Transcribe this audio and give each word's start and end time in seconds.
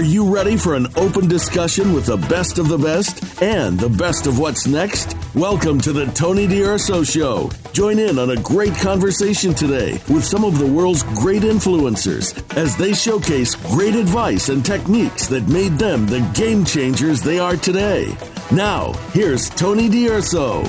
Are 0.00 0.12
you 0.14 0.34
ready 0.34 0.56
for 0.56 0.76
an 0.76 0.86
open 0.96 1.28
discussion 1.28 1.92
with 1.92 2.06
the 2.06 2.16
best 2.16 2.58
of 2.58 2.68
the 2.68 2.78
best 2.78 3.42
and 3.42 3.78
the 3.78 3.90
best 3.90 4.26
of 4.26 4.38
what's 4.38 4.66
next? 4.66 5.14
Welcome 5.34 5.78
to 5.82 5.92
the 5.92 6.06
Tony 6.06 6.46
D'Urso 6.46 7.04
Show. 7.04 7.50
Join 7.74 7.98
in 7.98 8.18
on 8.18 8.30
a 8.30 8.40
great 8.40 8.74
conversation 8.76 9.52
today 9.52 10.00
with 10.08 10.24
some 10.24 10.42
of 10.42 10.58
the 10.58 10.64
world's 10.64 11.02
great 11.02 11.42
influencers 11.42 12.32
as 12.56 12.78
they 12.78 12.94
showcase 12.94 13.54
great 13.74 13.94
advice 13.94 14.48
and 14.48 14.64
techniques 14.64 15.26
that 15.26 15.46
made 15.48 15.72
them 15.72 16.06
the 16.06 16.26
game 16.32 16.64
changers 16.64 17.20
they 17.20 17.38
are 17.38 17.58
today. 17.58 18.16
Now, 18.50 18.94
here's 19.12 19.50
Tony 19.50 19.90
D'Urso. 19.90 20.62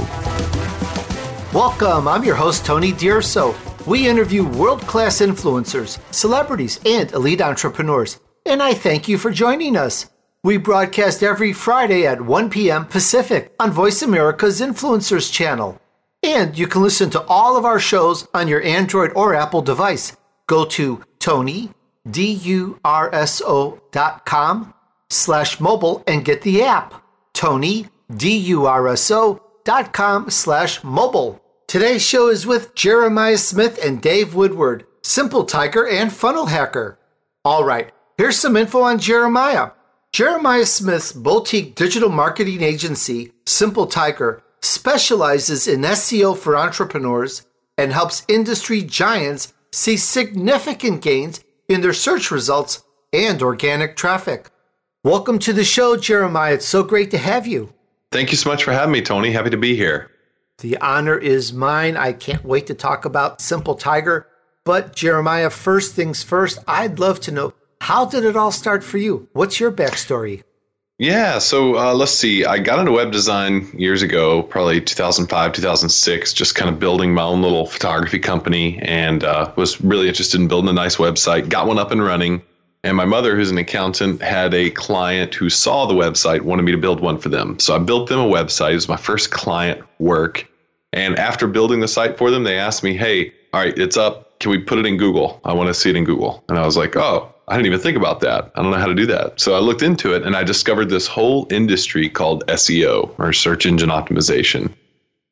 Welcome. 1.54 2.10
I'm 2.10 2.26
your 2.26 2.36
host, 2.36 2.66
Tony 2.66 2.92
D'Urso. 2.92 3.56
We 3.88 4.10
interview 4.10 4.46
world 4.46 4.82
class 4.82 5.22
influencers, 5.22 6.02
celebrities, 6.14 6.82
and 6.86 7.10
elite 7.14 7.40
entrepreneurs 7.40 8.20
and 8.46 8.62
I 8.62 8.74
thank 8.74 9.08
you 9.08 9.18
for 9.18 9.32
joining 9.32 9.76
us. 9.76 10.10
We 10.44 10.58
broadcast 10.58 11.22
every 11.22 11.54
Friday 11.54 12.06
at 12.08 12.22
1 12.22 12.50
p.m. 12.50 12.86
Pacific 12.86 13.54
on 13.60 13.72
Voice 13.72 14.02
America's 14.02 14.60
Influencers 14.60 15.32
channel. 15.32 15.80
And 16.24 16.58
you 16.58 16.68
can 16.68 16.82
listen 16.82 17.10
to 17.12 17.22
all 17.28 17.58
of 17.58 17.66
our 17.66 17.80
shows 17.80 18.28
on 18.34 18.48
your 18.48 18.64
Android 18.64 19.12
or 19.16 19.36
Apple 19.36 19.62
device. 19.62 20.16
Go 20.48 20.66
to 20.66 21.04
Tony, 21.20 21.70
D-U-R-S-O 22.10 23.82
dot 23.92 24.26
com 24.26 24.74
slash 25.10 25.60
mobile 25.60 26.04
and 26.08 26.26
get 26.26 26.42
the 26.42 26.64
app. 26.64 27.04
Tony, 27.34 27.88
D-U-R-S-O 28.16 29.42
dot 29.64 29.94
com 29.94 30.30
slash 30.30 30.84
mobile. 30.84 31.42
Today's 31.68 32.02
show 32.02 32.28
is 32.30 32.46
with 32.46 32.76
Jeremiah 32.76 33.38
Smith 33.38 33.80
and 33.84 34.02
Dave 34.02 34.34
Woodward, 34.36 34.86
Simple 35.04 35.46
Tiger 35.46 35.88
and 35.88 36.12
Funnel 36.12 36.48
Hacker. 36.48 37.00
All 37.46 37.64
right. 37.64 37.92
Here's 38.22 38.38
some 38.38 38.56
info 38.56 38.82
on 38.82 39.00
Jeremiah. 39.00 39.72
Jeremiah 40.14 40.68
Smith's 40.68 41.12
boutique 41.12 41.74
digital 41.74 42.10
marketing 42.10 42.62
agency, 42.62 43.32
Simple 43.48 43.88
Tiger, 43.88 44.44
specializes 44.62 45.68
in 45.68 45.82
SEO 45.82 46.38
for 46.38 46.56
entrepreneurs 46.56 47.48
and 47.80 47.92
helps 47.92 48.24
industry 48.28 48.84
giants 48.84 49.56
see 49.72 49.98
significant 49.98 51.02
gains 51.02 51.44
in 51.68 51.82
their 51.82 51.94
search 51.94 52.30
results 52.30 52.84
and 53.12 53.42
organic 53.42 53.96
traffic. 53.96 54.52
Welcome 55.04 55.40
to 55.40 55.52
the 55.52 55.64
show, 55.64 55.98
Jeremiah. 55.98 56.54
It's 56.54 56.68
so 56.68 56.84
great 56.84 57.10
to 57.10 57.18
have 57.18 57.48
you. 57.48 57.74
Thank 58.12 58.30
you 58.30 58.38
so 58.38 58.52
much 58.52 58.64
for 58.64 58.72
having 58.72 58.94
me, 58.94 59.02
Tony. 59.02 59.32
Happy 59.32 59.50
to 59.50 59.58
be 59.58 59.76
here. 59.76 60.12
The 60.60 60.78
honor 60.78 61.18
is 61.18 61.54
mine. 61.54 61.98
I 61.98 62.14
can't 62.14 62.46
wait 62.46 62.68
to 62.68 62.76
talk 62.76 63.04
about 63.04 63.42
Simple 63.42 63.74
Tiger. 63.74 64.28
But, 64.64 64.96
Jeremiah, 64.96 65.50
first 65.50 65.96
things 65.96 66.22
first, 66.22 66.60
I'd 66.68 67.00
love 67.00 67.20
to 67.22 67.32
know 67.32 67.56
how 67.82 68.06
did 68.06 68.24
it 68.24 68.38
all 68.38 68.52
start 68.52 68.84
for 68.84 69.00
you? 69.00 69.28
What's 69.34 69.60
your 69.60 69.72
backstory? 69.72 70.44
Yeah, 71.00 71.40
so 71.40 71.80
uh, 71.80 71.96
let's 71.96 72.12
see. 72.12 72.46
I 72.46 72.60
got 72.60 72.78
into 72.78 72.92
web 72.92 73.12
design 73.12 73.68
years 73.76 74.04
ago, 74.04 74.44
probably 74.44 74.80
2005, 74.80 75.52
2006, 75.52 76.34
just 76.34 76.54
kind 76.54 76.70
of 76.70 76.78
building 76.78 77.12
my 77.12 77.24
own 77.24 77.42
little 77.42 77.66
photography 77.66 78.20
company 78.20 78.78
and 78.84 79.24
uh, 79.24 79.52
was 79.56 79.82
really 79.82 80.08
interested 80.08 80.40
in 80.40 80.48
building 80.48 80.70
a 80.70 80.74
nice 80.74 80.98
website. 80.98 81.50
Got 81.50 81.66
one 81.66 81.80
up 81.80 81.90
and 81.90 82.04
running. 82.04 82.44
And 82.84 82.96
my 82.96 83.06
mother, 83.06 83.36
who's 83.36 83.50
an 83.50 83.58
accountant, 83.58 84.22
had 84.22 84.54
a 84.54 84.70
client 84.70 85.34
who 85.34 85.50
saw 85.50 85.88
the 85.88 85.96
website, 85.96 86.42
wanted 86.42 86.62
me 86.62 86.72
to 86.74 86.78
build 86.78 87.00
one 87.00 87.18
for 87.18 87.30
them. 87.30 87.58
So 87.58 87.76
I 87.76 87.80
built 87.80 88.10
them 88.10 88.20
a 88.20 88.26
website. 88.26 88.74
It 88.74 88.76
was 88.76 88.90
my 88.90 88.96
first 88.96 89.32
client 89.32 89.82
work. 89.98 90.48
And 90.94 91.18
after 91.18 91.48
building 91.48 91.80
the 91.80 91.88
site 91.88 92.16
for 92.16 92.30
them, 92.30 92.44
they 92.44 92.60
asked 92.60 92.84
me, 92.84 92.96
hey, 92.96 93.34
all 93.54 93.62
right, 93.62 93.76
it's 93.76 93.98
up. 93.98 94.40
Can 94.40 94.52
we 94.52 94.60
put 94.60 94.78
it 94.78 94.86
in 94.86 94.98
Google? 94.98 95.42
I 95.44 95.54
want 95.54 95.70
to 95.70 95.74
see 95.74 95.90
it 95.90 95.96
in 95.96 96.04
Google. 96.04 96.44
And 96.48 96.60
I 96.60 96.66
was 96.66 96.78
like, 96.78 96.96
oh, 96.96 97.34
I 97.52 97.56
didn't 97.56 97.66
even 97.66 97.82
think 97.82 97.98
about 97.98 98.22
that. 98.22 98.50
I 98.56 98.62
don't 98.62 98.72
know 98.72 98.78
how 98.78 98.88
to 98.88 98.96
do 98.96 99.06
that. 99.08 99.38
So 99.42 99.56
I 99.56 99.60
looked 99.60 99.82
into 99.82 100.14
it 100.14 100.24
and 100.24 100.38
I 100.38 100.44
discovered 100.44 100.90
this 100.90 101.06
whole 101.06 101.48
industry 101.52 102.08
called 102.08 102.48
SEO 102.48 103.14
or 103.20 103.34
search 103.34 103.66
engine 103.66 103.90
optimization. 103.90 104.72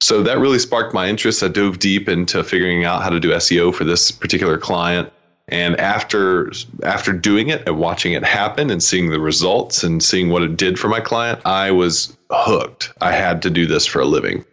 So 0.02 0.22
that 0.24 0.38
really 0.38 0.60
sparked 0.60 0.94
my 0.94 1.08
interest. 1.08 1.42
I 1.42 1.48
dove 1.48 1.80
deep 1.80 2.10
into 2.10 2.44
figuring 2.44 2.84
out 2.84 3.04
how 3.04 3.10
to 3.10 3.22
do 3.22 3.32
SEO 3.32 3.74
for 3.74 3.86
this 3.86 4.12
particular 4.12 4.58
client. 4.58 5.14
And 5.48 5.80
after 5.80 6.52
after 6.84 7.14
doing 7.14 7.48
it 7.48 7.66
and 7.66 7.80
watching 7.80 8.12
it 8.12 8.26
happen 8.26 8.70
and 8.70 8.84
seeing 8.84 9.12
the 9.12 9.20
results 9.22 9.82
and 9.82 10.04
seeing 10.04 10.30
what 10.30 10.44
it 10.44 10.58
did 10.58 10.78
for 10.78 10.90
my 10.90 11.00
client, 11.00 11.40
I 11.46 11.72
was 11.72 12.18
hooked. 12.32 12.92
I 13.00 13.14
had 13.14 13.42
to 13.44 13.50
do 13.50 13.66
this 13.66 13.86
for 13.86 14.02
a 14.02 14.06
living. 14.06 14.44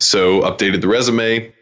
So 0.00 0.40
updated 0.40 0.80
the 0.80 0.88
resume, 0.88 1.52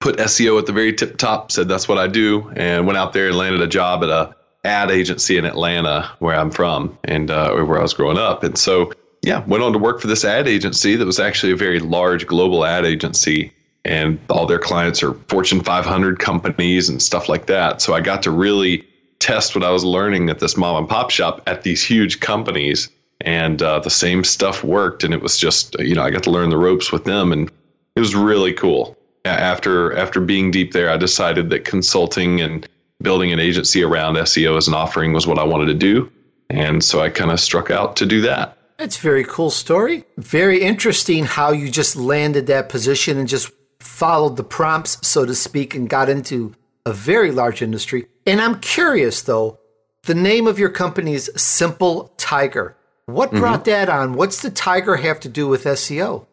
put 0.00 0.16
SEO 0.16 0.58
at 0.58 0.66
the 0.66 0.72
very 0.72 0.92
tip 0.92 1.18
top, 1.18 1.52
said 1.52 1.68
that's 1.68 1.86
what 1.86 1.98
I 1.98 2.08
do, 2.08 2.50
and 2.56 2.84
went 2.84 2.98
out 2.98 3.12
there 3.12 3.28
and 3.28 3.36
landed 3.36 3.60
a 3.60 3.68
job 3.68 4.02
at 4.02 4.10
a 4.10 4.34
ad 4.68 4.90
agency 4.90 5.38
in 5.38 5.44
Atlanta, 5.44 6.10
where 6.18 6.36
I'm 6.36 6.50
from, 6.50 6.96
and 7.04 7.30
uh, 7.30 7.52
where 7.52 7.78
I 7.78 7.82
was 7.82 7.94
growing 7.94 8.18
up. 8.18 8.44
And 8.44 8.56
so, 8.58 8.92
yeah, 9.22 9.44
went 9.46 9.64
on 9.64 9.72
to 9.72 9.78
work 9.78 10.00
for 10.00 10.06
this 10.06 10.24
ad 10.24 10.46
agency 10.46 10.94
that 10.94 11.06
was 11.06 11.18
actually 11.18 11.52
a 11.52 11.56
very 11.56 11.80
large 11.80 12.26
global 12.26 12.64
ad 12.64 12.84
agency, 12.84 13.52
and 13.84 14.18
all 14.28 14.46
their 14.46 14.58
clients 14.58 15.02
are 15.02 15.14
Fortune 15.28 15.62
500 15.62 16.18
companies 16.18 16.88
and 16.88 17.02
stuff 17.02 17.28
like 17.28 17.46
that. 17.46 17.80
So 17.80 17.94
I 17.94 18.00
got 18.00 18.22
to 18.24 18.30
really 18.30 18.86
test 19.18 19.54
what 19.54 19.64
I 19.64 19.70
was 19.70 19.84
learning 19.84 20.28
at 20.28 20.38
this 20.38 20.56
mom 20.56 20.76
and 20.76 20.88
pop 20.88 21.10
shop 21.10 21.42
at 21.46 21.62
these 21.62 21.82
huge 21.82 22.20
companies, 22.20 22.90
and 23.22 23.62
uh, 23.62 23.80
the 23.80 23.90
same 23.90 24.22
stuff 24.22 24.62
worked. 24.62 25.02
And 25.02 25.14
it 25.14 25.22
was 25.22 25.38
just, 25.38 25.78
you 25.80 25.94
know, 25.94 26.02
I 26.02 26.10
got 26.10 26.22
to 26.24 26.30
learn 26.30 26.50
the 26.50 26.58
ropes 26.58 26.92
with 26.92 27.04
them, 27.04 27.32
and 27.32 27.50
it 27.96 28.00
was 28.00 28.14
really 28.14 28.52
cool. 28.52 28.96
After 29.24 29.96
after 29.96 30.20
being 30.20 30.50
deep 30.50 30.72
there, 30.72 30.90
I 30.90 30.96
decided 30.96 31.50
that 31.50 31.64
consulting 31.64 32.40
and 32.40 32.66
building 33.00 33.32
an 33.32 33.40
agency 33.40 33.82
around 33.82 34.16
SEO 34.16 34.56
as 34.56 34.68
an 34.68 34.74
offering 34.74 35.12
was 35.12 35.26
what 35.26 35.38
I 35.38 35.44
wanted 35.44 35.66
to 35.66 35.74
do. 35.74 36.10
And 36.50 36.82
so 36.82 37.00
I 37.00 37.10
kind 37.10 37.30
of 37.30 37.40
struck 37.40 37.70
out 37.70 37.96
to 37.96 38.06
do 38.06 38.20
that. 38.22 38.56
It's 38.78 38.96
very 38.96 39.24
cool 39.24 39.50
story. 39.50 40.04
Very 40.16 40.62
interesting 40.62 41.24
how 41.24 41.52
you 41.52 41.70
just 41.70 41.96
landed 41.96 42.46
that 42.46 42.68
position 42.68 43.18
and 43.18 43.28
just 43.28 43.50
followed 43.80 44.36
the 44.36 44.44
prompts, 44.44 45.06
so 45.06 45.24
to 45.24 45.34
speak, 45.34 45.74
and 45.74 45.88
got 45.88 46.08
into 46.08 46.54
a 46.86 46.92
very 46.92 47.32
large 47.32 47.60
industry. 47.60 48.06
And 48.26 48.40
I'm 48.40 48.60
curious 48.60 49.22
though, 49.22 49.58
the 50.04 50.14
name 50.14 50.46
of 50.46 50.58
your 50.58 50.70
company 50.70 51.14
is 51.14 51.30
Simple 51.36 52.14
Tiger. 52.16 52.76
What 53.06 53.30
brought 53.30 53.64
mm-hmm. 53.64 53.70
that 53.70 53.88
on? 53.88 54.12
What's 54.14 54.42
the 54.42 54.50
tiger 54.50 54.96
have 54.96 55.18
to 55.20 55.28
do 55.28 55.48
with 55.48 55.64
SEO? 55.64 56.26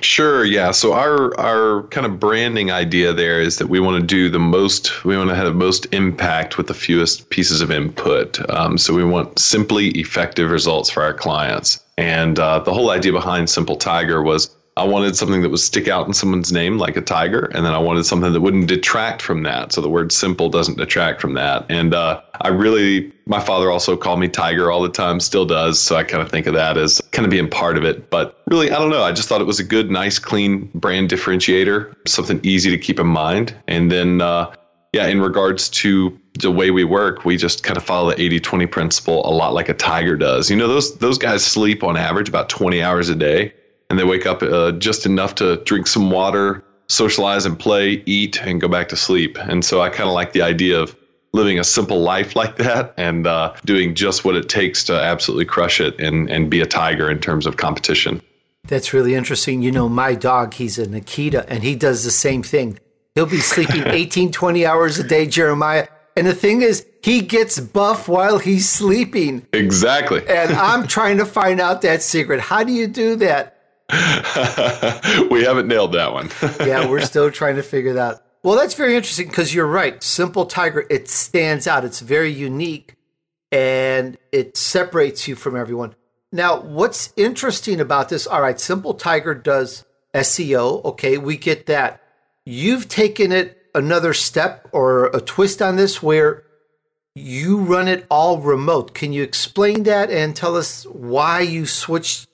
Sure, 0.00 0.44
yeah. 0.44 0.70
So 0.72 0.94
our 0.94 1.38
our 1.38 1.82
kind 1.88 2.06
of 2.06 2.18
branding 2.18 2.70
idea 2.72 3.12
there 3.12 3.40
is 3.40 3.58
that 3.58 3.68
we 3.68 3.78
want 3.78 4.00
to 4.00 4.06
do 4.06 4.28
the 4.30 4.38
most, 4.38 5.04
we 5.04 5.16
want 5.16 5.28
to 5.28 5.36
have 5.36 5.44
the 5.44 5.52
most 5.52 5.86
impact 5.92 6.56
with 6.56 6.66
the 6.66 6.74
fewest 6.74 7.28
pieces 7.30 7.60
of 7.60 7.70
input. 7.70 8.38
Um, 8.50 8.78
so 8.78 8.94
we 8.94 9.04
want 9.04 9.38
simply 9.38 9.88
effective 9.90 10.50
results 10.50 10.90
for 10.90 11.02
our 11.02 11.14
clients. 11.14 11.84
And 11.98 12.38
uh, 12.38 12.60
the 12.60 12.72
whole 12.72 12.90
idea 12.90 13.12
behind 13.12 13.48
Simple 13.50 13.76
Tiger 13.76 14.22
was 14.22 14.56
I 14.76 14.84
wanted 14.84 15.16
something 15.16 15.42
that 15.42 15.50
would 15.50 15.60
stick 15.60 15.86
out 15.86 16.06
in 16.06 16.14
someone's 16.14 16.50
name 16.50 16.78
like 16.78 16.96
a 16.96 17.02
tiger, 17.02 17.50
and 17.54 17.66
then 17.66 17.74
I 17.74 17.78
wanted 17.78 18.04
something 18.04 18.32
that 18.32 18.40
wouldn't 18.40 18.68
detract 18.68 19.20
from 19.20 19.42
that. 19.42 19.72
So 19.72 19.82
the 19.82 19.88
word 19.88 20.12
simple 20.12 20.48
doesn't 20.48 20.78
detract 20.78 21.20
from 21.20 21.34
that. 21.34 21.66
And 21.68 21.92
uh, 21.92 22.22
I 22.40 22.48
really, 22.48 23.12
my 23.26 23.38
father 23.38 23.70
also 23.70 23.98
called 23.98 24.18
me 24.18 24.28
Tiger 24.28 24.70
all 24.70 24.80
the 24.80 24.88
time, 24.88 25.20
still 25.20 25.44
does. 25.44 25.78
So 25.78 25.96
I 25.96 26.04
kind 26.04 26.22
of 26.22 26.30
think 26.30 26.46
of 26.46 26.54
that 26.54 26.78
as 26.78 27.02
kind 27.10 27.26
of 27.26 27.30
being 27.30 27.50
part 27.50 27.76
of 27.76 27.84
it. 27.84 28.08
But 28.08 28.40
really, 28.46 28.70
I 28.70 28.78
don't 28.78 28.88
know. 28.88 29.02
I 29.02 29.12
just 29.12 29.28
thought 29.28 29.42
it 29.42 29.46
was 29.46 29.60
a 29.60 29.64
good, 29.64 29.90
nice, 29.90 30.18
clean 30.18 30.70
brand 30.74 31.10
differentiator, 31.10 31.94
something 32.08 32.40
easy 32.42 32.70
to 32.70 32.78
keep 32.78 32.98
in 32.98 33.06
mind. 33.06 33.54
And 33.68 33.92
then, 33.92 34.22
uh, 34.22 34.54
yeah, 34.94 35.06
in 35.06 35.20
regards 35.20 35.68
to 35.70 36.18
the 36.40 36.50
way 36.50 36.70
we 36.70 36.84
work, 36.84 37.26
we 37.26 37.36
just 37.36 37.62
kind 37.62 37.76
of 37.76 37.84
follow 37.84 38.10
the 38.10 38.20
80 38.22 38.40
20 38.40 38.66
principle 38.66 39.26
a 39.26 39.32
lot 39.32 39.52
like 39.52 39.68
a 39.68 39.74
tiger 39.74 40.16
does. 40.16 40.50
You 40.50 40.56
know, 40.56 40.66
those, 40.66 40.96
those 40.96 41.18
guys 41.18 41.44
sleep 41.44 41.84
on 41.84 41.98
average 41.98 42.30
about 42.30 42.48
20 42.48 42.82
hours 42.82 43.10
a 43.10 43.14
day 43.14 43.52
and 43.92 43.98
they 43.98 44.04
wake 44.04 44.24
up 44.24 44.42
uh, 44.42 44.72
just 44.72 45.04
enough 45.04 45.34
to 45.34 45.56
drink 45.64 45.86
some 45.86 46.10
water, 46.10 46.64
socialize 46.88 47.44
and 47.44 47.58
play, 47.58 48.02
eat, 48.06 48.40
and 48.40 48.58
go 48.58 48.66
back 48.66 48.88
to 48.88 48.96
sleep. 48.96 49.36
And 49.38 49.62
so 49.62 49.82
I 49.82 49.90
kind 49.90 50.08
of 50.08 50.14
like 50.14 50.32
the 50.32 50.40
idea 50.40 50.80
of 50.80 50.96
living 51.34 51.58
a 51.58 51.64
simple 51.64 52.00
life 52.00 52.34
like 52.42 52.56
that 52.56 52.94
and 52.96 53.26
uh, 53.26 53.54
doing 53.66 53.94
just 53.94 54.24
what 54.24 54.34
it 54.34 54.48
takes 54.48 54.82
to 54.84 54.94
absolutely 54.94 55.44
crush 55.44 55.78
it 55.78 56.00
and, 56.00 56.30
and 56.30 56.48
be 56.48 56.62
a 56.62 56.66
tiger 56.66 57.10
in 57.10 57.20
terms 57.20 57.44
of 57.44 57.58
competition. 57.58 58.22
That's 58.66 58.94
really 58.94 59.14
interesting. 59.14 59.60
You 59.60 59.72
know, 59.72 59.90
my 59.90 60.14
dog, 60.14 60.54
he's 60.54 60.78
an 60.78 60.98
Akita, 60.98 61.44
and 61.46 61.62
he 61.62 61.76
does 61.76 62.02
the 62.02 62.10
same 62.10 62.42
thing. 62.42 62.78
He'll 63.14 63.26
be 63.26 63.40
sleeping 63.40 63.82
18, 63.86 64.32
20 64.32 64.64
hours 64.64 64.98
a 64.98 65.04
day, 65.04 65.26
Jeremiah. 65.26 65.86
And 66.16 66.26
the 66.26 66.34
thing 66.34 66.62
is, 66.62 66.86
he 67.02 67.20
gets 67.20 67.60
buff 67.60 68.08
while 68.08 68.38
he's 68.38 68.70
sleeping. 68.70 69.46
Exactly. 69.52 70.26
and 70.26 70.50
I'm 70.54 70.86
trying 70.86 71.18
to 71.18 71.26
find 71.26 71.60
out 71.60 71.82
that 71.82 72.00
secret. 72.00 72.40
How 72.40 72.64
do 72.64 72.72
you 72.72 72.86
do 72.86 73.16
that? 73.16 73.58
we 75.30 75.44
haven't 75.44 75.68
nailed 75.68 75.92
that 75.92 76.12
one. 76.12 76.30
yeah, 76.66 76.88
we're 76.88 77.02
still 77.02 77.30
trying 77.30 77.56
to 77.56 77.62
figure 77.62 77.92
that. 77.94 78.24
Well, 78.42 78.56
that's 78.56 78.74
very 78.74 78.96
interesting 78.96 79.28
because 79.28 79.54
you're 79.54 79.66
right. 79.66 80.02
Simple 80.02 80.46
Tiger, 80.46 80.86
it 80.88 81.08
stands 81.08 81.66
out. 81.66 81.84
It's 81.84 82.00
very 82.00 82.30
unique 82.32 82.96
and 83.50 84.16
it 84.32 84.56
separates 84.56 85.28
you 85.28 85.36
from 85.36 85.56
everyone. 85.56 85.94
Now, 86.32 86.62
what's 86.62 87.12
interesting 87.16 87.80
about 87.80 88.08
this? 88.08 88.26
All 88.26 88.40
right, 88.40 88.58
Simple 88.58 88.94
Tiger 88.94 89.34
does 89.34 89.84
SEO. 90.14 90.82
Okay, 90.84 91.18
we 91.18 91.36
get 91.36 91.66
that. 91.66 92.00
You've 92.46 92.88
taken 92.88 93.30
it 93.30 93.58
another 93.74 94.14
step 94.14 94.68
or 94.72 95.06
a 95.06 95.20
twist 95.20 95.60
on 95.60 95.76
this 95.76 96.02
where 96.02 96.44
you 97.14 97.58
run 97.58 97.88
it 97.88 98.06
all 98.10 98.38
remote. 98.38 98.94
Can 98.94 99.12
you 99.12 99.22
explain 99.22 99.82
that 99.82 100.10
and 100.10 100.34
tell 100.34 100.56
us 100.56 100.84
why 100.86 101.40
you 101.40 101.66
switched 101.66 102.26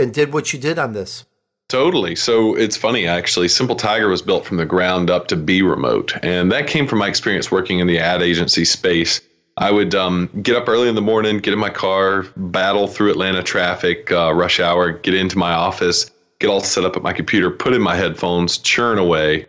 and 0.00 0.12
did 0.12 0.32
what 0.32 0.52
you 0.52 0.58
did 0.58 0.78
on 0.78 0.92
this? 0.92 1.24
Totally. 1.68 2.16
So 2.16 2.56
it's 2.56 2.76
funny, 2.76 3.06
actually. 3.06 3.46
Simple 3.46 3.76
Tiger 3.76 4.08
was 4.08 4.22
built 4.22 4.44
from 4.44 4.56
the 4.56 4.66
ground 4.66 5.08
up 5.08 5.28
to 5.28 5.36
be 5.36 5.62
remote. 5.62 6.12
And 6.24 6.50
that 6.50 6.66
came 6.66 6.88
from 6.88 6.98
my 6.98 7.06
experience 7.06 7.52
working 7.52 7.78
in 7.78 7.86
the 7.86 8.00
ad 8.00 8.22
agency 8.22 8.64
space. 8.64 9.20
I 9.56 9.70
would 9.70 9.94
um, 9.94 10.28
get 10.42 10.56
up 10.56 10.68
early 10.68 10.88
in 10.88 10.96
the 10.96 11.02
morning, 11.02 11.38
get 11.38 11.52
in 11.52 11.60
my 11.60 11.70
car, 11.70 12.24
battle 12.36 12.88
through 12.88 13.10
Atlanta 13.10 13.42
traffic, 13.42 14.10
uh, 14.10 14.32
rush 14.34 14.58
hour, 14.58 14.90
get 14.90 15.14
into 15.14 15.38
my 15.38 15.52
office, 15.52 16.10
get 16.40 16.48
all 16.48 16.60
set 16.60 16.84
up 16.84 16.96
at 16.96 17.02
my 17.02 17.12
computer, 17.12 17.50
put 17.50 17.72
in 17.72 17.82
my 17.82 17.94
headphones, 17.94 18.58
churn 18.58 18.98
away, 18.98 19.46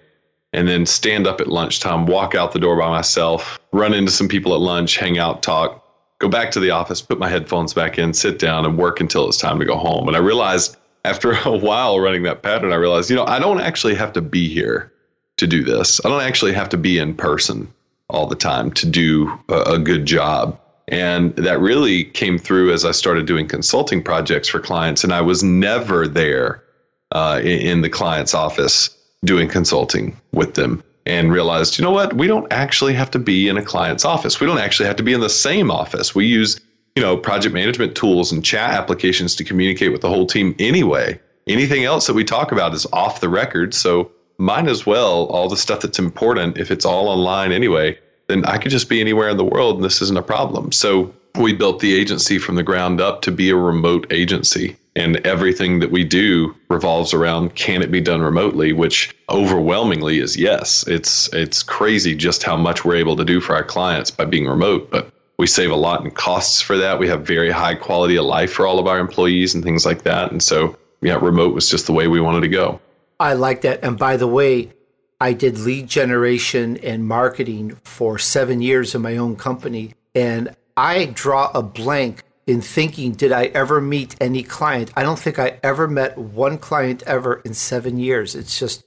and 0.53 0.67
then 0.67 0.85
stand 0.85 1.25
up 1.25 1.41
at 1.41 1.47
lunchtime, 1.47 2.05
walk 2.05 2.35
out 2.35 2.51
the 2.51 2.59
door 2.59 2.77
by 2.77 2.89
myself, 2.89 3.59
run 3.71 3.93
into 3.93 4.11
some 4.11 4.27
people 4.27 4.53
at 4.53 4.59
lunch, 4.59 4.97
hang 4.97 5.17
out, 5.17 5.41
talk, 5.41 5.80
go 6.21 6.29
back 6.29 6.51
to 6.51 6.59
the 6.59 6.69
office, 6.69 7.01
put 7.01 7.19
my 7.19 7.27
headphones 7.27 7.73
back 7.73 7.97
in, 7.97 8.13
sit 8.13 8.39
down, 8.39 8.63
and 8.63 8.77
work 8.77 9.01
until 9.01 9.27
it's 9.27 9.37
time 9.37 9.59
to 9.59 9.65
go 9.65 9.75
home. 9.75 10.07
And 10.07 10.15
I 10.15 10.19
realized 10.19 10.77
after 11.03 11.31
a 11.45 11.57
while 11.57 11.99
running 11.99 12.23
that 12.23 12.43
pattern, 12.43 12.71
I 12.71 12.75
realized, 12.75 13.09
you 13.09 13.15
know, 13.15 13.25
I 13.25 13.39
don't 13.39 13.59
actually 13.59 13.95
have 13.95 14.13
to 14.13 14.21
be 14.21 14.47
here 14.47 14.93
to 15.37 15.47
do 15.47 15.63
this. 15.63 15.99
I 16.05 16.09
don't 16.09 16.21
actually 16.21 16.53
have 16.53 16.69
to 16.69 16.77
be 16.77 16.99
in 16.99 17.15
person 17.15 17.73
all 18.09 18.27
the 18.27 18.35
time 18.35 18.71
to 18.71 18.85
do 18.85 19.37
a, 19.49 19.73
a 19.73 19.79
good 19.79 20.05
job. 20.05 20.59
And 20.87 21.35
that 21.37 21.59
really 21.59 22.03
came 22.03 22.37
through 22.37 22.73
as 22.73 22.85
I 22.85 22.91
started 22.91 23.25
doing 23.25 23.47
consulting 23.47 24.03
projects 24.03 24.47
for 24.49 24.59
clients. 24.59 25.03
And 25.03 25.13
I 25.13 25.21
was 25.21 25.41
never 25.41 26.07
there 26.07 26.63
uh, 27.11 27.39
in, 27.41 27.59
in 27.59 27.81
the 27.81 27.89
client's 27.89 28.33
office 28.33 28.89
doing 29.23 29.47
consulting 29.47 30.19
with 30.33 30.55
them 30.55 30.83
and 31.05 31.31
realized, 31.31 31.77
you 31.77 31.83
know 31.83 31.91
what? 31.91 32.13
We 32.13 32.27
don't 32.27 32.51
actually 32.51 32.93
have 32.93 33.11
to 33.11 33.19
be 33.19 33.47
in 33.47 33.57
a 33.57 33.63
client's 33.63 34.05
office. 34.05 34.39
We 34.39 34.47
don't 34.47 34.59
actually 34.59 34.87
have 34.87 34.95
to 34.97 35.03
be 35.03 35.13
in 35.13 35.21
the 35.21 35.29
same 35.29 35.71
office. 35.71 36.13
We 36.13 36.25
use, 36.25 36.59
you 36.95 37.01
know, 37.01 37.17
project 37.17 37.53
management 37.53 37.95
tools 37.95 38.31
and 38.31 38.43
chat 38.43 38.71
applications 38.71 39.35
to 39.35 39.43
communicate 39.43 39.91
with 39.91 40.01
the 40.01 40.09
whole 40.09 40.27
team 40.27 40.55
anyway. 40.59 41.19
Anything 41.47 41.83
else 41.83 42.07
that 42.07 42.13
we 42.13 42.23
talk 42.23 42.51
about 42.51 42.73
is 42.73 42.85
off 42.93 43.21
the 43.21 43.29
record. 43.29 43.73
So 43.73 44.11
might 44.37 44.67
as 44.67 44.85
well, 44.85 45.25
all 45.27 45.49
the 45.49 45.57
stuff 45.57 45.81
that's 45.81 45.99
important, 45.99 46.57
if 46.57 46.71
it's 46.71 46.85
all 46.85 47.07
online 47.07 47.51
anyway, 47.51 47.97
then 48.27 48.45
I 48.45 48.57
could 48.57 48.71
just 48.71 48.89
be 48.89 49.01
anywhere 49.01 49.29
in 49.29 49.37
the 49.37 49.45
world 49.45 49.75
and 49.75 49.83
this 49.83 50.01
isn't 50.01 50.17
a 50.17 50.23
problem. 50.23 50.71
So 50.71 51.13
we 51.35 51.53
built 51.53 51.79
the 51.79 51.93
agency 51.93 52.37
from 52.37 52.55
the 52.55 52.63
ground 52.63 53.01
up 53.01 53.21
to 53.23 53.31
be 53.31 53.49
a 53.49 53.55
remote 53.55 54.07
agency 54.11 54.77
and 54.95 55.17
everything 55.25 55.79
that 55.79 55.91
we 55.91 56.03
do 56.03 56.55
revolves 56.69 57.13
around 57.13 57.55
can 57.55 57.81
it 57.81 57.91
be 57.91 58.01
done 58.01 58.21
remotely? 58.21 58.73
Which 58.73 59.15
overwhelmingly 59.29 60.19
is 60.19 60.35
yes. 60.35 60.85
It's 60.87 61.31
it's 61.33 61.63
crazy 61.63 62.15
just 62.15 62.43
how 62.43 62.57
much 62.57 62.83
we're 62.83 62.95
able 62.95 63.15
to 63.15 63.25
do 63.25 63.39
for 63.39 63.55
our 63.55 63.63
clients 63.63 64.11
by 64.11 64.25
being 64.25 64.47
remote 64.47 64.91
but 64.91 65.11
we 65.37 65.47
save 65.47 65.71
a 65.71 65.75
lot 65.75 66.03
in 66.03 66.11
costs 66.11 66.61
for 66.61 66.77
that. 66.77 66.99
We 66.99 67.07
have 67.07 67.25
very 67.25 67.49
high 67.49 67.73
quality 67.73 68.15
of 68.15 68.25
life 68.25 68.53
for 68.53 68.67
all 68.67 68.77
of 68.77 68.85
our 68.85 68.99
employees 68.99 69.55
and 69.55 69.63
things 69.63 69.85
like 69.85 70.03
that. 70.03 70.31
And 70.31 70.43
so 70.43 70.77
yeah 71.01 71.17
remote 71.21 71.53
was 71.53 71.69
just 71.69 71.85
the 71.85 71.93
way 71.93 72.07
we 72.07 72.19
wanted 72.19 72.41
to 72.41 72.49
go. 72.49 72.79
I 73.19 73.33
like 73.33 73.61
that. 73.61 73.83
And 73.83 73.97
by 73.97 74.17
the 74.17 74.27
way 74.27 74.73
i 75.21 75.33
did 75.33 75.57
lead 75.59 75.87
generation 75.87 76.77
and 76.77 77.07
marketing 77.07 77.77
for 77.83 78.17
7 78.17 78.61
years 78.61 78.93
in 78.93 79.01
my 79.01 79.15
own 79.17 79.35
company 79.35 79.93
and 80.15 80.55
i 80.75 81.05
draw 81.05 81.51
a 81.53 81.61
blank 81.61 82.23
in 82.51 82.61
thinking, 82.61 83.13
did 83.13 83.31
I 83.31 83.45
ever 83.45 83.79
meet 83.79 84.15
any 84.19 84.43
client? 84.43 84.91
I 84.95 85.03
don't 85.03 85.17
think 85.17 85.39
I 85.39 85.57
ever 85.63 85.87
met 85.87 86.17
one 86.17 86.57
client 86.57 87.01
ever 87.07 87.35
in 87.45 87.53
seven 87.53 87.97
years. 87.97 88.35
It's 88.35 88.59
just 88.59 88.83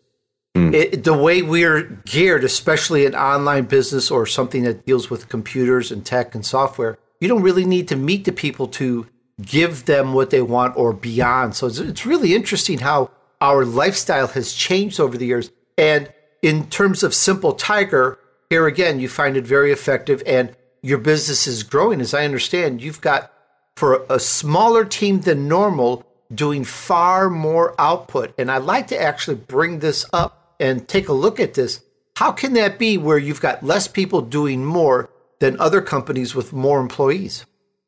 mm. 0.55 0.75
it, 0.75 1.03
the 1.03 1.17
way 1.17 1.41
we're 1.41 1.83
geared, 2.05 2.45
especially 2.45 3.07
in 3.07 3.15
online 3.15 3.65
business 3.65 4.11
or 4.11 4.27
something 4.27 4.65
that 4.65 4.85
deals 4.85 5.09
with 5.09 5.31
computers 5.31 5.91
and 5.91 6.05
tech 6.05 6.35
and 6.35 6.45
software. 6.45 6.99
You 7.21 7.29
don't 7.29 7.43
really 7.43 7.65
need 7.65 7.89
to 7.89 7.97
meet 7.97 8.27
the 8.27 8.33
people 8.33 8.69
to 8.69 9.07
give 9.41 9.87
them 9.87 10.13
what 10.13 10.29
they 10.29 10.43
want 10.43 10.77
or 10.77 10.93
beyond. 10.93 11.57
So 11.57 11.67
it's, 11.67 11.79
it's 11.79 12.05
really 12.05 12.35
interesting 12.35 12.81
how 12.81 13.11
our 13.41 13.65
lifestyle 13.65 14.29
has 14.29 14.53
changed 14.53 15.01
over 15.01 15.17
the 15.17 15.27
years. 15.27 15.51
And 15.79 16.13
in 16.43 16.69
terms 16.69 17.03
of 17.03 17.15
Simple 17.15 17.55
Tiger, 17.55 18.19
here 18.51 18.67
again, 18.67 19.01
you 19.01 19.09
find 19.09 19.39
it 19.39 19.47
very 19.47 19.73
effective 19.73 20.23
and 20.27 20.55
your 20.83 20.99
business 20.99 21.47
is 21.47 21.63
growing. 21.63 22.03
As 22.03 22.13
I 22.13 22.27
understand, 22.27 22.83
you've 22.83 23.01
got 23.01 23.33
for 23.77 24.07
a 24.09 24.21
smaller 24.21 24.85
team 24.85 25.21
than 25.21 25.49
normal 25.49 26.05
doing 26.33 26.65
far 26.65 27.29
more 27.29 27.75
output. 27.79 28.35
And 28.39 28.51
I'd 28.51 28.63
like 28.63 28.89
to 28.89 29.01
actually 29.01 29.37
bring 29.37 29.81
this 29.81 30.07
up 30.13 30.55
and 30.61 30.87
take 30.87 31.09
a 31.09 31.13
look 31.13 31.41
at 31.41 31.55
this. 31.55 31.83
How 32.17 32.33
can 32.33 32.53
that 32.55 32.79
be 32.79 32.97
where 32.97 33.19
you've 33.19 33.41
got 33.41 33.63
less 33.63 33.89
people 33.89 34.21
doing 34.21 34.65
more 34.65 35.11
than 35.41 35.59
other 35.61 35.81
companies 35.81 36.35
with 36.35 36.53
more 36.53 36.81
employees? 36.81 37.45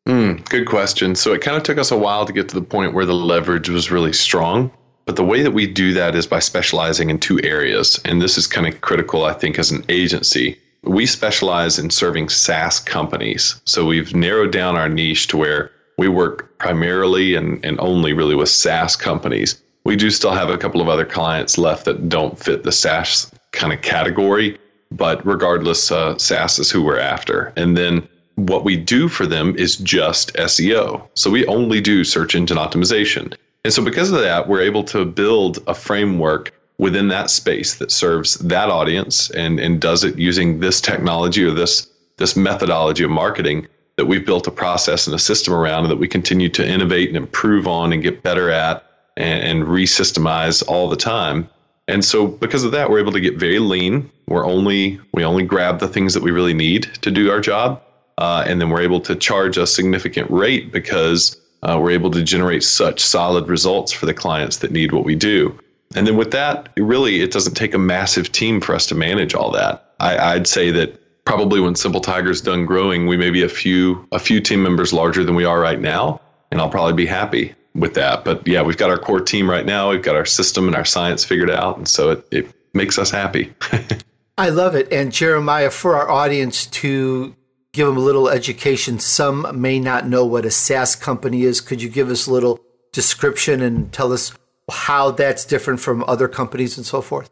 Mm, 0.07 0.49
good 0.49 0.67
question. 0.67 1.15
So 1.15 1.33
it 1.33 1.43
kind 1.43 1.57
of 1.57 1.63
took 1.63 1.79
us 1.79 1.91
a 1.91 1.97
while 1.97 2.27
to 2.27 2.33
get 2.33 2.49
to 2.49 2.55
the 2.55 2.63
point 2.63 2.95
where 2.95 3.07
the 3.07 3.15
leverage 3.15 3.69
was 3.69 3.91
really 3.91 4.13
strong. 4.13 4.71
But 5.05 5.17
the 5.17 5.25
way 5.25 5.43
that 5.43 5.53
we 5.53 5.69
do 5.69 5.93
that 5.95 6.17
is 6.17 6.27
by 6.27 6.41
specializing 6.41 7.11
in 7.11 7.19
two 7.19 7.41
areas. 7.45 8.01
And 8.05 8.21
this 8.21 8.37
is 8.37 8.49
kind 8.49 8.67
of 8.67 8.81
critical, 8.81 9.25
I 9.25 9.33
think, 9.33 9.59
as 9.59 9.71
an 9.71 9.85
agency. 9.89 10.59
We 10.83 11.07
specialize 11.07 11.79
in 11.79 11.91
serving 11.91 12.29
SaaS 12.29 12.81
companies. 12.81 13.61
So 13.65 13.87
we've 13.87 14.15
narrowed 14.15 14.53
down 14.53 14.77
our 14.77 14.89
niche 14.89 15.29
to 15.29 15.37
where 15.37 15.71
we 15.99 16.09
work 16.09 16.59
primarily 16.59 17.35
and, 17.35 17.65
and 17.65 17.79
only 17.81 18.13
really 18.13 18.35
with 18.35 18.49
SaaS 18.49 18.97
companies. 18.97 19.61
We 19.85 19.97
do 19.97 20.11
still 20.11 20.33
have 20.33 20.51
a 20.51 20.59
couple 20.59 20.81
of 20.81 20.89
other 20.89 21.05
clients 21.05 21.59
left 21.59 21.85
that 21.85 22.09
don't 22.09 22.39
fit 22.39 22.65
the 22.65 22.73
SaaS 22.73 23.31
kind 23.53 23.73
of 23.73 23.83
category, 23.83 24.59
but 24.91 25.25
regardless, 25.27 25.91
uh, 25.91 26.19
SaaS 26.19 26.59
is 26.59 26.71
who 26.71 26.83
we're 26.83 26.99
after. 26.99 27.53
And 27.57 27.77
then 27.77 28.07
what 28.35 28.65
we 28.65 28.77
do 28.77 29.09
for 29.09 29.27
them 29.27 29.55
is 29.57 29.77
just 29.77 30.35
SEO. 30.35 31.09
So 31.15 31.31
we 31.31 31.47
only 31.47 31.81
do 31.81 32.05
search 32.05 32.35
engine 32.35 32.59
optimization. 32.59 33.35
And 33.65 33.73
so 33.73 33.85
because 33.85 34.11
of 34.13 34.21
that, 34.21 34.49
we're 34.49 34.61
able 34.61 34.85
to 34.85 35.05
build 35.05 35.59
a 35.67 35.75
framework 35.75 36.53
within 36.79 37.09
that 37.09 37.31
space 37.31 37.77
that 37.77 37.91
serves 37.91 38.35
that 38.35 38.69
audience 38.69 39.31
and, 39.31 39.59
and 39.59 39.81
does 39.81 40.05
it 40.05 40.19
using 40.19 40.61
this 40.61 40.81
technology 40.81 41.43
or 41.43 41.53
this 41.53 41.89
this 42.19 42.35
methodology 42.35 43.05
of 43.05 43.11
marketing 43.11 43.67
that 43.97 44.07
we've 44.07 44.27
built 44.27 44.47
a 44.47 44.51
process 44.51 45.07
and 45.07 45.15
a 45.15 45.19
system 45.19 45.55
around 45.55 45.85
and 45.85 45.91
that 45.91 45.97
we 45.97 46.09
continue 46.09 46.49
to 46.51 46.67
innovate 46.67 47.09
and 47.09 47.17
improve 47.17 47.67
on 47.67 47.93
and 47.93 48.03
get 48.03 48.23
better 48.23 48.51
at 48.51 48.85
and, 49.17 49.43
and 49.43 49.69
re-systemize 49.69 50.63
all 50.69 50.89
the 50.89 50.97
time. 50.97 51.49
And 51.89 52.05
so 52.05 52.27
because 52.27 52.65
of 52.65 52.73
that, 52.73 52.91
we're 52.91 52.99
able 52.99 53.13
to 53.13 53.21
get 53.21 53.37
very 53.37 53.59
lean. 53.59 54.11
We're 54.27 54.47
only 54.47 55.01
we 55.13 55.25
only 55.25 55.45
grab 55.45 55.79
the 55.79 55.89
things 55.89 56.15
that 56.15 56.23
we 56.23 56.31
really 56.31 56.55
need 56.55 56.83
to 57.03 57.11
do 57.11 57.31
our 57.31 57.41
job, 57.41 57.81
uh, 58.19 58.45
and 58.47 58.61
then 58.61 58.71
we're 58.71 58.83
able 58.83 59.01
to 59.03 59.15
charge 59.15 59.57
a 59.57 59.67
significant 59.67 60.29
rate 60.31 60.73
because 60.73 61.41
uh, 61.63 61.79
we're 61.81 61.93
able 61.93 62.11
to 62.11 62.23
generate 62.23 62.65
such 62.65 63.01
solid 63.01 63.49
results 63.49 63.93
for 63.93 64.07
the 64.07 64.15
clients 64.15 64.59
that 64.59 64.73
need 64.73 64.93
what 64.93 65.05
we 65.05 65.15
do. 65.15 65.57
And 65.95 66.07
then 66.07 66.17
with 66.17 66.33
that, 66.33 66.71
really, 66.77 67.21
it 67.21 67.31
doesn't 67.31 67.55
take 67.55 67.73
a 67.73 67.79
massive 67.79 68.33
team 68.33 68.61
for 68.61 68.75
us 68.75 68.87
to 68.87 68.97
manage 68.97 69.35
all 69.35 69.53
that. 69.53 69.95
I, 70.01 70.19
I'd 70.35 70.49
say 70.49 70.73
that 70.73 71.01
probably 71.27 71.61
when 71.61 71.75
Simple 71.75 72.01
Tiger's 72.01 72.41
done 72.41 72.65
growing, 72.65 73.07
we 73.07 73.19
may 73.19 73.31
be 73.31 73.43
a 73.43 73.49
few 73.49 74.07
a 74.13 74.19
few 74.19 74.41
team 74.41 74.63
members 74.63 74.93
larger 74.93 75.25
than 75.25 75.35
we 75.35 75.45
are 75.45 75.61
right 75.61 75.81
now, 75.81 76.21
and 76.51 76.61
I'll 76.61 76.71
probably 76.71 76.95
be 76.95 77.05
happy 77.05 77.55
with 77.75 77.93
that. 77.95 78.25
But 78.25 78.47
yeah, 78.49 78.63
we've 78.63 78.79
got 78.79 78.89
our 78.89 78.99
core 78.99 79.21
team 79.21 79.51
right 79.51 79.67
now. 79.67 79.91
We've 79.91 80.03
got 80.03 80.17
our 80.17 80.25
system 80.25 80.67
and 80.67 80.75
our 80.75 80.85
science 80.85 81.25
figured 81.25 81.51
out, 81.51 81.77
and 81.77 81.87
so 81.87 82.11
it, 82.13 82.27
it 82.31 82.55
makes 82.73 82.99
us 82.99 83.11
happy. 83.11 83.53
I 84.39 84.49
love 84.51 84.75
it. 84.75 84.91
And 84.93 85.13
Jeremiah, 85.13 85.71
for 85.71 85.97
our 85.97 86.11
audience 86.11 86.67
to 86.67 87.35
give 87.73 87.87
them 87.87 87.97
a 87.97 88.01
little 88.01 88.29
education, 88.29 88.99
some 88.99 89.61
may 89.61 89.79
not 89.79 90.07
know 90.07 90.25
what 90.25 90.45
a 90.45 90.51
SaaS 90.51 90.95
company 90.95 91.43
is. 91.43 91.61
Could 91.61 91.83
you 91.83 91.89
give 91.89 92.11
us 92.11 92.27
a 92.27 92.33
little 92.33 92.61
description 92.93 93.63
and 93.63 93.93
tell 93.93 94.13
us 94.13 94.33
how 94.71 95.11
that's 95.11 95.45
different 95.45 95.81
from 95.81 96.05
other 96.07 96.29
companies 96.29 96.77
and 96.77 96.87
so 96.87 97.01
forth? 97.01 97.31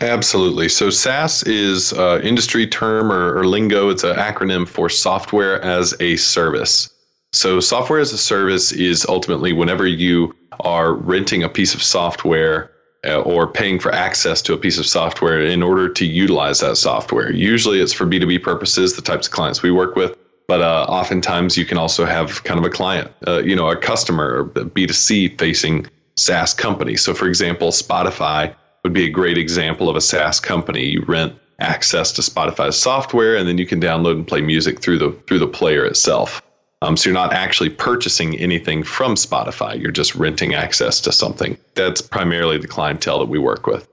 Absolutely. 0.00 0.68
So 0.68 0.90
SaaS 0.90 1.42
is 1.44 1.92
uh, 1.92 2.20
industry 2.22 2.66
term 2.66 3.12
or, 3.12 3.38
or 3.38 3.46
lingo. 3.46 3.90
It's 3.90 4.04
an 4.04 4.16
acronym 4.16 4.66
for 4.66 4.88
software 4.88 5.60
as 5.62 5.94
a 6.00 6.16
service. 6.16 6.88
So 7.32 7.60
software 7.60 8.00
as 8.00 8.12
a 8.12 8.18
service 8.18 8.72
is 8.72 9.06
ultimately 9.08 9.52
whenever 9.52 9.86
you 9.86 10.34
are 10.60 10.94
renting 10.94 11.42
a 11.42 11.48
piece 11.48 11.74
of 11.74 11.82
software 11.82 12.70
uh, 13.06 13.20
or 13.20 13.46
paying 13.46 13.78
for 13.78 13.92
access 13.92 14.40
to 14.42 14.54
a 14.54 14.58
piece 14.58 14.78
of 14.78 14.86
software 14.86 15.40
in 15.40 15.62
order 15.62 15.88
to 15.88 16.06
utilize 16.06 16.60
that 16.60 16.76
software. 16.76 17.32
Usually 17.32 17.80
it's 17.80 17.92
for 17.92 18.06
B2B 18.06 18.42
purposes, 18.42 18.94
the 18.94 19.02
types 19.02 19.26
of 19.26 19.32
clients 19.32 19.62
we 19.62 19.70
work 19.70 19.96
with. 19.96 20.16
But 20.48 20.60
uh, 20.60 20.86
oftentimes 20.88 21.56
you 21.56 21.64
can 21.64 21.78
also 21.78 22.04
have 22.04 22.44
kind 22.44 22.58
of 22.58 22.64
a 22.64 22.70
client, 22.70 23.10
uh, 23.26 23.42
you 23.42 23.56
know, 23.56 23.70
a 23.70 23.76
customer, 23.76 24.40
or 24.40 24.44
B2C 24.46 25.38
facing 25.38 25.86
SaaS 26.16 26.52
company. 26.52 26.96
So, 26.96 27.14
for 27.14 27.26
example, 27.26 27.68
Spotify 27.68 28.54
would 28.84 28.92
be 28.92 29.06
a 29.06 29.10
great 29.10 29.38
example 29.38 29.88
of 29.88 29.96
a 29.96 30.00
SaaS 30.00 30.40
company. 30.40 30.84
You 30.84 31.04
rent 31.06 31.34
access 31.60 32.12
to 32.12 32.22
Spotify's 32.22 32.76
software, 32.76 33.36
and 33.36 33.48
then 33.48 33.58
you 33.58 33.66
can 33.66 33.80
download 33.80 34.12
and 34.12 34.26
play 34.26 34.40
music 34.40 34.80
through 34.80 34.98
the 34.98 35.12
through 35.26 35.38
the 35.38 35.46
player 35.46 35.84
itself. 35.84 36.42
Um, 36.82 36.96
so 36.96 37.08
you're 37.08 37.14
not 37.14 37.32
actually 37.32 37.70
purchasing 37.70 38.36
anything 38.38 38.82
from 38.82 39.14
Spotify. 39.14 39.80
You're 39.80 39.92
just 39.92 40.16
renting 40.16 40.54
access 40.54 41.00
to 41.02 41.12
something. 41.12 41.56
That's 41.74 42.02
primarily 42.02 42.58
the 42.58 42.66
clientele 42.66 43.20
that 43.20 43.28
we 43.28 43.38
work 43.38 43.68
with. 43.68 43.88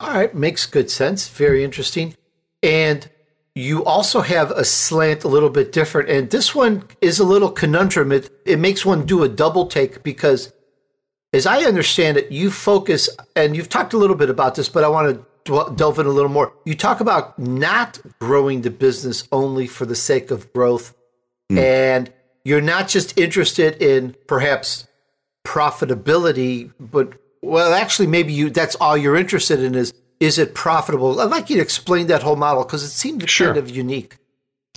All 0.00 0.10
right, 0.10 0.34
makes 0.34 0.64
good 0.64 0.90
sense. 0.90 1.28
Very 1.28 1.62
interesting. 1.62 2.16
And 2.62 3.10
you 3.54 3.84
also 3.84 4.22
have 4.22 4.50
a 4.50 4.64
slant 4.64 5.22
a 5.22 5.28
little 5.28 5.50
bit 5.50 5.70
different. 5.70 6.08
And 6.08 6.30
this 6.30 6.54
one 6.54 6.84
is 7.02 7.18
a 7.18 7.24
little 7.24 7.50
conundrum. 7.50 8.10
It, 8.10 8.30
it 8.46 8.58
makes 8.58 8.86
one 8.86 9.04
do 9.04 9.22
a 9.22 9.28
double 9.28 9.66
take 9.66 10.02
because, 10.02 10.52
as 11.34 11.46
I 11.46 11.64
understand 11.64 12.16
it, 12.16 12.30
you 12.30 12.50
focus, 12.50 13.08
and 13.34 13.56
you've 13.56 13.68
talked 13.68 13.92
a 13.92 13.98
little 13.98 14.16
bit 14.16 14.30
about 14.30 14.54
this, 14.54 14.68
but 14.68 14.84
I 14.84 14.88
want 14.88 15.26
to 15.44 15.74
delve 15.74 15.98
in 15.98 16.06
a 16.06 16.10
little 16.10 16.30
more. 16.30 16.54
You 16.64 16.74
talk 16.74 17.00
about 17.00 17.36
not 17.38 18.00
growing 18.20 18.62
the 18.62 18.70
business 18.70 19.26
only 19.32 19.66
for 19.66 19.84
the 19.84 19.96
sake 19.96 20.30
of 20.30 20.52
growth. 20.52 20.94
Mm. 21.50 21.58
And 21.58 22.12
you're 22.44 22.60
not 22.60 22.88
just 22.88 23.18
interested 23.18 23.82
in 23.82 24.14
perhaps 24.28 24.86
profitability, 25.44 26.72
but 26.78 27.14
well, 27.42 27.74
actually, 27.74 28.06
maybe 28.06 28.32
you 28.32 28.48
that's 28.48 28.76
all 28.76 28.96
you're 28.96 29.16
interested 29.16 29.60
in 29.60 29.74
is 29.74 29.92
is 30.20 30.38
it 30.38 30.54
profitable? 30.54 31.20
I'd 31.20 31.30
like 31.30 31.50
you 31.50 31.56
to 31.56 31.62
explain 31.62 32.06
that 32.06 32.22
whole 32.22 32.36
model 32.36 32.62
because 32.62 32.82
it 32.82 32.88
seemed 32.88 33.28
sure. 33.28 33.48
kind 33.48 33.58
of 33.58 33.68
unique. 33.68 34.16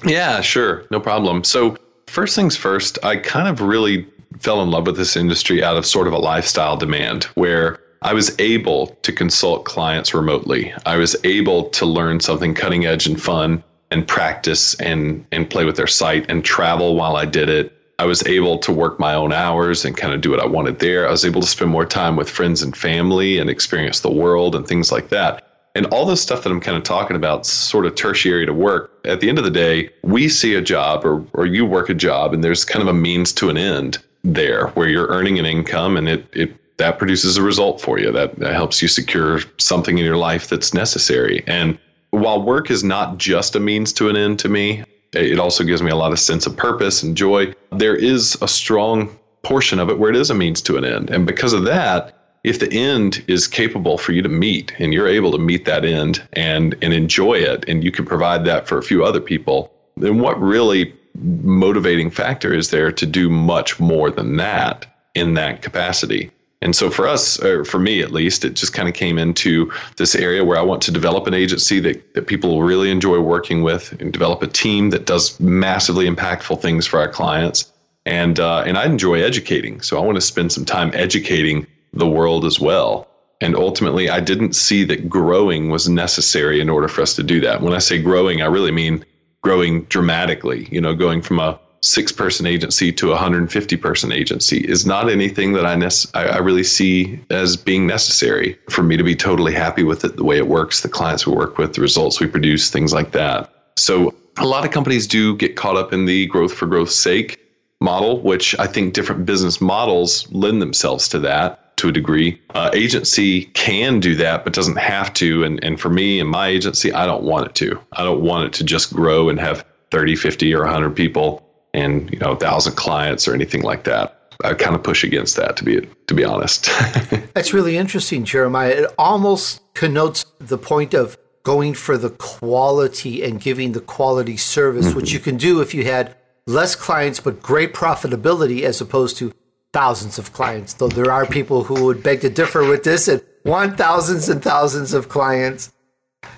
Yeah, 0.04 0.42
sure. 0.42 0.86
No 0.92 1.00
problem. 1.00 1.44
So, 1.44 1.78
first 2.08 2.36
things 2.36 2.58
first, 2.58 2.98
I 3.04 3.18
kind 3.18 3.48
of 3.48 3.62
really 3.62 4.08
fell 4.40 4.62
in 4.62 4.72
love 4.72 4.86
with 4.86 4.98
this 4.98 5.16
industry 5.16 5.64
out 5.64 5.78
of 5.78 5.86
sort 5.86 6.08
of 6.08 6.14
a 6.14 6.18
lifestyle 6.18 6.78
demand 6.78 7.26
where 7.36 7.80
I 8.02 8.14
was 8.14 8.36
able 8.40 8.88
to 8.88 9.12
consult 9.12 9.66
clients 9.66 10.14
remotely. 10.14 10.74
I 10.86 10.98
was 10.98 11.16
able 11.24 11.70
to 11.70 11.86
learn 11.86 12.20
something 12.20 12.54
cutting 12.54 12.86
edge 12.86 13.08
and 13.08 13.22
fun 13.22 13.64
and 13.90 14.08
practice 14.08 14.76
and 14.76 15.26
and 15.32 15.50
play 15.50 15.66
with 15.66 15.78
their 15.78 15.88
site 15.88 16.30
and 16.30 16.44
travel 16.44 16.96
while 16.96 17.16
I 17.16 17.26
did 17.26 17.50
it. 17.50 17.74
I 18.00 18.06
was 18.06 18.26
able 18.28 18.60
to 18.60 18.72
work 18.72 19.00
my 19.00 19.16
own 19.16 19.34
hours 19.34 19.84
and 19.84 19.98
kind 19.98 20.14
of 20.14 20.22
do 20.22 20.30
what 20.30 20.40
I 20.40 20.46
wanted 20.46 20.80
there. 20.80 21.08
I 21.08 21.12
was 21.12 21.26
able 21.26 21.42
to 21.42 21.48
spend 21.48 21.72
more 21.72 21.86
time 21.86 22.16
with 22.16 22.30
friends 22.30 22.62
and 22.62 22.78
family 22.78 23.40
and 23.40 23.50
experience 23.50 24.02
the 24.02 24.12
world 24.12 24.56
and 24.56 24.68
things 24.68 24.92
like 24.92 25.10
that. 25.10 25.44
And 25.74 25.88
all 25.88 26.06
this 26.06 26.22
stuff 26.22 26.44
that 26.44 26.52
I'm 26.52 26.60
kind 26.60 26.78
of 26.78 26.84
talking 26.84 27.16
about, 27.16 27.46
sort 27.46 27.86
of 27.86 27.96
tertiary 27.96 28.46
to 28.46 28.54
work, 28.54 28.92
at 29.06 29.20
the 29.20 29.30
end 29.30 29.38
of 29.38 29.44
the 29.44 29.52
day, 29.52 29.90
we 30.04 30.30
see 30.30 30.54
a 30.56 30.62
job 30.62 31.06
or, 31.06 31.26
or 31.34 31.46
you 31.46 31.66
work 31.66 31.90
a 31.90 31.94
job 31.94 32.34
and 32.34 32.44
there's 32.44 32.66
kind 32.66 32.82
of 32.82 32.88
a 32.88 32.94
means 32.94 33.34
to 33.34 33.50
an 33.50 33.58
end 33.58 33.98
there 34.34 34.68
where 34.70 34.88
you're 34.88 35.08
earning 35.08 35.40
an 35.40 35.46
income 35.46 35.98
and 35.98 36.08
it, 36.08 36.28
it 36.34 36.78
that 36.78 37.00
produces 37.00 37.38
a 37.38 37.42
result 37.42 37.82
for 37.82 38.00
you. 38.00 38.12
That, 38.12 38.38
that 38.40 38.54
helps 38.54 38.82
you 38.82 38.88
secure 38.88 39.40
something 39.58 39.98
in 39.98 40.06
your 40.06 40.18
life 40.18 40.48
that's 40.48 40.74
necessary. 40.74 41.44
And 41.48 41.78
while 42.12 42.42
work 42.42 42.70
is 42.70 42.84
not 42.84 43.18
just 43.18 43.56
a 43.56 43.60
means 43.60 43.92
to 43.94 44.10
an 44.10 44.16
end 44.16 44.40
to 44.40 44.50
me, 44.50 44.84
it 45.14 45.40
also 45.40 45.64
gives 45.64 45.82
me 45.82 45.90
a 45.90 45.96
lot 45.96 46.12
of 46.12 46.20
sense 46.20 46.46
of 46.46 46.56
purpose 46.56 47.02
and 47.02 47.18
joy. 47.18 47.54
There 47.72 47.96
is 47.96 48.38
a 48.42 48.48
strong 48.48 49.18
portion 49.42 49.80
of 49.80 49.90
it 49.90 49.98
where 49.98 50.10
it 50.10 50.16
is 50.16 50.30
a 50.30 50.36
means 50.36 50.62
to 50.64 50.78
an 50.78 50.86
end. 50.86 51.10
And 51.10 51.26
because 51.26 51.54
of 51.54 51.64
that, 51.64 52.14
if 52.44 52.60
the 52.60 52.72
end 52.72 53.24
is 53.28 53.48
capable 53.48 53.98
for 53.98 54.12
you 54.12 54.22
to 54.22 54.30
meet 54.30 54.74
and 54.80 54.94
you're 54.94 55.08
able 55.08 55.32
to 55.32 55.38
meet 55.38 55.66
that 55.66 55.84
end 55.84 56.28
and, 56.34 56.76
and 56.82 56.94
enjoy 56.94 57.34
it, 57.36 57.68
and 57.68 57.84
you 57.84 57.92
can 57.92 58.06
provide 58.06 58.46
that 58.46 58.68
for 58.68 58.78
a 58.78 58.84
few 58.84 59.04
other 59.04 59.20
people, 59.20 59.72
then 59.96 60.20
what 60.20 60.40
really 60.40 60.94
motivating 61.22 62.10
factor 62.10 62.54
is 62.54 62.70
there 62.70 62.92
to 62.92 63.06
do 63.06 63.30
much 63.30 63.80
more 63.80 64.10
than 64.12 64.38
that 64.38 64.86
in 65.16 65.34
that 65.36 65.62
capacity? 65.62 66.32
And 66.62 66.76
so 66.76 66.90
for 66.90 67.08
us, 67.08 67.42
or 67.44 67.64
for 67.64 67.78
me 67.78 68.02
at 68.02 68.12
least, 68.12 68.44
it 68.44 68.56
just 68.56 68.74
kind 68.74 68.90
of 68.90 68.96
came 68.96 69.20
into 69.20 69.72
this 69.98 70.16
area 70.16 70.44
where 70.44 70.58
I 70.58 70.64
want 70.64 70.82
to 70.84 70.92
develop 70.92 71.28
an 71.28 71.34
agency 71.34 71.80
that, 71.82 72.16
that 72.16 72.26
people 72.26 72.64
really 72.64 72.90
enjoy 72.90 73.20
working 73.20 73.62
with 73.62 73.94
and 74.00 74.12
develop 74.12 74.42
a 74.42 74.48
team 74.48 74.90
that 74.90 75.06
does 75.06 75.40
massively 75.40 76.10
impactful 76.10 76.60
things 76.60 76.88
for 76.88 77.00
our 77.00 77.08
clients. 77.08 77.72
And, 78.06 78.40
uh, 78.40 78.64
and 78.66 78.78
I 78.78 78.86
enjoy 78.86 79.22
educating. 79.22 79.82
So 79.82 79.98
I 79.98 80.06
want 80.06 80.16
to 80.16 80.22
spend 80.22 80.52
some 80.52 80.66
time 80.66 80.92
educating 80.94 81.68
the 81.94 82.08
world 82.08 82.44
as 82.44 82.60
well. 82.60 83.08
And 83.40 83.56
ultimately, 83.56 84.10
I 84.10 84.20
didn't 84.20 84.56
see 84.56 84.84
that 84.86 85.08
growing 85.08 85.70
was 85.70 85.88
necessary 85.88 86.60
in 86.60 86.70
order 86.70 86.88
for 86.88 87.02
us 87.04 87.16
to 87.18 87.24
do 87.24 87.40
that. 87.42 87.62
When 87.62 87.74
I 87.74 87.78
say 87.78 88.02
growing, 88.02 88.42
I 88.42 88.46
really 88.46 88.72
mean 88.72 89.06
growing 89.48 89.84
dramatically, 89.84 90.68
you 90.72 90.82
know, 90.82 90.94
going 90.94 91.22
from 91.22 91.40
a 91.40 91.58
six 91.80 92.12
person 92.12 92.46
agency 92.46 92.92
to 92.92 93.08
a 93.08 93.12
150 93.12 93.78
person 93.78 94.12
agency 94.12 94.58
is 94.58 94.86
not 94.86 95.10
anything 95.10 95.54
that 95.54 95.66
I, 95.66 95.74
nec- 95.74 96.14
I 96.14 96.40
really 96.40 96.66
see 96.66 97.18
as 97.30 97.56
being 97.56 97.88
necessary 97.88 98.60
for 98.70 98.84
me 98.84 98.98
to 98.98 99.06
be 99.06 99.16
totally 99.16 99.54
happy 99.54 99.84
with 99.84 100.04
it, 100.04 100.18
the 100.18 100.26
way 100.26 100.38
it 100.38 100.50
works, 100.50 100.82
the 100.82 100.90
clients 100.90 101.26
we 101.26 101.34
work 101.34 101.58
with, 101.58 101.76
the 101.76 101.82
results 101.82 102.20
we 102.20 102.28
produce, 102.28 102.70
things 102.70 102.92
like 102.92 103.14
that. 103.14 103.50
So 103.78 104.14
a 104.36 104.46
lot 104.46 104.66
of 104.66 104.72
companies 104.72 105.08
do 105.08 105.38
get 105.38 105.56
caught 105.56 105.78
up 105.78 105.94
in 105.94 106.04
the 106.04 106.26
growth 106.26 106.54
for 106.54 106.66
growth's 106.66 106.98
sake 106.98 107.40
model, 107.80 108.20
which 108.20 108.54
I 108.60 108.68
think 108.68 108.94
different 108.94 109.26
business 109.26 109.62
models 109.62 110.30
lend 110.34 110.62
themselves 110.62 111.08
to 111.10 111.20
that 111.20 111.67
to 111.78 111.90
a 111.90 111.92
degree. 111.92 112.40
Uh, 112.54 112.70
agency 112.74 113.46
can 113.46 114.00
do 114.00 114.16
that, 114.16 114.44
but 114.44 114.54
doesn't 114.54 114.78
have 114.78 115.14
to. 115.14 115.44
And, 115.44 115.64
and 115.64 115.80
for 115.80 115.90
me 115.90 116.20
and 116.20 116.30
my 116.30 116.48
agency, 116.48 116.92
I 116.92 117.06
don't 117.06 117.24
want 117.24 117.48
it 117.48 117.56
to. 117.56 117.80
I 117.94 118.04
don't 118.04 118.22
want 118.22 118.46
it 118.46 118.54
to 118.54 118.64
just 118.64 118.94
grow 118.94 119.30
and 119.30 119.40
have 119.40 119.66
30, 119.92 120.16
50, 120.16 120.54
or 120.54 120.62
100 120.62 120.96
people 120.96 121.44
and 121.74 122.12
you 122.12 122.20
know 122.20 122.32
a 122.32 122.36
thousand 122.36 122.76
clients 122.76 123.28
or 123.28 123.34
anything 123.34 123.62
like 123.62 123.84
that. 123.86 124.14
I 124.44 124.54
kind 124.54 124.76
of 124.76 124.84
push 124.84 125.04
against 125.04 125.36
that 125.38 125.58
to 125.58 125.64
be 125.64 125.88
to 126.08 126.14
be 126.14 126.24
honest. 126.24 126.66
That's 127.34 127.54
really 127.54 127.78
interesting, 127.78 128.26
Jeremiah. 128.26 128.72
It 128.72 128.94
almost 128.98 129.62
connotes 129.74 130.26
the 130.40 130.58
point 130.58 130.94
of 130.94 131.18
going 131.44 131.74
for 131.74 131.98
the 131.98 132.10
quality 132.10 133.24
and 133.24 133.40
giving 133.40 133.72
the 133.72 133.80
quality 133.80 134.38
service, 134.38 134.88
mm-hmm. 134.88 134.98
which 134.98 135.12
you 135.12 135.20
can 135.20 135.38
do 135.38 135.62
if 135.62 135.74
you 135.74 135.86
had 135.86 136.16
less 136.46 136.76
clients 136.76 137.20
but 137.20 137.42
great 137.42 137.74
profitability 137.74 138.62
as 138.64 138.82
opposed 138.82 139.18
to 139.18 139.34
thousands 139.78 140.18
of 140.18 140.34
clients. 140.34 140.74
Though 140.74 140.88
there 140.88 141.12
are 141.12 141.28
people 141.28 141.64
who 141.64 141.86
would 141.86 142.02
beg 142.02 142.22
to 142.22 142.32
differ 142.32 142.68
with 142.68 142.84
this 142.84 143.08
and 143.08 143.22
want 143.46 143.78
thousands 143.78 144.28
and 144.28 144.42
thousands 144.42 144.92
of 144.92 145.08
clients. 145.08 145.72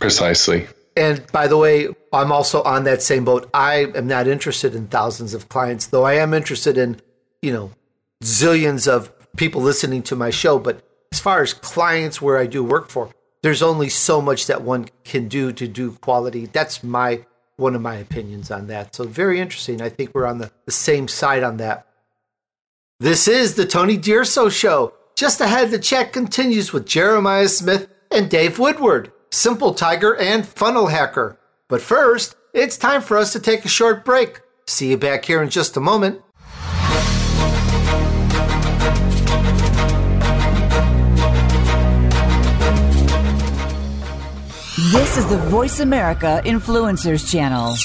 Precisely. 0.02 0.68
And 0.98 1.26
by 1.32 1.48
the 1.48 1.56
way, 1.56 1.88
I'm 2.12 2.34
also 2.34 2.62
on 2.64 2.84
that 2.84 3.02
same 3.02 3.24
boat. 3.24 3.50
I 3.54 3.86
am 3.96 4.08
not 4.08 4.28
interested 4.28 4.76
in 4.76 4.88
thousands 4.88 5.34
of 5.34 5.48
clients, 5.48 5.88
though 5.88 6.04
I 6.04 6.16
am 6.16 6.34
interested 6.34 6.78
in, 6.78 7.00
you 7.42 7.54
know, 7.54 7.72
zillions 8.22 8.90
of 8.90 9.10
people 9.38 9.62
listening 9.62 10.04
to 10.04 10.18
my 10.18 10.32
show. 10.32 10.60
But 10.60 10.84
as 11.14 11.22
far 11.22 11.42
as 11.42 11.54
clients 11.54 12.22
where 12.22 12.38
I 12.38 12.46
do 12.46 12.62
work 12.62 12.90
for, 12.90 13.10
there's 13.42 13.64
only 13.64 13.88
so 13.88 14.20
much 14.22 14.48
that 14.48 14.64
one 14.64 14.90
can 15.06 15.30
do 15.30 15.54
to 15.54 15.66
do 15.66 15.94
quality. 15.94 16.48
That's 16.48 16.84
my 16.84 17.26
one 17.56 17.74
of 17.76 17.82
my 17.82 17.96
opinions 17.96 18.52
on 18.52 18.68
that. 18.68 18.96
So 18.96 19.06
very 19.06 19.40
interesting. 19.40 19.82
I 19.82 19.88
think 19.88 20.14
we're 20.14 20.26
on 20.26 20.40
the, 20.40 20.52
the 20.66 20.74
same 20.74 21.08
side 21.08 21.44
on 21.44 21.56
that. 21.58 21.86
This 23.02 23.30
is 23.30 23.56
the 23.56 23.66
Tony 23.66 23.96
D'Urso 23.96 24.50
Show. 24.50 24.92
Just 25.16 25.40
ahead, 25.40 25.72
the 25.72 25.80
chat 25.80 26.12
continues 26.12 26.74
with 26.74 26.86
Jeremiah 26.86 27.48
Smith 27.48 27.88
and 28.12 28.30
Dave 28.30 28.60
Woodward. 28.60 29.14
Simple 29.32 29.74
Tiger, 29.74 30.18
and 30.18 30.46
Funnel 30.46 30.88
Hacker. 30.88 31.40
But 31.70 31.82
first, 31.82 32.36
it's 32.54 32.76
time 32.76 33.02
for 33.02 33.16
us 33.16 33.32
to 33.32 33.40
take 33.40 33.64
a 33.64 33.70
short 33.70 34.04
break. 34.04 34.42
See 34.68 34.90
you 34.90 34.98
back 34.98 35.24
here 35.24 35.42
in 35.42 35.50
just 35.50 35.78
a 35.78 35.80
moment. 35.80 36.22
This 44.92 45.18
is 45.18 45.26
the 45.28 45.42
Voice 45.48 45.80
America 45.80 46.42
Influencers 46.44 47.32
Channel. 47.32 47.76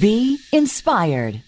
Be 0.00 0.38
inspired. 0.52 1.42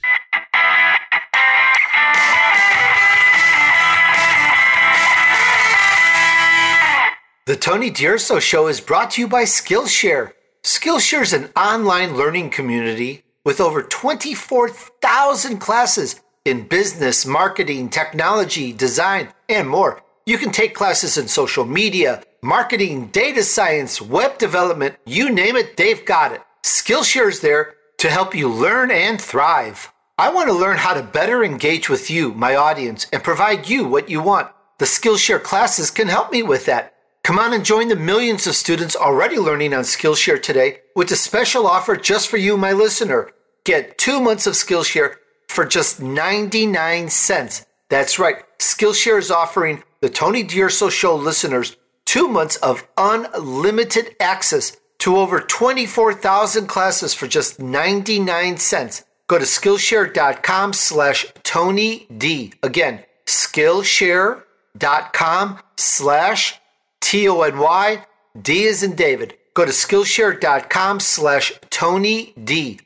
The 7.46 7.56
Tony 7.56 7.90
D'Urso 7.90 8.38
Show 8.38 8.68
is 8.68 8.80
brought 8.80 9.10
to 9.10 9.20
you 9.20 9.28
by 9.28 9.42
Skillshare. 9.42 10.32
Skillshare 10.62 11.20
is 11.20 11.34
an 11.34 11.50
online 11.54 12.16
learning 12.16 12.48
community 12.48 13.22
with 13.44 13.60
over 13.60 13.82
24,000 13.82 15.58
classes 15.58 16.22
in 16.46 16.66
business, 16.66 17.26
marketing, 17.26 17.90
technology, 17.90 18.72
design, 18.72 19.28
and 19.50 19.68
more. 19.68 20.00
You 20.24 20.38
can 20.38 20.52
take 20.52 20.74
classes 20.74 21.18
in 21.18 21.28
social 21.28 21.66
media, 21.66 22.22
marketing, 22.42 23.08
data 23.08 23.42
science, 23.42 24.00
web 24.00 24.38
development, 24.38 24.96
you 25.04 25.28
name 25.28 25.56
it, 25.56 25.76
they've 25.76 26.02
got 26.02 26.32
it. 26.32 26.40
Skillshare 26.62 27.28
is 27.28 27.40
there 27.40 27.74
to 27.98 28.08
help 28.08 28.34
you 28.34 28.48
learn 28.48 28.90
and 28.90 29.20
thrive. 29.20 29.92
I 30.16 30.32
want 30.32 30.48
to 30.48 30.54
learn 30.54 30.78
how 30.78 30.94
to 30.94 31.02
better 31.02 31.44
engage 31.44 31.90
with 31.90 32.10
you, 32.10 32.32
my 32.32 32.56
audience, 32.56 33.06
and 33.12 33.22
provide 33.22 33.68
you 33.68 33.86
what 33.86 34.08
you 34.08 34.22
want. 34.22 34.50
The 34.78 34.86
Skillshare 34.86 35.42
classes 35.42 35.90
can 35.90 36.08
help 36.08 36.32
me 36.32 36.42
with 36.42 36.64
that. 36.64 36.93
Come 37.24 37.38
on 37.38 37.52
and 37.54 37.64
join 37.64 37.88
the 37.88 37.96
millions 37.96 38.46
of 38.46 38.54
students 38.54 38.94
already 38.94 39.38
learning 39.38 39.72
on 39.72 39.84
Skillshare 39.84 40.42
today 40.42 40.80
with 40.94 41.10
a 41.10 41.16
special 41.16 41.66
offer 41.66 41.96
just 41.96 42.28
for 42.28 42.36
you, 42.36 42.58
my 42.58 42.72
listener. 42.72 43.30
Get 43.64 43.96
two 43.96 44.20
months 44.20 44.46
of 44.46 44.52
Skillshare 44.52 45.14
for 45.48 45.64
just 45.64 46.02
99 46.02 47.08
cents. 47.08 47.64
That's 47.88 48.18
right. 48.18 48.44
Skillshare 48.58 49.18
is 49.18 49.30
offering 49.30 49.82
the 50.02 50.10
Tony 50.10 50.42
D'Urso 50.42 50.90
Show 50.90 51.16
listeners 51.16 51.78
two 52.04 52.28
months 52.28 52.56
of 52.56 52.86
unlimited 52.98 54.16
access 54.20 54.76
to 54.98 55.16
over 55.16 55.40
24,000 55.40 56.66
classes 56.66 57.14
for 57.14 57.26
just 57.26 57.58
99 57.58 58.58
cents. 58.58 59.02
Go 59.28 59.38
to 59.38 59.46
Skillshare.com 59.46 60.74
slash 60.74 61.24
Tony 61.42 62.06
D. 62.14 62.52
Again, 62.62 63.02
Skillshare.com 63.24 65.58
slash 65.76 66.60
T 67.04 67.28
O 67.28 67.42
N 67.42 67.58
Y, 67.58 68.06
D 68.40 68.62
is 68.62 68.82
in 68.82 68.96
David. 68.96 69.34
Go 69.52 69.66
to 69.66 69.70
Skillshare.com 69.70 71.00
slash 71.00 71.52
Tony 71.68 72.32
D. 72.42 72.80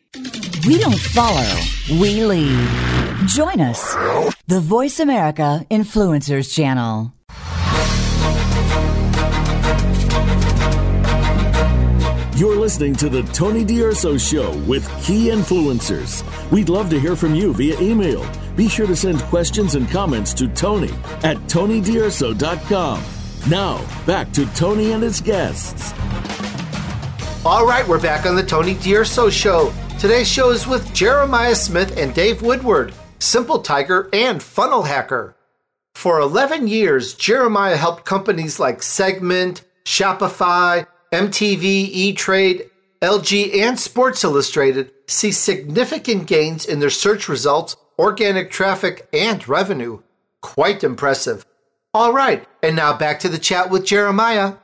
We 0.66 0.78
don't 0.80 0.98
follow, 0.98 1.48
we 1.88 2.24
lead. 2.24 2.68
Join 3.28 3.60
us, 3.60 3.94
the 4.48 4.58
Voice 4.60 4.98
America 4.98 5.64
Influencers 5.70 6.52
Channel. 6.52 7.12
You're 12.36 12.56
listening 12.56 12.96
to 12.96 13.08
the 13.08 13.22
Tony 13.32 13.64
D'Urso 13.64 14.18
Show 14.18 14.56
with 14.66 14.84
key 15.00 15.28
influencers. 15.28 16.24
We'd 16.50 16.68
love 16.68 16.90
to 16.90 16.98
hear 16.98 17.14
from 17.14 17.36
you 17.36 17.54
via 17.54 17.78
email. 17.80 18.28
Be 18.56 18.68
sure 18.68 18.88
to 18.88 18.96
send 18.96 19.20
questions 19.30 19.76
and 19.76 19.88
comments 19.88 20.34
to 20.34 20.48
Tony 20.48 20.92
at 21.22 21.36
TonyDurso.com. 21.46 23.17
Now, 23.46 23.86
back 24.04 24.32
to 24.32 24.46
Tony 24.54 24.92
and 24.92 25.02
his 25.02 25.20
guests. 25.20 25.92
All 27.46 27.66
right, 27.66 27.86
we're 27.86 28.00
back 28.00 28.26
on 28.26 28.36
the 28.36 28.42
Tony 28.42 28.74
D'Urso 28.74 29.30
Show. 29.30 29.72
Today's 29.98 30.28
show 30.28 30.50
is 30.50 30.66
with 30.66 30.92
Jeremiah 30.92 31.54
Smith 31.54 31.96
and 31.96 32.14
Dave 32.14 32.42
Woodward, 32.42 32.92
Simple 33.20 33.60
Tiger 33.60 34.10
and 34.12 34.42
Funnel 34.42 34.82
Hacker. 34.82 35.34
For 35.94 36.20
11 36.20 36.68
years, 36.68 37.14
Jeremiah 37.14 37.76
helped 37.76 38.04
companies 38.04 38.60
like 38.60 38.82
Segment, 38.82 39.62
Shopify, 39.84 40.86
MTV, 41.12 41.62
E 41.64 42.12
Trade, 42.12 42.70
LG, 43.00 43.56
and 43.62 43.80
Sports 43.80 44.24
Illustrated 44.24 44.90
see 45.06 45.32
significant 45.32 46.26
gains 46.26 46.66
in 46.66 46.80
their 46.80 46.90
search 46.90 47.28
results, 47.28 47.76
organic 47.98 48.50
traffic, 48.50 49.08
and 49.12 49.48
revenue. 49.48 50.02
Quite 50.42 50.84
impressive. 50.84 51.46
All 51.94 52.12
right, 52.12 52.46
and 52.62 52.76
now 52.76 52.96
back 52.96 53.18
to 53.20 53.30
the 53.30 53.38
chat 53.38 53.70
with 53.70 53.86
Jeremiah. 53.86 54.54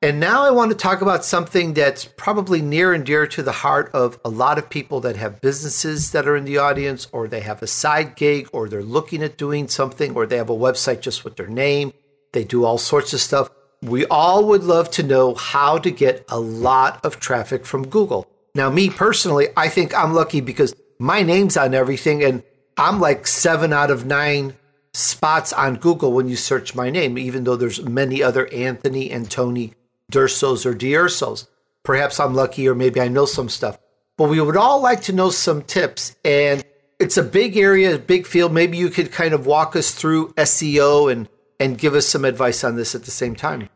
And 0.00 0.20
now 0.20 0.44
I 0.44 0.52
want 0.52 0.70
to 0.70 0.76
talk 0.76 1.00
about 1.00 1.24
something 1.24 1.74
that's 1.74 2.04
probably 2.04 2.62
near 2.62 2.92
and 2.92 3.04
dear 3.04 3.26
to 3.26 3.42
the 3.42 3.50
heart 3.50 3.90
of 3.92 4.20
a 4.24 4.28
lot 4.28 4.58
of 4.58 4.70
people 4.70 5.00
that 5.00 5.16
have 5.16 5.40
businesses 5.40 6.12
that 6.12 6.28
are 6.28 6.36
in 6.36 6.44
the 6.44 6.58
audience, 6.58 7.08
or 7.10 7.26
they 7.26 7.40
have 7.40 7.62
a 7.62 7.66
side 7.66 8.14
gig, 8.14 8.48
or 8.52 8.68
they're 8.68 8.84
looking 8.84 9.24
at 9.24 9.36
doing 9.36 9.66
something, 9.66 10.14
or 10.14 10.24
they 10.24 10.36
have 10.36 10.50
a 10.50 10.56
website 10.56 11.00
just 11.00 11.24
with 11.24 11.34
their 11.34 11.48
name. 11.48 11.92
They 12.32 12.44
do 12.44 12.64
all 12.64 12.78
sorts 12.78 13.12
of 13.12 13.20
stuff. 13.20 13.50
We 13.82 14.06
all 14.06 14.46
would 14.46 14.62
love 14.62 14.88
to 14.92 15.02
know 15.02 15.34
how 15.34 15.78
to 15.78 15.90
get 15.90 16.24
a 16.28 16.38
lot 16.38 17.04
of 17.04 17.18
traffic 17.18 17.66
from 17.66 17.88
Google. 17.88 18.28
Now, 18.54 18.70
me 18.70 18.88
personally, 18.88 19.48
I 19.56 19.68
think 19.68 19.98
I'm 19.98 20.14
lucky 20.14 20.40
because 20.40 20.76
my 21.00 21.22
name's 21.22 21.56
on 21.56 21.74
everything 21.74 22.22
and 22.22 22.44
I'm 22.76 23.00
like 23.00 23.26
seven 23.26 23.72
out 23.72 23.90
of 23.90 24.06
nine 24.06 24.54
spots 24.92 25.52
on 25.52 25.76
Google 25.76 26.12
when 26.12 26.28
you 26.28 26.36
search 26.36 26.74
my 26.74 26.90
name, 26.90 27.18
even 27.18 27.44
though 27.44 27.56
there's 27.56 27.82
many 27.82 28.22
other 28.22 28.46
Anthony 28.52 29.10
and 29.10 29.30
Tony 29.30 29.74
Dursos 30.10 30.66
or 30.66 30.74
D'Ursos. 30.74 31.46
Perhaps 31.82 32.20
I'm 32.20 32.34
lucky 32.34 32.68
or 32.68 32.74
maybe 32.74 33.00
I 33.00 33.08
know 33.08 33.24
some 33.26 33.48
stuff. 33.48 33.78
But 34.16 34.28
we 34.28 34.40
would 34.40 34.56
all 34.56 34.82
like 34.82 35.02
to 35.02 35.12
know 35.12 35.30
some 35.30 35.62
tips. 35.62 36.16
And 36.24 36.64
it's 36.98 37.16
a 37.16 37.22
big 37.22 37.56
area, 37.56 37.94
a 37.94 37.98
big 37.98 38.26
field. 38.26 38.52
Maybe 38.52 38.76
you 38.76 38.90
could 38.90 39.12
kind 39.12 39.32
of 39.32 39.46
walk 39.46 39.76
us 39.76 39.92
through 39.92 40.32
SEO 40.34 41.10
and 41.10 41.28
and 41.60 41.76
give 41.76 41.94
us 41.94 42.06
some 42.06 42.24
advice 42.24 42.62
on 42.62 42.76
this 42.76 42.94
at 42.94 43.04
the 43.04 43.10
same 43.10 43.34
time. 43.34 43.68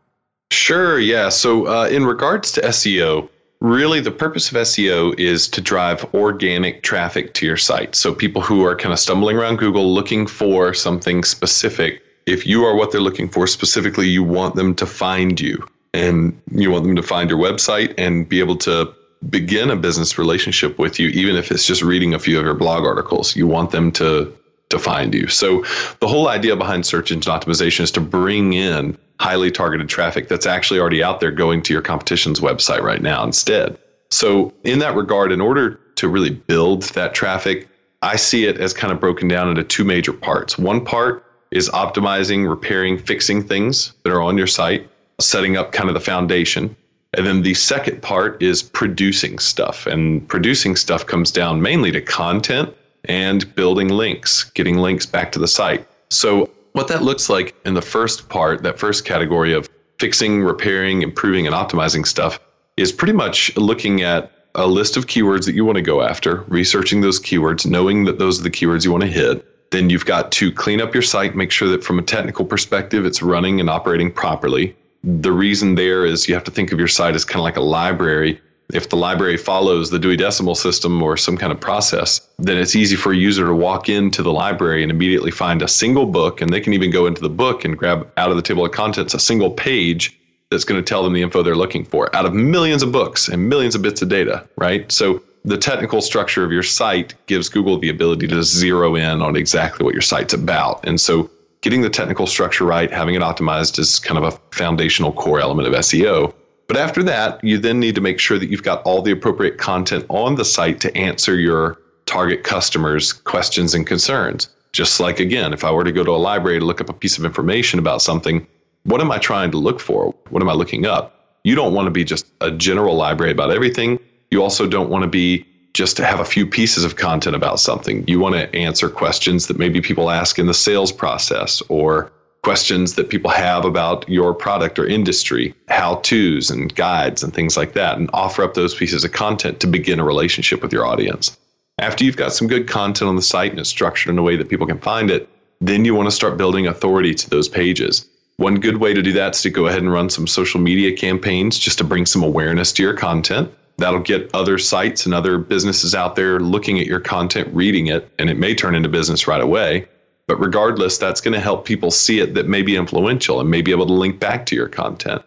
Sure, 0.51 0.99
yeah. 0.99 1.29
So, 1.29 1.67
uh, 1.67 1.87
in 1.87 2.05
regards 2.05 2.51
to 2.53 2.61
SEO, 2.61 3.29
really 3.63 4.01
the 4.01 4.11
purpose 4.11 4.51
of 4.51 4.57
SEO 4.57 5.17
is 5.17 5.47
to 5.47 5.61
drive 5.61 6.05
organic 6.13 6.83
traffic 6.83 7.33
to 7.33 7.45
your 7.45 7.57
site. 7.57 7.95
So, 7.95 8.13
people 8.13 8.41
who 8.41 8.63
are 8.65 8.75
kind 8.75 8.93
of 8.93 8.99
stumbling 8.99 9.37
around 9.37 9.57
Google 9.57 9.91
looking 9.91 10.27
for 10.27 10.73
something 10.73 11.23
specific, 11.23 12.03
if 12.27 12.45
you 12.45 12.63
are 12.65 12.75
what 12.75 12.91
they're 12.91 13.01
looking 13.01 13.29
for 13.29 13.47
specifically, 13.47 14.07
you 14.07 14.21
want 14.21 14.55
them 14.55 14.75
to 14.75 14.85
find 14.85 15.39
you 15.39 15.65
and 15.93 16.39
you 16.51 16.69
want 16.69 16.83
them 16.83 16.95
to 16.95 17.03
find 17.03 17.29
your 17.29 17.39
website 17.39 17.93
and 17.97 18.27
be 18.27 18.39
able 18.39 18.57
to 18.57 18.93
begin 19.29 19.69
a 19.69 19.75
business 19.75 20.17
relationship 20.17 20.77
with 20.77 20.99
you, 20.99 21.07
even 21.09 21.35
if 21.35 21.49
it's 21.49 21.65
just 21.65 21.81
reading 21.81 22.13
a 22.13 22.19
few 22.19 22.37
of 22.37 22.45
your 22.45 22.53
blog 22.53 22.85
articles. 22.85 23.35
You 23.35 23.47
want 23.47 23.71
them 23.71 23.91
to 23.93 24.33
to 24.73 24.79
find 24.79 25.13
you. 25.13 25.27
So 25.27 25.63
the 25.99 26.07
whole 26.07 26.27
idea 26.27 26.55
behind 26.55 26.85
search 26.85 27.11
engine 27.11 27.31
optimization 27.31 27.81
is 27.81 27.91
to 27.91 28.01
bring 28.01 28.53
in 28.53 28.97
highly 29.19 29.51
targeted 29.51 29.87
traffic 29.87 30.27
that's 30.27 30.45
actually 30.45 30.79
already 30.79 31.01
out 31.01 31.21
there 31.21 31.31
going 31.31 31.61
to 31.63 31.73
your 31.73 31.81
competition's 31.81 32.41
website 32.41 32.81
right 32.81 33.01
now 33.01 33.23
instead. 33.23 33.77
So 34.09 34.53
in 34.63 34.79
that 34.79 34.95
regard, 34.95 35.31
in 35.31 35.41
order 35.41 35.79
to 35.95 36.07
really 36.07 36.29
build 36.29 36.83
that 36.93 37.13
traffic, 37.13 37.69
I 38.01 38.17
see 38.17 38.45
it 38.45 38.57
as 38.57 38.73
kind 38.73 38.91
of 38.91 38.99
broken 38.99 39.27
down 39.27 39.49
into 39.49 39.63
two 39.63 39.85
major 39.85 40.13
parts. 40.13 40.57
One 40.57 40.83
part 40.83 41.25
is 41.51 41.69
optimizing, 41.69 42.49
repairing, 42.49 42.97
fixing 42.97 43.43
things 43.43 43.93
that 44.03 44.11
are 44.11 44.21
on 44.21 44.37
your 44.37 44.47
site, 44.47 44.89
setting 45.19 45.55
up 45.55 45.71
kind 45.71 45.89
of 45.89 45.93
the 45.93 46.01
foundation. 46.01 46.75
And 47.15 47.25
then 47.27 47.43
the 47.43 47.53
second 47.53 48.01
part 48.01 48.41
is 48.41 48.63
producing 48.63 49.37
stuff. 49.39 49.85
And 49.85 50.27
producing 50.27 50.75
stuff 50.75 51.05
comes 51.05 51.31
down 51.31 51.61
mainly 51.61 51.91
to 51.91 52.01
content 52.01 52.75
and 53.05 53.53
building 53.55 53.89
links, 53.89 54.43
getting 54.43 54.77
links 54.77 55.05
back 55.05 55.31
to 55.33 55.39
the 55.39 55.47
site. 55.47 55.87
So, 56.09 56.49
what 56.73 56.87
that 56.87 57.03
looks 57.03 57.29
like 57.29 57.55
in 57.65 57.73
the 57.73 57.81
first 57.81 58.29
part, 58.29 58.63
that 58.63 58.79
first 58.79 59.05
category 59.05 59.53
of 59.53 59.69
fixing, 59.99 60.43
repairing, 60.43 61.01
improving, 61.01 61.45
and 61.45 61.55
optimizing 61.55 62.05
stuff, 62.05 62.39
is 62.77 62.91
pretty 62.91 63.13
much 63.13 63.55
looking 63.55 64.01
at 64.01 64.31
a 64.55 64.67
list 64.67 64.97
of 64.97 65.07
keywords 65.07 65.45
that 65.45 65.55
you 65.55 65.65
want 65.65 65.77
to 65.77 65.81
go 65.81 66.01
after, 66.01 66.41
researching 66.47 67.01
those 67.01 67.19
keywords, 67.19 67.65
knowing 67.65 68.05
that 68.05 68.19
those 68.19 68.39
are 68.39 68.43
the 68.43 68.51
keywords 68.51 68.85
you 68.85 68.91
want 68.91 69.03
to 69.03 69.09
hit. 69.09 69.45
Then 69.71 69.89
you've 69.89 70.05
got 70.05 70.31
to 70.33 70.51
clean 70.51 70.81
up 70.81 70.93
your 70.93 71.01
site, 71.01 71.35
make 71.35 71.51
sure 71.51 71.67
that 71.69 71.83
from 71.83 71.97
a 71.97 72.03
technical 72.03 72.45
perspective, 72.45 73.05
it's 73.05 73.21
running 73.21 73.59
and 73.59 73.69
operating 73.69 74.11
properly. 74.11 74.75
The 75.03 75.31
reason 75.31 75.75
there 75.75 76.05
is 76.05 76.27
you 76.27 76.33
have 76.35 76.43
to 76.45 76.51
think 76.51 76.71
of 76.71 76.79
your 76.79 76.87
site 76.87 77.15
as 77.15 77.25
kind 77.25 77.39
of 77.39 77.43
like 77.43 77.57
a 77.57 77.61
library 77.61 78.39
if 78.71 78.89
the 78.89 78.95
library 78.95 79.37
follows 79.37 79.89
the 79.89 79.99
Dewey 79.99 80.15
Decimal 80.15 80.55
System 80.55 81.01
or 81.01 81.17
some 81.17 81.37
kind 81.37 81.51
of 81.51 81.59
process, 81.59 82.21
then 82.39 82.57
it's 82.57 82.75
easy 82.75 82.95
for 82.95 83.11
a 83.11 83.15
user 83.15 83.45
to 83.47 83.53
walk 83.53 83.89
into 83.89 84.23
the 84.23 84.31
library 84.31 84.83
and 84.83 84.91
immediately 84.91 85.31
find 85.31 85.61
a 85.61 85.67
single 85.67 86.05
book, 86.05 86.41
and 86.41 86.51
they 86.51 86.61
can 86.61 86.73
even 86.73 86.89
go 86.89 87.05
into 87.05 87.21
the 87.21 87.29
book 87.29 87.65
and 87.65 87.77
grab 87.77 88.09
out 88.17 88.29
of 88.29 88.35
the 88.35 88.41
table 88.41 88.65
of 88.65 88.71
contents 88.71 89.13
a 89.13 89.19
single 89.19 89.51
page 89.51 90.17
that's 90.49 90.63
going 90.63 90.81
to 90.81 90.87
tell 90.87 91.03
them 91.03 91.13
the 91.13 91.21
info 91.21 91.43
they're 91.43 91.55
looking 91.55 91.83
for 91.83 92.15
out 92.15 92.25
of 92.25 92.33
millions 92.33 92.83
of 92.83 92.91
books 92.91 93.27
and 93.27 93.49
millions 93.49 93.75
of 93.75 93.81
bits 93.81 94.01
of 94.01 94.09
data, 94.09 94.47
right? 94.55 94.91
So 94.91 95.21
the 95.45 95.57
technical 95.57 96.01
structure 96.01 96.45
of 96.45 96.51
your 96.51 96.63
site 96.63 97.13
gives 97.25 97.49
Google 97.49 97.77
the 97.77 97.89
ability 97.89 98.27
to 98.27 98.43
zero 98.43 98.95
in 98.95 99.21
on 99.21 99.35
exactly 99.35 99.83
what 99.83 99.93
your 99.93 100.01
site's 100.01 100.33
about. 100.33 100.85
And 100.87 101.01
so 101.01 101.29
getting 101.61 101.81
the 101.81 101.89
technical 101.89 102.27
structure 102.27 102.65
right, 102.65 102.91
having 102.91 103.15
it 103.15 103.21
optimized 103.21 103.79
is 103.79 103.99
kind 103.99 104.17
of 104.17 104.23
a 104.23 104.55
foundational 104.55 105.11
core 105.11 105.39
element 105.39 105.67
of 105.67 105.73
SEO. 105.73 106.33
But 106.67 106.77
after 106.77 107.03
that, 107.03 107.43
you 107.43 107.57
then 107.57 107.79
need 107.79 107.95
to 107.95 108.01
make 108.01 108.19
sure 108.19 108.39
that 108.39 108.49
you've 108.49 108.63
got 108.63 108.81
all 108.83 109.01
the 109.01 109.11
appropriate 109.11 109.57
content 109.57 110.05
on 110.09 110.35
the 110.35 110.45
site 110.45 110.79
to 110.81 110.97
answer 110.97 111.37
your 111.37 111.77
target 112.05 112.43
customers' 112.43 113.13
questions 113.13 113.73
and 113.73 113.85
concerns. 113.85 114.49
Just 114.71 114.99
like, 114.99 115.19
again, 115.19 115.53
if 115.53 115.63
I 115.63 115.71
were 115.71 115.83
to 115.83 115.91
go 115.91 116.03
to 116.03 116.11
a 116.11 116.17
library 116.17 116.59
to 116.59 116.65
look 116.65 116.81
up 116.81 116.89
a 116.89 116.93
piece 116.93 117.17
of 117.17 117.25
information 117.25 117.79
about 117.79 118.01
something, 118.01 118.47
what 118.83 119.01
am 119.01 119.11
I 119.11 119.17
trying 119.17 119.51
to 119.51 119.57
look 119.57 119.79
for? 119.79 120.13
What 120.29 120.41
am 120.41 120.49
I 120.49 120.53
looking 120.53 120.85
up? 120.85 121.39
You 121.43 121.55
don't 121.55 121.73
want 121.73 121.87
to 121.87 121.91
be 121.91 122.03
just 122.03 122.25
a 122.41 122.49
general 122.49 122.95
library 122.95 123.31
about 123.31 123.51
everything. 123.51 123.99
You 124.31 124.41
also 124.41 124.67
don't 124.67 124.89
want 124.89 125.03
to 125.03 125.09
be 125.09 125.45
just 125.73 125.97
to 125.97 126.05
have 126.05 126.19
a 126.19 126.25
few 126.25 126.45
pieces 126.45 126.83
of 126.83 126.95
content 126.95 127.35
about 127.35 127.59
something. 127.59 128.03
You 128.07 128.19
want 128.19 128.35
to 128.35 128.53
answer 128.55 128.89
questions 128.89 129.47
that 129.47 129.57
maybe 129.57 129.81
people 129.81 130.09
ask 130.09 130.39
in 130.39 130.45
the 130.45 130.53
sales 130.53 130.91
process 130.91 131.61
or 131.67 132.11
questions 132.43 132.95
that 132.95 133.09
people 133.09 133.31
have 133.31 133.63
about 133.63 134.07
your 134.09 134.33
product 134.33 134.77
or 134.77 134.85
industry, 134.85 135.55
how 135.69 135.95
to's 135.95 136.49
and 136.49 136.75
guides 136.75 137.23
and 137.23 137.33
things 137.33 137.55
like 137.55 137.73
that, 137.73 137.97
and 137.97 138.09
offer 138.13 138.43
up 138.43 138.53
those 138.53 138.75
pieces 138.75 139.03
of 139.03 139.11
content 139.13 139.59
to 139.61 139.67
begin 139.67 139.99
a 139.99 140.03
relationship 140.03 140.61
with 140.61 140.73
your 140.73 140.85
audience. 140.85 141.37
After 141.79 142.03
you've 142.03 142.17
got 142.17 142.33
some 142.33 142.47
good 142.47 142.67
content 142.67 143.09
on 143.09 143.15
the 143.15 143.21
site 143.21 143.51
and 143.51 143.59
it's 143.59 143.69
structured 143.69 144.11
in 144.11 144.19
a 144.19 144.23
way 144.23 144.35
that 144.35 144.49
people 144.49 144.67
can 144.67 144.79
find 144.79 145.09
it, 145.09 145.27
then 145.61 145.85
you 145.85 145.95
want 145.95 146.07
to 146.07 146.15
start 146.15 146.37
building 146.37 146.67
authority 146.67 147.13
to 147.15 147.29
those 147.29 147.47
pages. 147.47 148.07
One 148.37 148.59
good 148.59 148.77
way 148.77 148.93
to 148.93 149.01
do 149.01 149.13
that 149.13 149.35
is 149.35 149.41
to 149.43 149.49
go 149.49 149.67
ahead 149.67 149.79
and 149.79 149.91
run 149.91 150.09
some 150.09 150.27
social 150.27 150.59
media 150.59 150.95
campaigns 150.95 151.57
just 151.57 151.77
to 151.77 151.83
bring 151.83 152.05
some 152.05 152.23
awareness 152.23 152.73
to 152.73 152.83
your 152.83 152.93
content. 152.93 153.51
That'll 153.77 154.01
get 154.01 154.29
other 154.33 154.57
sites 154.57 155.05
and 155.05 155.13
other 155.13 155.37
businesses 155.37 155.95
out 155.95 156.15
there 156.15 156.39
looking 156.39 156.79
at 156.79 156.87
your 156.87 156.99
content, 156.99 157.49
reading 157.53 157.87
it, 157.87 158.11
and 158.19 158.29
it 158.29 158.37
may 158.37 158.53
turn 158.53 158.75
into 158.75 158.89
business 158.89 159.27
right 159.27 159.41
away. 159.41 159.87
But 160.27 160.39
regardless, 160.39 160.97
that's 160.97 161.21
going 161.21 161.33
to 161.33 161.39
help 161.39 161.65
people 161.65 161.91
see 161.91 162.19
it 162.19 162.33
that 162.35 162.47
may 162.47 162.61
be 162.61 162.75
influential 162.75 163.39
and 163.39 163.49
may 163.49 163.61
be 163.61 163.71
able 163.71 163.87
to 163.87 163.93
link 163.93 164.19
back 164.19 164.45
to 164.47 164.55
your 164.55 164.69
content. 164.69 165.21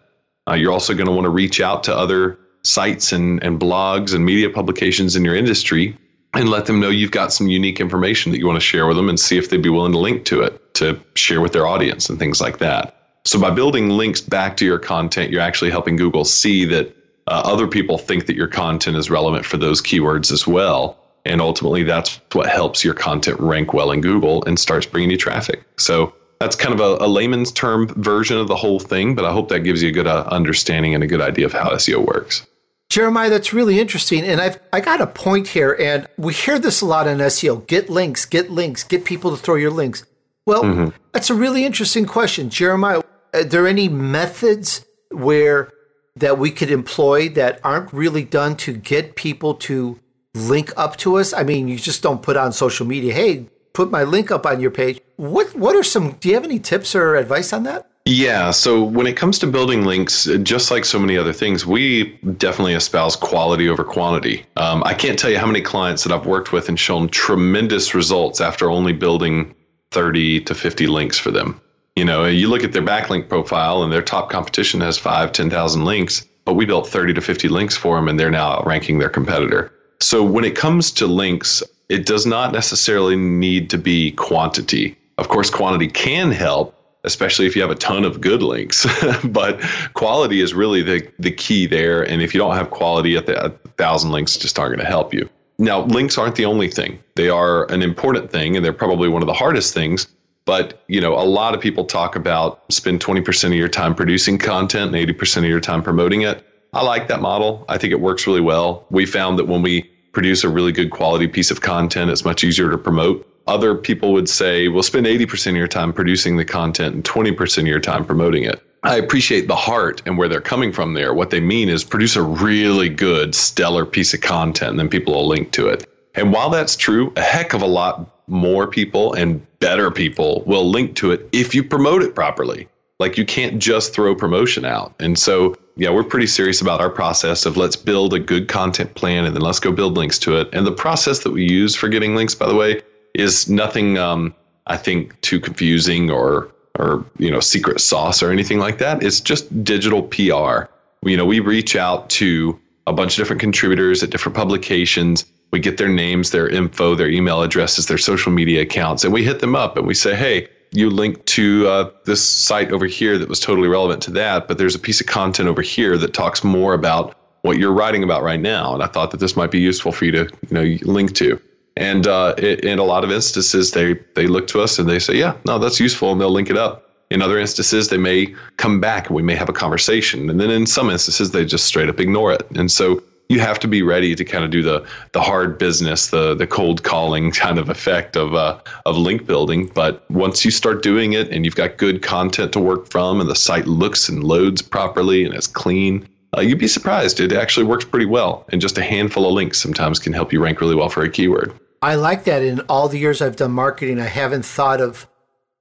Uh, 0.49 0.53
you're 0.53 0.71
also 0.71 0.93
going 0.93 1.07
to 1.07 1.11
want 1.11 1.25
to 1.25 1.29
reach 1.29 1.61
out 1.61 1.83
to 1.83 1.95
other 1.95 2.39
sites 2.63 3.11
and, 3.11 3.41
and 3.43 3.59
blogs 3.59 4.13
and 4.13 4.25
media 4.25 4.49
publications 4.49 5.15
in 5.15 5.23
your 5.23 5.35
industry 5.35 5.97
and 6.33 6.49
let 6.49 6.65
them 6.65 6.79
know 6.79 6.89
you've 6.89 7.11
got 7.11 7.31
some 7.31 7.47
unique 7.47 7.79
information 7.79 8.31
that 8.31 8.39
you 8.39 8.45
want 8.45 8.57
to 8.57 8.65
share 8.65 8.87
with 8.87 8.97
them 8.97 9.09
and 9.09 9.19
see 9.19 9.37
if 9.37 9.49
they'd 9.49 9.61
be 9.61 9.69
willing 9.69 9.91
to 9.91 9.97
link 9.97 10.25
to 10.25 10.41
it 10.41 10.73
to 10.75 10.99
share 11.15 11.41
with 11.41 11.53
their 11.53 11.67
audience 11.67 12.09
and 12.09 12.19
things 12.19 12.41
like 12.41 12.57
that. 12.59 12.93
So 13.25 13.39
by 13.39 13.49
building 13.51 13.89
links 13.89 14.21
back 14.21 14.55
to 14.57 14.65
your 14.65 14.79
content, 14.79 15.31
you're 15.31 15.41
actually 15.41 15.71
helping 15.71 15.95
Google 15.95 16.23
see 16.23 16.65
that 16.65 16.95
uh, 17.27 17.41
other 17.43 17.67
people 17.67 17.97
think 17.97 18.25
that 18.27 18.35
your 18.35 18.47
content 18.47 18.95
is 18.97 19.09
relevant 19.09 19.45
for 19.45 19.57
those 19.57 19.81
keywords 19.81 20.31
as 20.31 20.47
well. 20.47 20.97
And 21.27 21.41
ultimately, 21.41 21.83
that's 21.83 22.19
what 22.31 22.47
helps 22.47 22.83
your 22.83 22.93
content 22.93 23.39
rank 23.39 23.73
well 23.73 23.91
in 23.91 24.01
Google 24.01 24.43
and 24.45 24.59
starts 24.59 24.85
bringing 24.85 25.11
you 25.11 25.17
traffic. 25.17 25.63
So 25.77 26.13
that's 26.39 26.55
kind 26.55 26.73
of 26.73 26.79
a, 26.79 27.05
a, 27.05 27.07
layman's 27.07 27.51
term 27.51 27.87
version 28.01 28.37
of 28.37 28.47
the 28.47 28.55
whole 28.55 28.79
thing, 28.79 29.15
but 29.15 29.25
I 29.25 29.31
hope 29.31 29.49
that 29.49 29.61
gives 29.61 29.81
you 29.81 29.89
a 29.89 29.91
good 29.91 30.07
uh, 30.07 30.27
understanding 30.31 30.93
and 30.93 31.03
a 31.03 31.07
good 31.07 31.21
idea 31.21 31.45
of 31.45 31.53
how 31.53 31.69
SEO 31.71 32.05
works. 32.05 32.45
Jeremiah, 32.89 33.29
that's 33.29 33.53
really 33.53 33.79
interesting. 33.79 34.23
And 34.23 34.39
I've 34.39 34.59
I 34.71 34.79
got 34.79 35.01
a 35.01 35.07
point 35.07 35.49
here, 35.49 35.75
and 35.79 36.07
we 36.17 36.33
hear 36.33 36.57
this 36.57 36.81
a 36.81 36.85
lot 36.85 37.07
in 37.07 37.17
SEO. 37.17 37.67
Get 37.67 37.89
links, 37.89 38.25
get 38.25 38.49
links, 38.49 38.83
get 38.83 39.03
people 39.03 39.31
to 39.31 39.37
throw 39.37 39.55
your 39.55 39.71
links. 39.71 40.05
Well, 40.45 40.63
mm-hmm. 40.63 40.89
that's 41.11 41.29
a 41.29 41.35
really 41.35 41.65
interesting 41.65 42.05
question. 42.05 42.49
Jeremiah, 42.49 43.01
are 43.33 43.43
there 43.43 43.67
any 43.67 43.89
methods 43.89 44.85
where 45.11 45.71
that 46.15 46.39
we 46.39 46.49
could 46.49 46.71
employ 46.71 47.29
that 47.29 47.59
aren't 47.63 47.91
really 47.91 48.23
done 48.23 48.55
to 48.57 48.73
get 48.73 49.15
people 49.15 49.53
to 49.53 49.99
link 50.37 50.71
up 50.77 50.97
to 50.97 51.17
us? 51.17 51.33
I 51.33 51.43
mean, 51.43 51.67
you 51.67 51.77
just 51.77 52.01
don't 52.01 52.21
put 52.21 52.37
on 52.37 52.53
social 52.53 52.85
media, 52.85 53.13
hey, 53.13 53.47
put 53.73 53.91
my 53.91 54.03
link 54.03 54.31
up 54.31 54.45
on 54.45 54.59
your 54.59 54.71
page. 54.71 55.01
What 55.17 55.55
what 55.55 55.75
are 55.75 55.83
some 55.83 56.13
do 56.13 56.29
you 56.29 56.35
have 56.35 56.43
any 56.43 56.59
tips 56.59 56.95
or 56.95 57.15
advice 57.15 57.53
on 57.53 57.63
that? 57.63 57.89
Yeah, 58.07 58.51
so 58.51 58.81
when 58.81 59.05
it 59.05 59.17
comes 59.17 59.37
to 59.39 59.47
building 59.47 59.83
links, 59.83 60.29
just 60.41 60.71
like 60.71 60.85
so 60.85 60.97
many 60.97 61.17
other 61.17 61.33
things, 61.33 61.65
we 61.65 62.17
definitely 62.37 62.73
espouse 62.73 63.17
quality 63.17 63.67
over 63.67 63.83
quantity. 63.83 64.45
Um, 64.55 64.81
I 64.85 64.93
can't 64.93 65.19
tell 65.19 65.29
you 65.29 65.37
how 65.37 65.45
many 65.45 65.61
clients 65.61 66.05
that 66.05 66.13
I've 66.13 66.25
worked 66.25 66.53
with 66.53 66.69
and 66.69 66.79
shown 66.79 67.09
tremendous 67.09 67.93
results 67.93 68.39
after 68.39 68.69
only 68.69 68.93
building 68.93 69.53
30 69.91 70.41
to 70.41 70.55
50 70.55 70.87
links 70.87 71.19
for 71.19 71.31
them. 71.31 71.59
You 71.97 72.05
know, 72.05 72.25
you 72.25 72.47
look 72.47 72.63
at 72.63 72.71
their 72.71 72.81
backlink 72.81 73.27
profile 73.27 73.83
and 73.83 73.91
their 73.91 74.01
top 74.01 74.29
competition 74.29 74.79
has 74.81 74.97
five, 74.97 75.33
10,000 75.33 75.83
links, 75.83 76.25
but 76.45 76.53
we 76.53 76.65
built 76.65 76.87
30 76.87 77.13
to 77.15 77.21
50 77.21 77.49
links 77.49 77.75
for 77.75 77.97
them 77.97 78.07
and 78.07 78.17
they're 78.17 78.31
now 78.31 78.51
outranking 78.51 78.99
their 78.99 79.09
competitor. 79.09 79.73
So 79.99 80.23
when 80.23 80.43
it 80.43 80.55
comes 80.55 80.91
to 80.93 81.07
links, 81.07 81.63
it 81.89 82.05
does 82.05 82.25
not 82.25 82.51
necessarily 82.53 83.15
need 83.15 83.69
to 83.71 83.77
be 83.77 84.11
quantity. 84.11 84.97
Of 85.17 85.29
course, 85.29 85.49
quantity 85.49 85.87
can 85.87 86.31
help, 86.31 86.75
especially 87.03 87.45
if 87.47 87.55
you 87.55 87.61
have 87.61 87.71
a 87.71 87.75
ton 87.75 88.03
of 88.03 88.21
good 88.21 88.43
links. 88.43 88.85
but 89.25 89.61
quality 89.93 90.41
is 90.41 90.53
really 90.53 90.81
the, 90.81 91.07
the 91.17 91.31
key 91.31 91.65
there. 91.65 92.03
And 92.03 92.21
if 92.21 92.33
you 92.33 92.39
don't 92.39 92.55
have 92.55 92.69
quality 92.69 93.15
at 93.15 93.25
the 93.25 93.43
a 93.43 93.49
thousand 93.77 94.11
links, 94.11 94.37
just 94.37 94.59
aren't 94.59 94.75
going 94.75 94.85
to 94.85 94.89
help 94.89 95.13
you. 95.13 95.29
Now, 95.59 95.85
links 95.85 96.17
aren't 96.17 96.35
the 96.35 96.45
only 96.45 96.67
thing. 96.67 96.99
They 97.15 97.29
are 97.29 97.69
an 97.71 97.81
important 97.81 98.31
thing, 98.31 98.55
and 98.55 98.63
they're 98.63 98.73
probably 98.73 99.09
one 99.09 99.23
of 99.23 99.27
the 99.27 99.33
hardest 99.33 99.73
things. 99.73 100.07
But 100.45 100.83
you 100.87 101.01
know, 101.01 101.13
a 101.13 101.25
lot 101.25 101.55
of 101.55 101.61
people 101.61 101.83
talk 101.83 102.15
about 102.15 102.71
spend 102.71 103.01
20% 103.01 103.45
of 103.45 103.53
your 103.53 103.67
time 103.67 103.95
producing 103.95 104.37
content 104.37 104.95
and 104.95 105.07
80% 105.07 105.39
of 105.39 105.45
your 105.45 105.59
time 105.59 105.81
promoting 105.81 106.21
it. 106.21 106.43
I 106.77 106.83
like 106.83 107.07
that 107.07 107.21
model. 107.21 107.65
I 107.67 107.77
think 107.77 107.91
it 107.91 107.99
works 107.99 108.27
really 108.27 108.41
well. 108.41 108.85
We 108.89 109.05
found 109.05 109.39
that 109.39 109.47
when 109.47 109.61
we 109.61 109.83
produce 110.13 110.43
a 110.43 110.49
really 110.49 110.71
good 110.71 110.91
quality 110.91 111.27
piece 111.27 111.51
of 111.51 111.61
content, 111.61 112.11
it's 112.11 112.23
much 112.23 112.43
easier 112.43 112.69
to 112.71 112.77
promote 112.77 113.27
other 113.47 113.75
people 113.75 114.13
would 114.13 114.29
say, 114.29 114.67
well, 114.67 114.83
spend 114.83 115.05
80% 115.05 115.51
of 115.51 115.55
your 115.55 115.67
time 115.67 115.93
producing 115.93 116.37
the 116.37 116.45
content 116.45 116.93
and 116.95 117.03
20% 117.03 117.57
of 117.59 117.67
your 117.67 117.79
time 117.79 118.05
promoting 118.05 118.43
it. 118.43 118.61
I 118.83 118.97
appreciate 118.97 119.47
the 119.47 119.55
heart 119.55 120.01
and 120.05 120.17
where 120.17 120.27
they're 120.27 120.41
coming 120.41 120.71
from 120.71 120.93
there. 120.93 121.13
What 121.13 121.29
they 121.29 121.39
mean 121.39 121.69
is 121.69 121.83
produce 121.83 122.15
a 122.15 122.21
really 122.21 122.89
good, 122.89 123.33
stellar 123.33 123.85
piece 123.85 124.13
of 124.13 124.21
content, 124.21 124.71
and 124.71 124.79
then 124.79 124.89
people 124.89 125.13
will 125.13 125.27
link 125.27 125.51
to 125.53 125.67
it. 125.69 125.89
And 126.15 126.31
while 126.31 126.49
that's 126.49 126.75
true, 126.75 127.11
a 127.15 127.21
heck 127.21 127.53
of 127.53 127.61
a 127.61 127.67
lot 127.67 128.27
more 128.27 128.67
people 128.67 129.13
and 129.13 129.45
better 129.59 129.89
people 129.89 130.43
will 130.45 130.69
link 130.69 130.95
to 130.97 131.11
it 131.11 131.27
if 131.31 131.55
you 131.55 131.63
promote 131.63 132.03
it 132.03 132.13
properly. 132.13 132.67
Like 132.99 133.17
you 133.17 133.25
can't 133.25 133.59
just 133.59 133.93
throw 133.93 134.15
promotion 134.15 134.65
out. 134.65 134.93
And 134.99 135.17
so, 135.17 135.55
yeah, 135.77 135.91
we're 135.91 136.03
pretty 136.03 136.27
serious 136.27 136.59
about 136.59 136.81
our 136.81 136.89
process 136.89 137.45
of 137.45 137.55
let's 137.55 137.75
build 137.75 138.13
a 138.13 138.19
good 138.19 138.47
content 138.47 138.95
plan 138.95 139.25
and 139.25 139.35
then 139.35 139.43
let's 139.43 139.59
go 139.59 139.71
build 139.71 139.95
links 139.95 140.17
to 140.19 140.37
it. 140.37 140.49
And 140.51 140.65
the 140.65 140.71
process 140.71 141.19
that 141.19 141.31
we 141.31 141.43
use 141.43 141.75
for 141.75 141.87
getting 141.87 142.15
links, 142.15 142.33
by 142.33 142.47
the 142.47 142.55
way, 142.55 142.81
is 143.13 143.47
nothing 143.47 143.97
um, 143.97 144.33
I 144.65 144.77
think 144.77 145.19
too 145.21 145.39
confusing 145.39 146.09
or 146.09 146.51
or 146.79 147.05
you 147.17 147.31
know 147.31 147.39
secret 147.39 147.79
sauce 147.79 148.21
or 148.23 148.31
anything 148.31 148.59
like 148.59 148.79
that. 148.79 149.03
It's 149.03 149.19
just 149.19 149.63
digital 149.63 150.03
PR. 150.03 150.65
You 151.03 151.15
know, 151.15 151.25
we 151.25 151.39
reach 151.39 151.75
out 151.75 152.09
to 152.11 152.59
a 152.87 152.93
bunch 152.93 153.13
of 153.13 153.17
different 153.17 153.39
contributors 153.39 154.01
at 154.01 154.09
different 154.09 154.35
publications. 154.35 155.25
We 155.51 155.59
get 155.59 155.77
their 155.77 155.89
names, 155.89 156.31
their 156.31 156.49
info, 156.49 156.95
their 156.95 157.09
email 157.09 157.41
addresses, 157.41 157.85
their 157.85 157.97
social 157.97 158.31
media 158.31 158.61
accounts, 158.63 159.03
and 159.03 159.13
we 159.13 159.23
hit 159.23 159.39
them 159.39 159.55
up 159.55 159.77
and 159.77 159.87
we 159.87 159.93
say, 159.93 160.15
hey, 160.15 160.49
you 160.71 160.89
link 160.89 161.23
to 161.25 161.67
uh, 161.67 161.89
this 162.05 162.27
site 162.27 162.71
over 162.71 162.85
here 162.85 163.17
that 163.17 163.29
was 163.29 163.39
totally 163.39 163.67
relevant 163.67 164.01
to 164.03 164.11
that, 164.11 164.47
but 164.47 164.57
there's 164.57 164.75
a 164.75 164.79
piece 164.79 165.01
of 165.01 165.07
content 165.07 165.49
over 165.49 165.61
here 165.61 165.97
that 165.97 166.13
talks 166.13 166.43
more 166.43 166.73
about 166.73 167.15
what 167.41 167.57
you're 167.57 167.73
writing 167.73 168.03
about 168.03 168.23
right 168.23 168.39
now, 168.39 168.73
and 168.73 168.83
I 168.83 168.87
thought 168.87 169.11
that 169.11 169.19
this 169.19 169.35
might 169.35 169.51
be 169.51 169.59
useful 169.59 169.91
for 169.91 170.05
you 170.05 170.11
to 170.11 170.29
you 170.49 170.51
know 170.51 170.77
link 170.83 171.13
to. 171.15 171.39
And 171.77 172.07
uh, 172.07 172.33
in 172.37 172.79
a 172.79 172.83
lot 172.83 173.03
of 173.03 173.11
instances, 173.11 173.71
they 173.71 173.93
they 174.15 174.27
look 174.27 174.47
to 174.47 174.61
us 174.61 174.79
and 174.79 174.89
they 174.89 174.99
say, 174.99 175.15
"Yeah, 175.15 175.35
no, 175.45 175.59
that's 175.59 175.79
useful," 175.79 176.11
and 176.11 176.19
they'll 176.19 176.31
link 176.31 176.49
it 176.49 176.57
up. 176.57 176.83
In 177.09 177.21
other 177.21 177.39
instances, 177.39 177.87
they 177.87 177.97
may 177.97 178.35
come 178.57 178.81
back 178.81 179.07
and 179.07 179.15
we 179.15 179.21
may 179.21 179.35
have 179.35 179.47
a 179.47 179.53
conversation. 179.53 180.29
And 180.29 180.41
then 180.41 180.49
in 180.49 180.65
some 180.65 180.89
instances, 180.89 181.31
they 181.31 181.45
just 181.45 181.65
straight 181.65 181.87
up 181.87 182.01
ignore 182.01 182.33
it. 182.33 182.45
And 182.55 182.69
so 182.69 183.01
you 183.29 183.39
have 183.39 183.59
to 183.59 183.67
be 183.67 183.81
ready 183.81 184.15
to 184.15 184.23
kind 184.23 184.43
of 184.43 184.51
do 184.51 184.61
the 184.61 184.85
the 185.11 185.21
hard 185.21 185.57
business, 185.57 186.07
the 186.07 186.33
the 186.35 186.47
cold 186.47 186.83
calling 186.83 187.31
kind 187.31 187.59
of 187.59 187.69
effect 187.69 188.15
of 188.15 188.33
uh, 188.33 188.59
of 188.85 188.97
link 188.97 189.25
building. 189.25 189.67
But 189.67 190.09
once 190.09 190.45
you 190.45 190.51
start 190.51 190.83
doing 190.83 191.13
it 191.13 191.29
and 191.29 191.45
you've 191.45 191.55
got 191.55 191.77
good 191.77 192.01
content 192.01 192.53
to 192.53 192.59
work 192.59 192.89
from, 192.89 193.19
and 193.19 193.29
the 193.29 193.35
site 193.35 193.67
looks 193.67 194.09
and 194.09 194.23
loads 194.23 194.61
properly 194.61 195.25
and 195.25 195.33
it's 195.33 195.47
clean, 195.47 196.07
uh, 196.37 196.41
you'd 196.41 196.59
be 196.59 196.67
surprised. 196.67 197.19
It 197.19 197.33
actually 197.33 197.65
works 197.65 197.85
pretty 197.85 198.05
well. 198.05 198.45
And 198.51 198.61
just 198.61 198.77
a 198.77 198.83
handful 198.83 199.25
of 199.25 199.33
links 199.33 199.59
sometimes 199.59 199.99
can 199.99 200.13
help 200.13 200.31
you 200.31 200.41
rank 200.41 200.61
really 200.61 200.75
well 200.75 200.89
for 200.89 201.03
a 201.03 201.09
keyword. 201.09 201.53
I 201.81 201.95
like 201.95 202.23
that. 202.23 202.41
In 202.41 202.61
all 202.61 202.87
the 202.87 202.97
years 202.97 203.21
I've 203.21 203.35
done 203.35 203.51
marketing, 203.51 203.99
I 203.99 204.05
haven't 204.05 204.45
thought 204.45 204.81
of. 204.81 205.07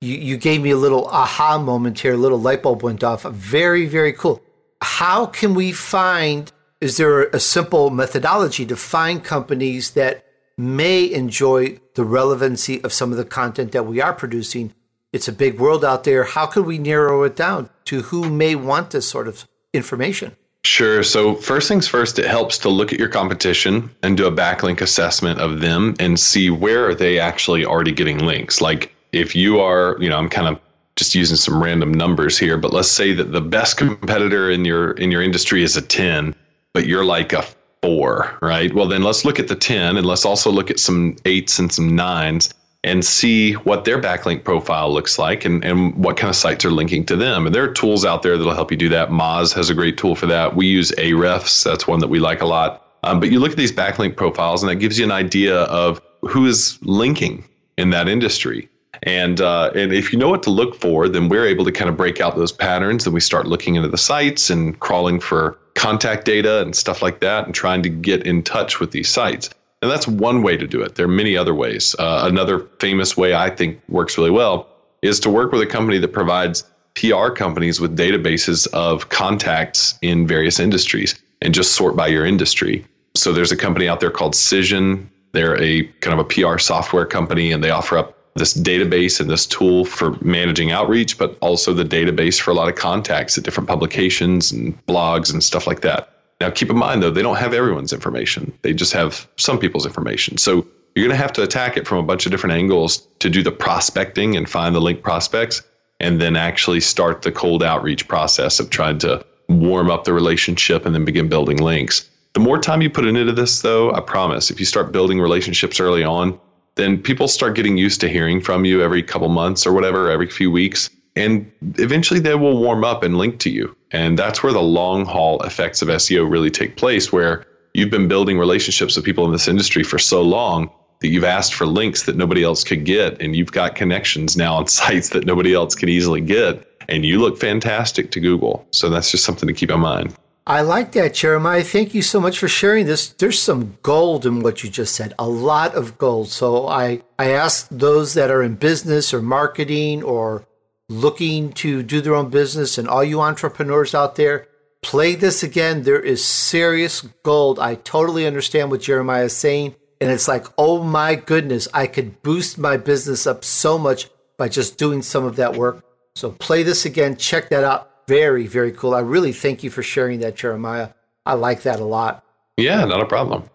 You, 0.02 0.16
you 0.16 0.36
gave 0.36 0.60
me 0.60 0.70
a 0.70 0.76
little 0.76 1.06
aha 1.06 1.58
moment 1.58 2.00
here, 2.00 2.12
a 2.12 2.18
little 2.18 2.38
light 2.38 2.62
bulb 2.62 2.82
went 2.82 3.02
off. 3.02 3.22
Very, 3.22 3.86
very 3.86 4.12
cool. 4.12 4.42
How 4.82 5.24
can 5.24 5.54
we 5.54 5.72
find? 5.72 6.52
Is 6.86 6.98
there 6.98 7.22
a 7.22 7.40
simple 7.40 7.90
methodology 7.90 8.64
to 8.66 8.76
find 8.76 9.24
companies 9.24 9.90
that 9.94 10.24
may 10.56 11.12
enjoy 11.12 11.80
the 11.96 12.04
relevancy 12.04 12.80
of 12.84 12.92
some 12.92 13.10
of 13.10 13.18
the 13.18 13.24
content 13.24 13.72
that 13.72 13.86
we 13.86 14.00
are 14.00 14.12
producing? 14.12 14.72
It's 15.12 15.26
a 15.26 15.32
big 15.32 15.58
world 15.58 15.84
out 15.84 16.04
there. 16.04 16.22
How 16.22 16.46
could 16.46 16.64
we 16.64 16.78
narrow 16.78 17.24
it 17.24 17.34
down 17.34 17.70
to 17.86 18.02
who 18.02 18.30
may 18.30 18.54
want 18.54 18.90
this 18.90 19.08
sort 19.08 19.26
of 19.26 19.48
information? 19.72 20.36
Sure. 20.62 21.02
So, 21.02 21.34
first 21.34 21.66
things 21.66 21.88
first, 21.88 22.20
it 22.20 22.26
helps 22.26 22.56
to 22.58 22.68
look 22.68 22.92
at 22.92 23.00
your 23.00 23.08
competition 23.08 23.90
and 24.04 24.16
do 24.16 24.28
a 24.28 24.30
backlink 24.30 24.80
assessment 24.80 25.40
of 25.40 25.60
them 25.60 25.96
and 25.98 26.20
see 26.20 26.50
where 26.50 26.88
are 26.88 26.94
they 26.94 27.18
actually 27.18 27.64
already 27.64 27.90
getting 27.90 28.18
links. 28.18 28.60
Like, 28.60 28.94
if 29.10 29.34
you 29.34 29.58
are, 29.58 29.96
you 29.98 30.08
know, 30.08 30.18
I'm 30.18 30.28
kind 30.28 30.46
of 30.46 30.60
just 30.94 31.16
using 31.16 31.36
some 31.36 31.60
random 31.60 31.92
numbers 31.92 32.38
here, 32.38 32.56
but 32.56 32.72
let's 32.72 32.92
say 32.92 33.12
that 33.12 33.32
the 33.32 33.40
best 33.40 33.76
competitor 33.76 34.52
in 34.52 34.64
your 34.64 34.92
in 34.92 35.10
your 35.10 35.22
industry 35.22 35.64
is 35.64 35.76
a 35.76 35.82
10, 35.82 36.32
but 36.76 36.86
you're 36.86 37.06
like 37.06 37.32
a 37.32 37.42
4, 37.82 38.36
right? 38.42 38.74
Well, 38.74 38.86
then 38.86 39.02
let's 39.02 39.24
look 39.24 39.38
at 39.38 39.48
the 39.48 39.54
10 39.54 39.96
and 39.96 40.06
let's 40.06 40.26
also 40.26 40.50
look 40.50 40.70
at 40.70 40.78
some 40.78 41.14
8s 41.24 41.58
and 41.58 41.72
some 41.72 41.92
9s 41.92 42.52
and 42.84 43.02
see 43.02 43.54
what 43.54 43.86
their 43.86 43.98
backlink 43.98 44.44
profile 44.44 44.92
looks 44.92 45.18
like 45.18 45.46
and, 45.46 45.64
and 45.64 45.94
what 45.94 46.18
kind 46.18 46.28
of 46.28 46.36
sites 46.36 46.66
are 46.66 46.70
linking 46.70 47.06
to 47.06 47.16
them. 47.16 47.46
And 47.46 47.54
there 47.54 47.64
are 47.64 47.72
tools 47.72 48.04
out 48.04 48.22
there 48.22 48.36
that'll 48.36 48.52
help 48.52 48.70
you 48.70 48.76
do 48.76 48.90
that. 48.90 49.08
Moz 49.08 49.54
has 49.54 49.70
a 49.70 49.74
great 49.74 49.96
tool 49.96 50.14
for 50.14 50.26
that. 50.26 50.54
We 50.54 50.66
use 50.66 50.92
Ahrefs. 50.98 51.64
That's 51.64 51.86
one 51.86 52.00
that 52.00 52.08
we 52.08 52.18
like 52.18 52.42
a 52.42 52.46
lot. 52.46 52.86
Um, 53.04 53.20
but 53.20 53.30
you 53.32 53.40
look 53.40 53.52
at 53.52 53.56
these 53.56 53.72
backlink 53.72 54.16
profiles, 54.16 54.62
and 54.62 54.68
that 54.68 54.76
gives 54.76 54.98
you 54.98 55.06
an 55.06 55.12
idea 55.12 55.60
of 55.62 56.02
who 56.28 56.44
is 56.44 56.78
linking 56.82 57.42
in 57.78 57.88
that 57.88 58.06
industry. 58.06 58.68
And 59.02 59.40
uh, 59.40 59.70
and 59.74 59.92
if 59.92 60.12
you 60.12 60.18
know 60.18 60.28
what 60.28 60.42
to 60.44 60.50
look 60.50 60.74
for, 60.74 61.08
then 61.08 61.28
we're 61.28 61.46
able 61.46 61.64
to 61.64 61.72
kind 61.72 61.88
of 61.88 61.96
break 61.96 62.20
out 62.20 62.36
those 62.36 62.52
patterns. 62.52 63.06
And 63.06 63.14
we 63.14 63.20
start 63.20 63.46
looking 63.46 63.74
into 63.74 63.88
the 63.88 63.98
sites 63.98 64.50
and 64.50 64.78
crawling 64.80 65.20
for 65.20 65.58
contact 65.74 66.24
data 66.24 66.62
and 66.62 66.74
stuff 66.74 67.02
like 67.02 67.20
that, 67.20 67.44
and 67.44 67.54
trying 67.54 67.82
to 67.82 67.88
get 67.88 68.26
in 68.26 68.42
touch 68.42 68.80
with 68.80 68.92
these 68.92 69.08
sites. 69.08 69.50
And 69.82 69.90
that's 69.90 70.08
one 70.08 70.42
way 70.42 70.56
to 70.56 70.66
do 70.66 70.80
it. 70.80 70.94
There 70.94 71.04
are 71.04 71.08
many 71.08 71.36
other 71.36 71.54
ways. 71.54 71.94
Uh, 71.98 72.22
another 72.24 72.60
famous 72.80 73.16
way 73.16 73.34
I 73.34 73.50
think 73.50 73.80
works 73.88 74.16
really 74.16 74.30
well 74.30 74.68
is 75.02 75.20
to 75.20 75.30
work 75.30 75.52
with 75.52 75.60
a 75.60 75.66
company 75.66 75.98
that 75.98 76.12
provides 76.12 76.64
PR 76.94 77.28
companies 77.28 77.78
with 77.78 77.96
databases 77.96 78.66
of 78.72 79.10
contacts 79.10 79.98
in 80.00 80.26
various 80.26 80.58
industries 80.58 81.20
and 81.42 81.54
just 81.54 81.72
sort 81.72 81.94
by 81.94 82.06
your 82.06 82.24
industry. 82.24 82.84
So 83.14 83.32
there's 83.32 83.52
a 83.52 83.56
company 83.56 83.86
out 83.86 84.00
there 84.00 84.10
called 84.10 84.34
Cision. 84.34 85.06
They're 85.32 85.60
a 85.60 85.84
kind 86.00 86.18
of 86.18 86.26
a 86.26 86.28
PR 86.28 86.58
software 86.58 87.04
company 87.04 87.52
and 87.52 87.62
they 87.62 87.70
offer 87.70 87.98
up 87.98 88.15
this 88.36 88.54
database 88.54 89.20
and 89.20 89.28
this 89.28 89.46
tool 89.46 89.84
for 89.84 90.12
managing 90.22 90.70
outreach, 90.70 91.18
but 91.18 91.36
also 91.40 91.72
the 91.72 91.84
database 91.84 92.40
for 92.40 92.50
a 92.50 92.54
lot 92.54 92.68
of 92.68 92.74
contacts 92.74 93.36
at 93.36 93.44
different 93.44 93.68
publications 93.68 94.52
and 94.52 94.74
blogs 94.86 95.32
and 95.32 95.42
stuff 95.42 95.66
like 95.66 95.80
that. 95.80 96.10
Now, 96.40 96.50
keep 96.50 96.68
in 96.68 96.76
mind, 96.76 97.02
though, 97.02 97.10
they 97.10 97.22
don't 97.22 97.36
have 97.36 97.54
everyone's 97.54 97.92
information. 97.92 98.52
They 98.62 98.74
just 98.74 98.92
have 98.92 99.26
some 99.36 99.58
people's 99.58 99.86
information. 99.86 100.36
So 100.36 100.66
you're 100.94 101.06
going 101.06 101.16
to 101.16 101.22
have 101.22 101.32
to 101.34 101.42
attack 101.42 101.76
it 101.76 101.86
from 101.86 101.98
a 101.98 102.02
bunch 102.02 102.26
of 102.26 102.32
different 102.32 102.54
angles 102.54 102.98
to 103.20 103.30
do 103.30 103.42
the 103.42 103.52
prospecting 103.52 104.36
and 104.36 104.48
find 104.48 104.74
the 104.74 104.80
link 104.80 105.02
prospects, 105.02 105.62
and 106.00 106.20
then 106.20 106.36
actually 106.36 106.80
start 106.80 107.22
the 107.22 107.32
cold 107.32 107.62
outreach 107.62 108.06
process 108.06 108.60
of 108.60 108.68
trying 108.68 108.98
to 108.98 109.24
warm 109.48 109.90
up 109.90 110.04
the 110.04 110.12
relationship 110.12 110.84
and 110.84 110.94
then 110.94 111.04
begin 111.04 111.28
building 111.28 111.58
links. 111.58 112.10
The 112.34 112.40
more 112.40 112.58
time 112.58 112.82
you 112.82 112.90
put 112.90 113.06
into 113.06 113.32
this, 113.32 113.62
though, 113.62 113.92
I 113.92 114.00
promise, 114.00 114.50
if 114.50 114.60
you 114.60 114.66
start 114.66 114.92
building 114.92 115.18
relationships 115.18 115.80
early 115.80 116.04
on, 116.04 116.38
then 116.76 117.02
people 117.02 117.26
start 117.26 117.56
getting 117.56 117.76
used 117.76 118.00
to 118.02 118.08
hearing 118.08 118.40
from 118.40 118.64
you 118.64 118.82
every 118.82 119.02
couple 119.02 119.28
months 119.28 119.66
or 119.66 119.72
whatever, 119.72 120.10
every 120.10 120.28
few 120.28 120.50
weeks. 120.50 120.90
And 121.16 121.50
eventually 121.78 122.20
they 122.20 122.34
will 122.34 122.58
warm 122.58 122.84
up 122.84 123.02
and 123.02 123.16
link 123.16 123.40
to 123.40 123.50
you. 123.50 123.74
And 123.90 124.18
that's 124.18 124.42
where 124.42 124.52
the 124.52 124.62
long 124.62 125.06
haul 125.06 125.42
effects 125.42 125.80
of 125.80 125.88
SEO 125.88 126.30
really 126.30 126.50
take 126.50 126.76
place, 126.76 127.10
where 127.10 127.46
you've 127.72 127.90
been 127.90 128.08
building 128.08 128.38
relationships 128.38 128.94
with 128.94 129.04
people 129.04 129.24
in 129.24 129.32
this 129.32 129.48
industry 129.48 129.82
for 129.82 129.98
so 129.98 130.20
long 130.20 130.70
that 131.00 131.08
you've 131.08 131.24
asked 131.24 131.54
for 131.54 131.66
links 131.66 132.02
that 132.04 132.16
nobody 132.16 132.42
else 132.42 132.62
could 132.62 132.84
get. 132.84 133.20
And 133.22 133.34
you've 133.34 133.52
got 133.52 133.74
connections 133.74 134.36
now 134.36 134.56
on 134.56 134.66
sites 134.68 135.08
that 135.10 135.24
nobody 135.24 135.54
else 135.54 135.74
can 135.74 135.88
easily 135.88 136.20
get. 136.20 136.66
And 136.90 137.06
you 137.06 137.18
look 137.18 137.38
fantastic 137.38 138.10
to 138.12 138.20
Google. 138.20 138.66
So 138.70 138.90
that's 138.90 139.10
just 139.10 139.24
something 139.24 139.46
to 139.46 139.54
keep 139.54 139.70
in 139.70 139.80
mind. 139.80 140.14
I 140.48 140.60
like 140.60 140.92
that, 140.92 141.14
Jeremiah. 141.14 141.64
Thank 141.64 141.92
you 141.92 142.02
so 142.02 142.20
much 142.20 142.38
for 142.38 142.46
sharing 142.46 142.86
this. 142.86 143.08
There's 143.08 143.42
some 143.42 143.78
gold 143.82 144.24
in 144.24 144.40
what 144.40 144.62
you 144.62 144.70
just 144.70 144.94
said, 144.94 145.12
a 145.18 145.28
lot 145.28 145.74
of 145.74 145.98
gold. 145.98 146.28
So 146.28 146.68
I, 146.68 147.02
I 147.18 147.30
ask 147.30 147.66
those 147.68 148.14
that 148.14 148.30
are 148.30 148.44
in 148.44 148.54
business 148.54 149.12
or 149.12 149.20
marketing 149.20 150.04
or 150.04 150.46
looking 150.88 151.52
to 151.54 151.82
do 151.82 152.00
their 152.00 152.14
own 152.14 152.30
business 152.30 152.78
and 152.78 152.86
all 152.86 153.02
you 153.02 153.20
entrepreneurs 153.20 153.92
out 153.92 154.14
there, 154.14 154.46
play 154.82 155.16
this 155.16 155.42
again. 155.42 155.82
There 155.82 155.98
is 155.98 156.24
serious 156.24 157.00
gold. 157.24 157.58
I 157.58 157.74
totally 157.74 158.24
understand 158.24 158.70
what 158.70 158.82
Jeremiah 158.82 159.24
is 159.24 159.36
saying. 159.36 159.74
And 160.00 160.12
it's 160.12 160.28
like, 160.28 160.46
oh 160.56 160.80
my 160.80 161.16
goodness, 161.16 161.66
I 161.74 161.88
could 161.88 162.22
boost 162.22 162.56
my 162.56 162.76
business 162.76 163.26
up 163.26 163.42
so 163.42 163.78
much 163.78 164.10
by 164.38 164.48
just 164.48 164.78
doing 164.78 165.02
some 165.02 165.24
of 165.24 165.34
that 165.36 165.56
work. 165.56 165.84
So 166.14 166.30
play 166.30 166.62
this 166.62 166.84
again. 166.84 167.16
Check 167.16 167.48
that 167.48 167.64
out 167.64 167.90
very, 168.06 168.46
very 168.46 168.72
cool. 168.72 168.94
I 168.94 169.00
really 169.00 169.32
thank 169.32 169.62
you 169.62 169.70
for 169.70 169.82
sharing 169.82 170.20
that, 170.20 170.36
Jeremiah. 170.36 170.90
I 171.24 171.34
like 171.34 171.62
that 171.62 171.80
a 171.80 171.84
lot. 171.84 172.24
Yeah, 172.56 172.84
not 172.84 173.02
a 173.02 173.06
problem. 173.06 173.50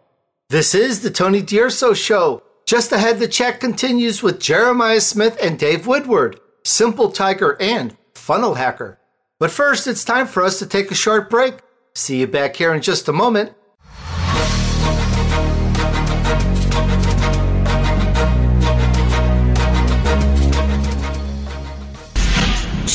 This 0.50 0.76
is 0.76 1.02
the 1.02 1.10
Tony 1.10 1.42
D'Urso 1.42 1.94
Show. 1.94 2.44
Just 2.66 2.92
ahead, 2.92 3.20
the 3.20 3.28
chat 3.28 3.60
continues 3.60 4.22
with 4.22 4.40
Jeremiah 4.40 5.02
Smith 5.02 5.38
and 5.42 5.58
Dave 5.58 5.88
Woodward, 5.88 6.40
Simple 6.64 7.12
Tiger 7.12 7.58
and 7.60 7.98
Funnel 8.14 8.56
Hacker. 8.56 9.00
But 9.40 9.52
first, 9.52 9.88
it's 9.88 10.06
time 10.06 10.28
for 10.28 10.44
us 10.44 10.60
to 10.60 10.68
take 10.68 10.92
a 10.92 10.96
short 10.96 11.30
break. 11.30 11.56
See 11.96 12.20
you 12.20 12.28
back 12.28 12.56
here 12.56 12.74
in 12.74 12.82
just 12.82 13.08
a 13.08 13.14
moment. 13.14 13.54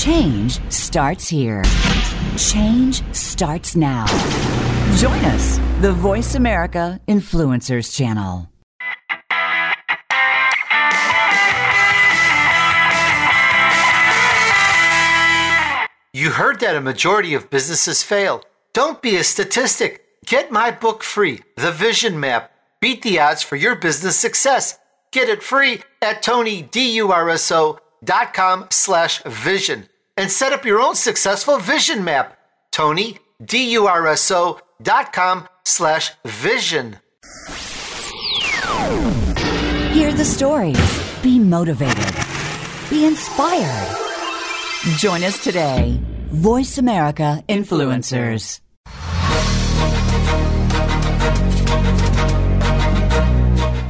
Change 0.07 0.63
starts 0.71 1.27
here. 1.29 1.65
Change 2.39 3.03
starts 3.13 3.75
now. 3.75 4.07
Join 4.99 5.19
us, 5.35 5.59
the 5.81 5.91
Voice 5.91 6.37
America 6.37 7.01
Influencers 7.09 7.93
Channel. 7.93 8.49
You 16.13 16.31
heard 16.31 16.61
that 16.61 16.77
a 16.77 16.81
majority 16.81 17.35
of 17.35 17.51
businesses 17.51 18.05
fail. 18.05 18.45
Don't 18.75 19.03
be 19.03 19.17
a 19.17 19.25
statistic. 19.25 20.05
Get 20.25 20.53
my 20.53 20.71
book 20.71 21.03
free, 21.03 21.41
The 21.57 21.73
Vision 21.73 22.21
Map. 22.21 22.53
Beat 22.81 23.03
the 23.03 23.19
odds 23.19 23.43
for 23.43 23.57
your 23.57 23.75
business 23.75 24.17
success. 24.17 24.79
Get 25.11 25.29
it 25.29 25.43
free 25.43 25.83
at 26.01 26.23
tonydurso.com 26.23 28.67
slash 28.71 29.23
vision 29.25 29.89
and 30.17 30.31
set 30.31 30.53
up 30.53 30.65
your 30.65 30.81
own 30.81 30.95
successful 30.95 31.59
vision 31.59 32.05
map. 32.05 32.37
Tony, 32.73 33.19
D-U-R-S-O 33.45 34.61
dot 34.83 35.13
com 35.13 35.49
slash 35.65 36.13
vision. 36.25 36.99
Hear 39.93 40.13
the 40.13 40.25
stories. 40.25 41.23
Be 41.23 41.39
motivated. 41.39 42.15
Be 42.91 43.07
inspired. 43.07 43.97
Join 44.99 45.25
us 45.25 45.43
today. 45.43 46.01
Voice 46.31 46.77
America 46.79 47.43
Influencers. 47.49 48.61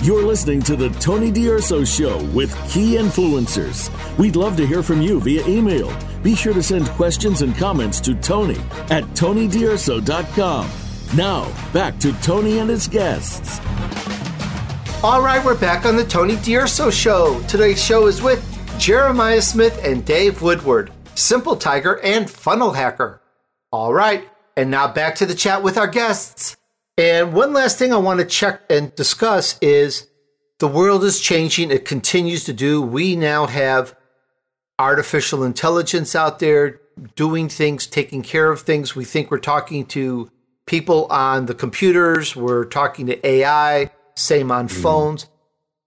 You're 0.07 0.23
listening 0.23 0.62
to 0.62 0.77
the 0.77 0.90
Tony 1.01 1.33
D'Urso 1.33 1.85
Show 1.85 2.23
with 2.27 2.55
key 2.71 2.95
influencers. 2.95 3.90
We'd 4.16 4.37
love 4.37 4.57
to 4.57 4.64
hear 4.64 4.81
from 4.81 5.03
you 5.03 5.19
via 5.19 5.45
email. 5.49 5.92
Be 6.23 6.37
sure 6.37 6.55
to 6.55 6.62
send 6.62 6.87
questions 6.90 7.42
and 7.42 7.57
comments 7.57 8.01
to 8.03 8.14
Tony 8.14 8.61
at 8.88 9.03
TonyDurso.com. 9.14 10.71
Now, 11.16 11.73
back 11.73 11.99
to 11.99 12.12
Tony 12.23 12.61
and 12.61 12.71
his 12.71 12.87
guests. 12.87 13.59
All 15.03 15.23
right, 15.23 15.45
we're 15.45 15.59
back 15.59 15.85
on 15.85 15.97
the 15.97 16.05
Tony 16.05 16.37
D'Urso 16.37 16.88
Show. 16.88 17.42
Today's 17.49 17.83
show 17.83 18.07
is 18.07 18.23
with 18.23 18.47
Jeremiah 18.79 19.42
Smith 19.42 19.77
and 19.85 20.05
Dave 20.05 20.40
Woodward, 20.40 20.92
Simple 21.16 21.57
Tiger 21.57 21.99
and 22.05 22.31
Funnel 22.31 22.71
Hacker. 22.71 23.21
All 23.73 23.92
right, 23.92 24.29
and 24.57 24.71
now 24.71 24.87
back 24.87 25.16
to 25.16 25.27
the 25.27 25.35
chat 25.35 25.64
with 25.64 25.77
our 25.77 25.88
guests. 25.88 26.57
And 26.99 27.35
one 27.35 27.53
last 27.53 27.79
thing 27.79 27.93
I 27.93 27.99
want 27.99 28.21
to 28.21 28.27
check 28.27 28.63
and 28.71 28.95
discuss 28.95 29.59
is 29.61 30.09
the 30.59 30.69
world 30.69 31.05
is 31.05 31.21
changing. 31.21 31.71
It 31.71 31.85
continues 31.85 32.45
to 32.45 32.55
do. 32.55 32.81
We 32.81 33.17
now 33.17 33.47
have 33.47 33.95
artificial 34.79 35.45
intelligence 35.45 36.15
out 36.15 36.39
there 36.39 36.81
doing 37.15 37.49
things, 37.49 37.87
taking 37.87 38.23
care 38.23 38.51
of 38.51 38.63
things. 38.63 38.97
We 38.97 39.05
think 39.05 39.31
we're 39.31 39.39
talking 39.39 39.85
to 39.87 40.31
people 40.67 41.07
on 41.11 41.47
the 41.47 41.55
computers, 41.55 42.35
we're 42.35 42.65
talking 42.65 43.07
to 43.07 43.27
AI, 43.27 43.91
same 44.17 44.51
on 44.51 44.69
mm. 44.69 44.83
phones. 44.83 45.27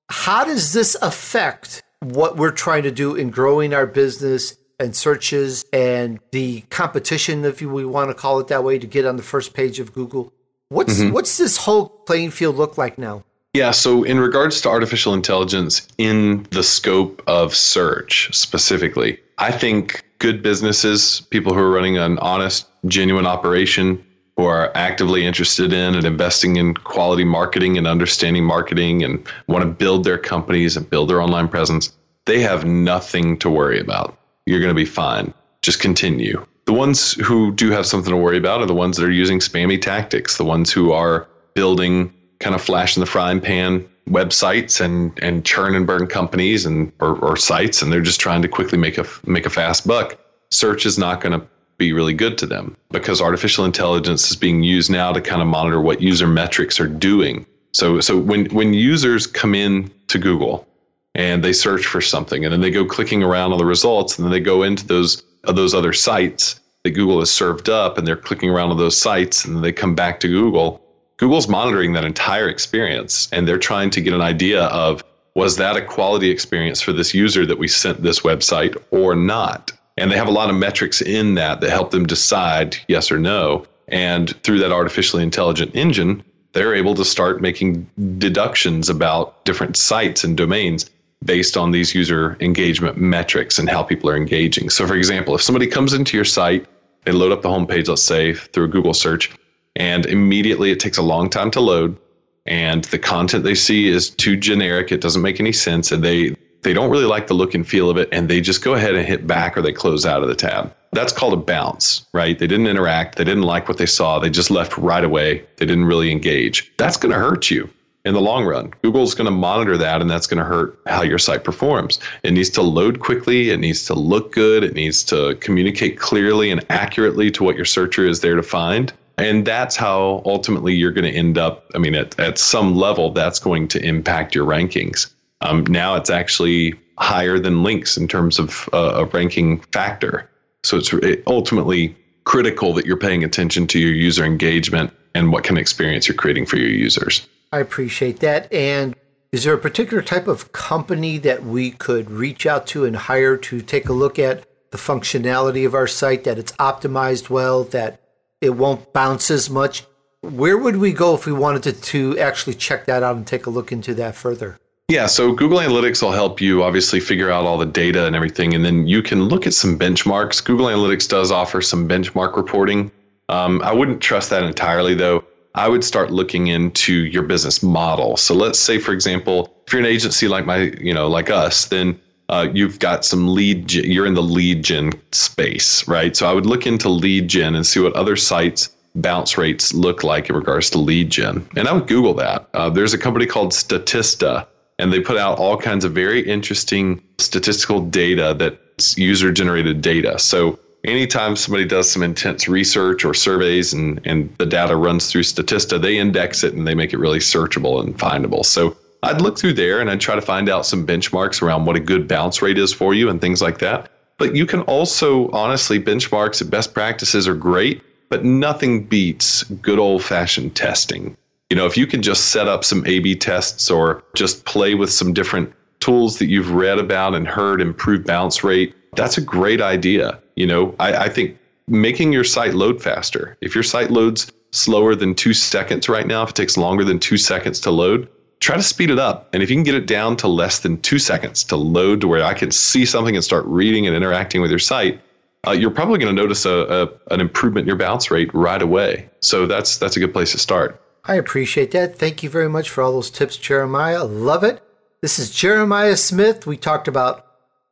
How 0.10 0.46
does 0.46 0.74
this 0.74 0.96
affect 1.02 1.84
what 2.00 2.38
we're 2.38 2.52
trying 2.52 2.84
to 2.84 2.92
do 2.92 3.16
in 3.16 3.30
growing 3.30 3.74
our 3.74 3.86
business 3.86 4.56
and 4.80 4.96
searches 4.96 5.66
and 5.74 6.20
the 6.32 6.62
competition, 6.70 7.44
if 7.44 7.62
we 7.62 7.86
want 7.86 8.10
to 8.10 8.14
call 8.14 8.40
it 8.40 8.48
that 8.48 8.64
way, 8.64 8.80
to 8.80 8.88
get 8.88 9.06
on 9.06 9.18
the 9.18 9.24
first 9.24 9.54
page 9.54 9.80
of 9.80 9.94
Google? 9.94 10.34
What's 10.70 11.00
mm-hmm. 11.00 11.14
what's 11.14 11.38
this 11.38 11.58
whole 11.58 11.90
playing 11.90 12.32
field 12.32 12.56
look 12.56 12.78
like 12.78 12.98
now? 12.98 13.24
Yeah, 13.56 13.72
so 13.72 14.04
in 14.04 14.20
regards 14.20 14.62
to 14.62 14.70
artificial 14.70 15.16
intelligence 15.16 15.88
in 15.98 16.44
the 16.52 16.62
scope 16.62 17.24
of 17.26 17.56
search 17.56 18.30
specifically, 18.32 19.20
I 19.40 19.52
think 19.52 20.04
good 20.20 20.44
businesses, 20.44 21.22
people 21.32 21.56
who 21.56 21.60
are 21.60 21.72
running 21.72 21.98
an 21.98 22.20
honest, 22.20 22.68
genuine 22.86 23.26
operation, 23.26 24.06
who 24.38 24.46
are 24.46 24.72
actively 24.76 25.26
interested 25.26 25.74
in 25.74 25.96
and 25.96 26.06
investing 26.06 26.58
in 26.58 26.76
quality 26.76 27.24
marketing 27.24 27.78
and 27.78 27.88
understanding 27.88 28.46
marketing 28.46 29.04
and 29.04 29.28
want 29.48 29.64
to 29.64 29.70
build 29.70 30.04
their 30.04 30.20
companies 30.20 30.78
and 30.78 30.88
build 30.88 31.10
their 31.10 31.20
online 31.20 31.48
presence, 31.48 31.92
they 32.26 32.40
have 32.40 32.66
nothing 32.66 33.38
to 33.40 33.50
worry 33.50 33.80
about. 33.80 34.18
You're 34.46 34.60
going 34.60 34.70
to 34.70 34.76
be 34.76 34.86
fine. 34.86 35.34
Just 35.64 35.80
continue. 35.80 36.46
The 36.70 36.74
ones 36.74 37.14
who 37.14 37.52
do 37.52 37.72
have 37.72 37.88
something 37.88 38.12
to 38.12 38.16
worry 38.16 38.38
about 38.38 38.62
are 38.62 38.68
the 38.68 38.76
ones 38.76 38.96
that 38.98 39.04
are 39.04 39.10
using 39.10 39.40
spammy 39.40 39.82
tactics, 39.82 40.38
the 40.38 40.46
ones 40.46 40.72
who 40.72 40.92
are 40.92 41.28
building 41.56 42.14
kind 42.40 42.54
of 42.54 42.62
flash 42.62 42.96
in 42.96 43.00
the 43.00 43.08
frying 43.08 43.42
pan 43.42 43.90
websites 44.08 44.80
and 44.80 45.18
and 45.24 45.44
churn 45.44 45.74
and 45.74 45.88
burn 45.88 46.06
companies 46.06 46.68
and 46.68 46.92
or, 47.00 47.16
or 47.26 47.36
sites 47.36 47.82
and 47.82 47.92
they're 47.92 48.02
just 48.02 48.20
trying 48.20 48.44
to 48.44 48.48
quickly 48.48 48.78
make 48.78 49.00
a 49.00 49.06
make 49.26 49.48
a 49.48 49.50
fast 49.50 49.88
buck. 49.88 50.20
Search 50.52 50.86
is 50.86 50.96
not 50.96 51.22
going 51.22 51.40
to 51.40 51.44
be 51.80 51.92
really 51.92 52.14
good 52.14 52.38
to 52.38 52.46
them 52.46 52.78
because 52.92 53.20
artificial 53.20 53.66
intelligence 53.66 54.30
is 54.30 54.36
being 54.36 54.62
used 54.62 54.92
now 54.92 55.12
to 55.12 55.22
kind 55.22 55.42
of 55.42 55.48
monitor 55.48 55.82
what 55.82 56.04
user 56.04 56.28
metrics 56.28 56.80
are 56.80 56.88
doing. 56.88 57.48
So 57.74 58.00
so 58.00 58.16
when 58.16 58.46
when 58.54 58.76
users 58.76 59.26
come 59.26 59.56
in 59.56 59.90
to 60.10 60.20
Google 60.20 60.68
and 61.16 61.44
they 61.44 61.52
search 61.52 61.88
for 61.88 62.00
something 62.00 62.46
and 62.46 62.54
then 62.54 62.62
they 62.62 62.70
go 62.70 62.86
clicking 62.86 63.24
around 63.24 63.54
on 63.54 63.58
the 63.58 63.66
results 63.66 64.20
and 64.20 64.26
then 64.26 64.32
they 64.32 64.40
go 64.40 64.62
into 64.62 64.86
those 64.86 65.24
of 65.46 65.56
those 65.56 65.74
other 65.74 65.94
sites 65.94 66.59
that 66.84 66.92
Google 66.92 67.20
has 67.20 67.30
served 67.30 67.70
up 67.70 67.98
and 67.98 68.08
they're 68.08 68.16
clicking 68.16 68.50
around 68.50 68.72
on 68.72 68.78
those 68.78 69.00
sites 69.00 69.46
and 69.46 69.64
they 69.64 69.72
come 69.72 69.96
back 69.96 70.20
to 70.22 70.28
Google, 70.28 70.82
Google's 71.18 71.50
monitoring 71.50 71.94
that 71.94 72.06
entire 72.06 72.48
experience 72.48 73.28
and 73.32 73.48
they're 73.48 73.58
trying 73.58 73.90
to 73.92 74.02
get 74.02 74.14
an 74.14 74.22
idea 74.22 74.64
of 74.66 75.04
was 75.36 75.58
that 75.58 75.78
a 75.78 75.82
quality 75.82 76.30
experience 76.30 76.82
for 76.82 76.94
this 76.94 77.14
user 77.14 77.46
that 77.46 77.60
we 77.60 77.68
sent 77.68 78.02
this 78.02 78.22
website 78.22 78.82
or 78.92 79.16
not? 79.16 79.72
And 79.98 80.12
they 80.12 80.16
have 80.16 80.28
a 80.30 80.32
lot 80.32 80.50
of 80.50 80.56
metrics 80.56 81.02
in 81.02 81.36
that 81.36 81.60
that 81.60 81.70
help 81.70 81.92
them 81.92 82.06
decide 82.06 82.78
yes 82.88 83.12
or 83.12 83.20
no. 83.20 83.66
And 83.90 84.30
through 84.44 84.60
that 84.60 84.72
artificially 84.72 85.24
intelligent 85.24 85.76
engine, 85.76 86.24
they're 86.54 86.74
able 86.74 86.96
to 86.96 87.06
start 87.06 87.42
making 87.42 87.90
deductions 88.18 88.90
about 88.90 89.44
different 89.46 89.76
sites 89.76 90.24
and 90.24 90.38
domains 90.38 90.90
based 91.24 91.58
on 91.58 91.72
these 91.72 91.94
user 91.94 92.38
engagement 92.40 92.98
metrics 92.98 93.60
and 93.60 93.70
how 93.70 93.84
people 93.84 94.10
are 94.10 94.16
engaging. 94.16 94.70
So, 94.70 94.88
for 94.88 94.96
example, 94.96 95.36
if 95.36 95.42
somebody 95.42 95.68
comes 95.68 95.94
into 95.94 96.16
your 96.16 96.26
site, 96.26 96.66
they 97.04 97.12
load 97.12 97.32
up 97.32 97.42
the 97.42 97.50
homepage, 97.50 97.88
let's 97.88 98.02
say 98.02 98.34
through 98.34 98.66
a 98.66 98.70
Google 98.70 98.94
search, 98.94 99.32
and 99.76 100.06
immediately 100.06 100.72
it 100.72 100.80
takes 100.80 100.98
a 100.98 101.02
long 101.02 101.30
time 101.30 101.52
to 101.52 101.62
load, 101.62 101.98
and 102.46 102.84
the 102.86 103.00
content 103.00 103.44
they 103.44 103.56
see 103.56 103.88
is 103.88 104.10
too 104.10 104.36
generic, 104.36 104.92
it 104.92 105.02
doesn't 105.02 105.22
make 105.22 105.40
any 105.40 105.52
sense, 105.52 105.92
and 105.92 106.04
they 106.04 106.36
they 106.62 106.74
don't 106.74 106.90
really 106.90 107.06
like 107.06 107.28
the 107.28 107.34
look 107.34 107.54
and 107.54 107.66
feel 107.66 107.90
of 107.90 107.96
it, 107.96 108.10
and 108.12 108.30
they 108.30 108.42
just 108.42 108.62
go 108.62 108.74
ahead 108.74 108.94
and 108.94 109.08
hit 109.08 109.26
back 109.26 109.58
or 109.58 109.62
they 109.62 109.72
close 109.72 110.06
out 110.06 110.24
of 110.24 110.28
the 110.28 110.36
tab. 110.36 110.74
That's 110.92 111.14
called 111.14 111.34
a 111.34 111.38
bounce, 111.38 112.06
right? 112.14 112.38
They 112.38 112.48
didn't 112.48 112.68
interact, 112.68 113.18
they 113.18 113.24
didn't 113.24 113.44
like 113.44 113.70
what 113.70 113.78
they 113.78 113.86
saw, 113.86 114.20
they 114.20 114.30
just 114.30 114.52
left 114.52 114.78
right 114.78 115.04
away, 115.04 115.46
they 115.56 115.66
didn't 115.66 115.86
really 115.86 116.12
engage. 116.12 116.70
That's 116.78 116.98
going 116.98 117.14
to 117.14 117.20
hurt 117.20 117.50
you 117.50 117.70
in 118.06 118.14
the 118.14 118.22
long 118.22 118.46
run. 118.46 118.74
Google's 118.82 119.14
going 119.14 119.26
to 119.26 119.32
monitor 119.32 119.78
that 119.78 120.02
and 120.02 120.10
that's 120.10 120.28
going 120.28 120.38
to 120.38 120.44
hurt 120.44 120.80
how 120.88 121.02
your 121.04 121.18
site 121.18 121.44
performs. 121.44 122.00
It 122.24 122.32
needs 122.32 122.50
to 122.52 122.62
load 122.62 123.00
quickly, 123.00 123.50
it 123.50 123.60
needs 123.60 123.86
to 123.86 123.94
look 123.94 124.32
good, 124.32 124.64
it 124.64 124.74
needs 124.74 125.04
to 125.06 125.36
communicate 125.36 126.00
clearly 126.00 126.50
and 126.50 126.66
accurately 126.70 127.30
to 127.32 127.44
what 127.44 127.56
your 127.56 127.66
searcher 127.66 128.08
is 128.08 128.22
there 128.22 128.36
to 128.36 128.44
find. 128.44 128.94
And 129.18 129.46
that's 129.46 129.76
how 129.76 130.22
ultimately 130.26 130.74
you're 130.74 130.94
going 130.94 131.12
to 131.12 131.18
end 131.18 131.38
up. 131.38 131.66
I 131.76 131.78
mean, 131.78 131.94
at, 131.94 132.18
at 132.20 132.38
some 132.38 132.76
level, 132.76 133.12
that's 133.12 133.38
going 133.38 133.68
to 133.70 133.84
impact 133.84 134.34
your 134.34 134.46
rankings. 134.46 135.12
Um, 135.42 135.66
now 135.66 135.96
it's 135.96 136.10
actually 136.10 136.80
higher 136.98 137.38
than 137.38 137.64
links 137.64 137.98
in 137.98 138.08
terms 138.08 138.40
of 138.40 138.70
uh, 138.72 138.94
a 138.96 139.06
ranking 139.06 139.60
factor. 139.74 140.30
So 140.64 140.78
it's 140.78 140.94
ultimately 141.28 141.96
critical 142.24 142.74
that 142.74 142.86
you're 142.86 142.98
paying 142.98 143.24
attention 143.24 143.68
to 143.68 143.80
your 143.80 143.94
user 143.94 144.24
engagement 144.24 144.94
and 145.16 145.32
what 145.32 145.44
kind 145.44 145.58
of 145.58 145.62
experience 145.62 146.08
you're 146.08 146.16
creating 146.16 146.46
for 146.46 146.58
your 146.58 146.70
users. 146.70 147.28
I 147.52 147.60
appreciate 147.60 148.20
that. 148.20 148.52
And 148.54 148.96
is 149.32 149.44
there 149.44 149.54
a 149.54 149.60
particular 149.60 150.02
type 150.02 150.28
of 150.28 150.52
company 150.52 151.18
that 151.20 151.44
we 151.44 151.72
could 151.72 152.10
reach 152.10 152.46
out 152.46 152.68
to 152.68 152.86
and 152.86 152.96
hire 152.96 153.38
to 153.38 153.62
take 153.62 153.90
a 153.90 153.94
look 153.94 154.18
at 154.18 154.46
the 154.72 154.78
functionality 154.78 155.66
of 155.66 155.74
our 155.74 155.88
site, 155.88 156.24
that 156.24 156.38
it's 156.38 156.52
optimized 156.54 157.30
well, 157.30 157.64
that 157.66 158.02
it 158.42 158.52
won't 158.52 158.94
bounce 158.94 159.32
as 159.32 159.50
much? 159.50 159.86
Where 160.22 160.58
would 160.58 160.78
we 160.78 160.94
go 160.94 161.16
if 161.16 161.26
we 161.26 161.32
wanted 161.32 161.64
to, 161.64 161.74
to 161.74 162.20
actually 162.20 162.56
check 162.56 162.86
that 162.86 163.04
out 163.04 163.16
and 163.16 163.26
take 163.26 163.46
a 163.46 163.50
look 163.50 163.72
into 163.72 163.94
that 163.96 164.16
further? 164.16 164.60
Yeah, 164.90 165.06
so 165.06 165.32
Google 165.34 165.60
Analytics 165.60 166.02
will 166.02 166.12
help 166.12 166.42
you 166.42 166.64
obviously 166.64 167.00
figure 167.00 167.30
out 167.30 167.46
all 167.46 167.60
the 167.60 167.66
data 167.66 168.08
and 168.08 168.16
everything, 168.16 168.56
and 168.56 168.66
then 168.66 168.88
you 168.88 169.04
can 169.04 169.24
look 169.24 169.46
at 169.46 169.54
some 169.54 169.78
benchmarks. 169.78 170.44
Google 170.44 170.66
Analytics 170.66 171.08
does 171.08 171.32
offer 171.32 171.62
some 171.62 171.88
benchmark 171.88 172.36
reporting. 172.36 172.92
Um, 173.30 173.62
I 173.62 173.72
wouldn't 173.72 174.02
trust 174.02 174.32
that 174.32 174.42
entirely, 174.42 174.96
though. 174.96 175.24
I 175.56 175.68
would 175.68 175.84
start 175.84 176.12
looking 176.12 176.48
into 176.48 176.94
your 176.94 177.24
business 177.24 177.64
model. 177.64 178.18
So 178.18 178.36
let's 178.36 178.60
say, 178.60 178.78
for 178.80 178.94
example, 178.94 179.54
if 179.66 179.74
you're 179.74 179.80
an 179.80 179.86
agency 179.86 180.28
like 180.28 180.46
my, 180.46 180.72
you 180.80 180.94
know, 180.94 181.08
like 181.08 181.30
us, 181.30 181.66
then 181.66 182.00
uh, 182.30 182.48
you've 182.54 182.80
got 182.80 183.04
some 183.04 183.34
lead. 183.34 183.72
You're 183.74 184.06
in 184.06 184.14
the 184.14 184.24
lead 184.24 184.64
gen 184.64 184.92
space, 185.12 185.88
right? 185.88 186.16
So 186.16 186.30
I 186.30 186.34
would 186.34 186.46
look 186.46 186.68
into 186.68 186.90
lead 186.90 187.28
gen 187.28 187.56
and 187.56 187.66
see 187.66 187.80
what 187.80 187.94
other 187.94 188.16
sites 188.16 188.70
bounce 188.96 189.38
rates 189.38 189.74
look 189.74 190.04
like 190.04 190.30
in 190.30 190.36
regards 190.36 190.70
to 190.72 190.78
lead 190.78 191.10
gen, 191.10 191.48
and 191.56 191.68
I 191.68 191.74
would 191.74 191.88
Google 191.88 192.14
that. 192.16 192.50
Uh, 192.54 192.70
there's 192.70 192.94
a 192.94 192.98
company 192.98 193.26
called 193.26 193.52
Statista 193.52 194.48
and 194.80 194.94
they 194.94 195.02
put 195.02 195.18
out 195.18 195.38
all 195.38 195.58
kinds 195.58 195.86
of 195.86 195.92
very 195.92 196.22
interesting 196.22 197.04
statistical 197.20 197.82
data 197.82 198.34
that's 198.38 198.98
user 198.98 199.32
generated 199.32 199.82
data. 199.82 200.18
So 200.18 200.58
anytime 200.84 201.36
somebody 201.36 201.66
does 201.66 201.90
some 201.90 202.04
intense 202.04 202.48
research 202.48 203.04
or 203.06 203.14
surveys 203.14 203.74
and, 203.74 204.00
and 204.06 204.34
the 204.38 204.46
data 204.46 204.76
runs 204.76 205.12
through 205.12 205.24
Statista, 205.24 205.82
they 205.82 205.98
index 205.98 206.44
it 206.44 206.54
and 206.54 206.68
they 206.68 206.76
make 206.76 206.94
it 206.94 206.98
really 206.98 207.20
searchable 207.20 207.84
and 207.84 207.98
findable. 207.98 208.46
So 208.46 208.76
I'd 209.04 209.22
look 209.22 209.38
through 209.38 209.54
there 209.54 209.80
and 209.80 209.90
I'd 209.90 210.02
try 210.02 210.16
to 210.16 210.22
find 210.22 210.50
out 210.50 210.66
some 210.66 210.86
benchmarks 210.86 211.42
around 211.42 211.66
what 211.66 211.76
a 211.76 211.80
good 211.80 212.08
bounce 212.08 212.42
rate 212.42 212.58
is 212.58 212.74
for 212.74 212.94
you 212.94 213.10
and 213.10 213.22
things 213.22 213.42
like 213.42 213.60
that. 213.60 213.90
But 214.18 214.36
you 214.36 214.46
can 214.46 214.62
also, 214.62 215.30
honestly, 215.32 215.80
benchmarks 215.80 216.42
and 216.42 216.52
best 216.52 216.74
practices 216.74 217.28
are 217.28 217.36
great, 217.36 217.82
but 218.10 218.26
nothing 218.26 218.84
beats 218.84 219.44
good 219.44 219.80
old 219.80 220.04
fashioned 220.04 220.56
testing. 220.56 221.16
You 221.50 221.56
know, 221.56 221.66
if 221.66 221.78
you 221.78 221.88
can 221.88 222.02
just 222.02 222.26
set 222.26 222.48
up 222.48 222.64
some 222.64 222.86
A 222.86 223.00
B 223.00 223.16
tests 223.16 223.72
or 223.72 224.04
just 224.16 224.46
play 224.46 224.76
with 224.76 224.92
some 224.92 225.14
different 225.14 225.54
tools 225.80 226.20
that 226.20 226.26
you've 226.26 226.52
read 226.52 226.78
about 226.78 227.16
and 227.16 227.26
heard 227.28 227.62
improve 227.62 228.06
bounce 228.06 228.44
rate, 228.44 228.76
that's 228.96 229.18
a 229.18 229.22
great 229.22 229.62
idea. 229.62 230.20
You 230.36 230.48
know, 230.48 230.76
I, 230.80 230.94
I 231.06 231.10
think 231.10 231.38
making 231.68 232.14
your 232.14 232.24
site 232.24 232.54
load 232.54 232.82
faster. 232.82 233.38
If 233.42 233.54
your 233.54 233.64
site 233.64 233.92
loads 233.92 234.32
slower 234.52 234.96
than 234.96 235.16
two 235.16 235.34
seconds 235.34 235.88
right 235.88 236.08
now, 236.08 236.24
if 236.24 236.30
it 236.30 236.36
takes 236.36 236.58
longer 236.58 236.84
than 236.84 237.00
two 237.00 237.18
seconds 237.18 237.60
to 237.62 237.72
load, 237.72 238.08
try 238.40 238.56
to 238.56 238.64
speed 238.64 238.90
it 238.90 239.00
up. 239.00 239.30
And 239.34 239.44
if 239.44 239.50
you 239.50 239.56
can 239.56 239.64
get 239.64 239.76
it 239.76 239.86
down 239.86 240.18
to 240.18 240.28
less 240.28 240.60
than 240.60 240.82
two 240.82 241.00
seconds 241.00 241.44
to 241.46 241.56
load 241.56 242.02
to 242.02 242.08
where 242.08 242.24
I 242.24 242.34
can 242.34 242.52
see 242.52 242.86
something 242.86 243.16
and 243.16 243.24
start 243.24 243.46
reading 243.46 243.86
and 243.86 243.96
interacting 243.96 244.42
with 244.42 244.50
your 244.50 244.60
site, 244.60 245.00
uh, 245.48 245.52
you're 245.52 245.72
probably 245.72 246.00
going 246.00 246.14
to 246.14 246.22
notice 246.22 246.46
a, 246.46 246.90
a, 247.10 247.14
an 247.14 247.22
improvement 247.22 247.64
in 247.64 247.68
your 247.68 247.78
bounce 247.78 248.12
rate 248.12 248.34
right 248.34 248.62
away. 248.62 249.10
So 249.22 249.46
that's 249.46 249.78
that's 249.78 249.96
a 249.96 250.00
good 250.00 250.14
place 250.14 250.32
to 250.34 250.38
start. 250.38 250.82
I 251.06 251.16
appreciate 251.16 251.72
that. 251.72 251.98
Thank 251.98 252.24
you 252.24 252.30
very 252.30 252.50
much 252.50 252.70
for 252.70 252.82
all 252.82 252.92
those 252.92 253.10
tips, 253.10 253.38
Jeremiah. 253.38 254.04
Love 254.04 254.44
it. 254.44 254.62
This 255.02 255.18
is 255.18 255.32
Jeremiah 255.32 255.96
Smith. 255.96 256.46
We 256.46 256.58
talked 256.58 256.90
about 256.90 257.26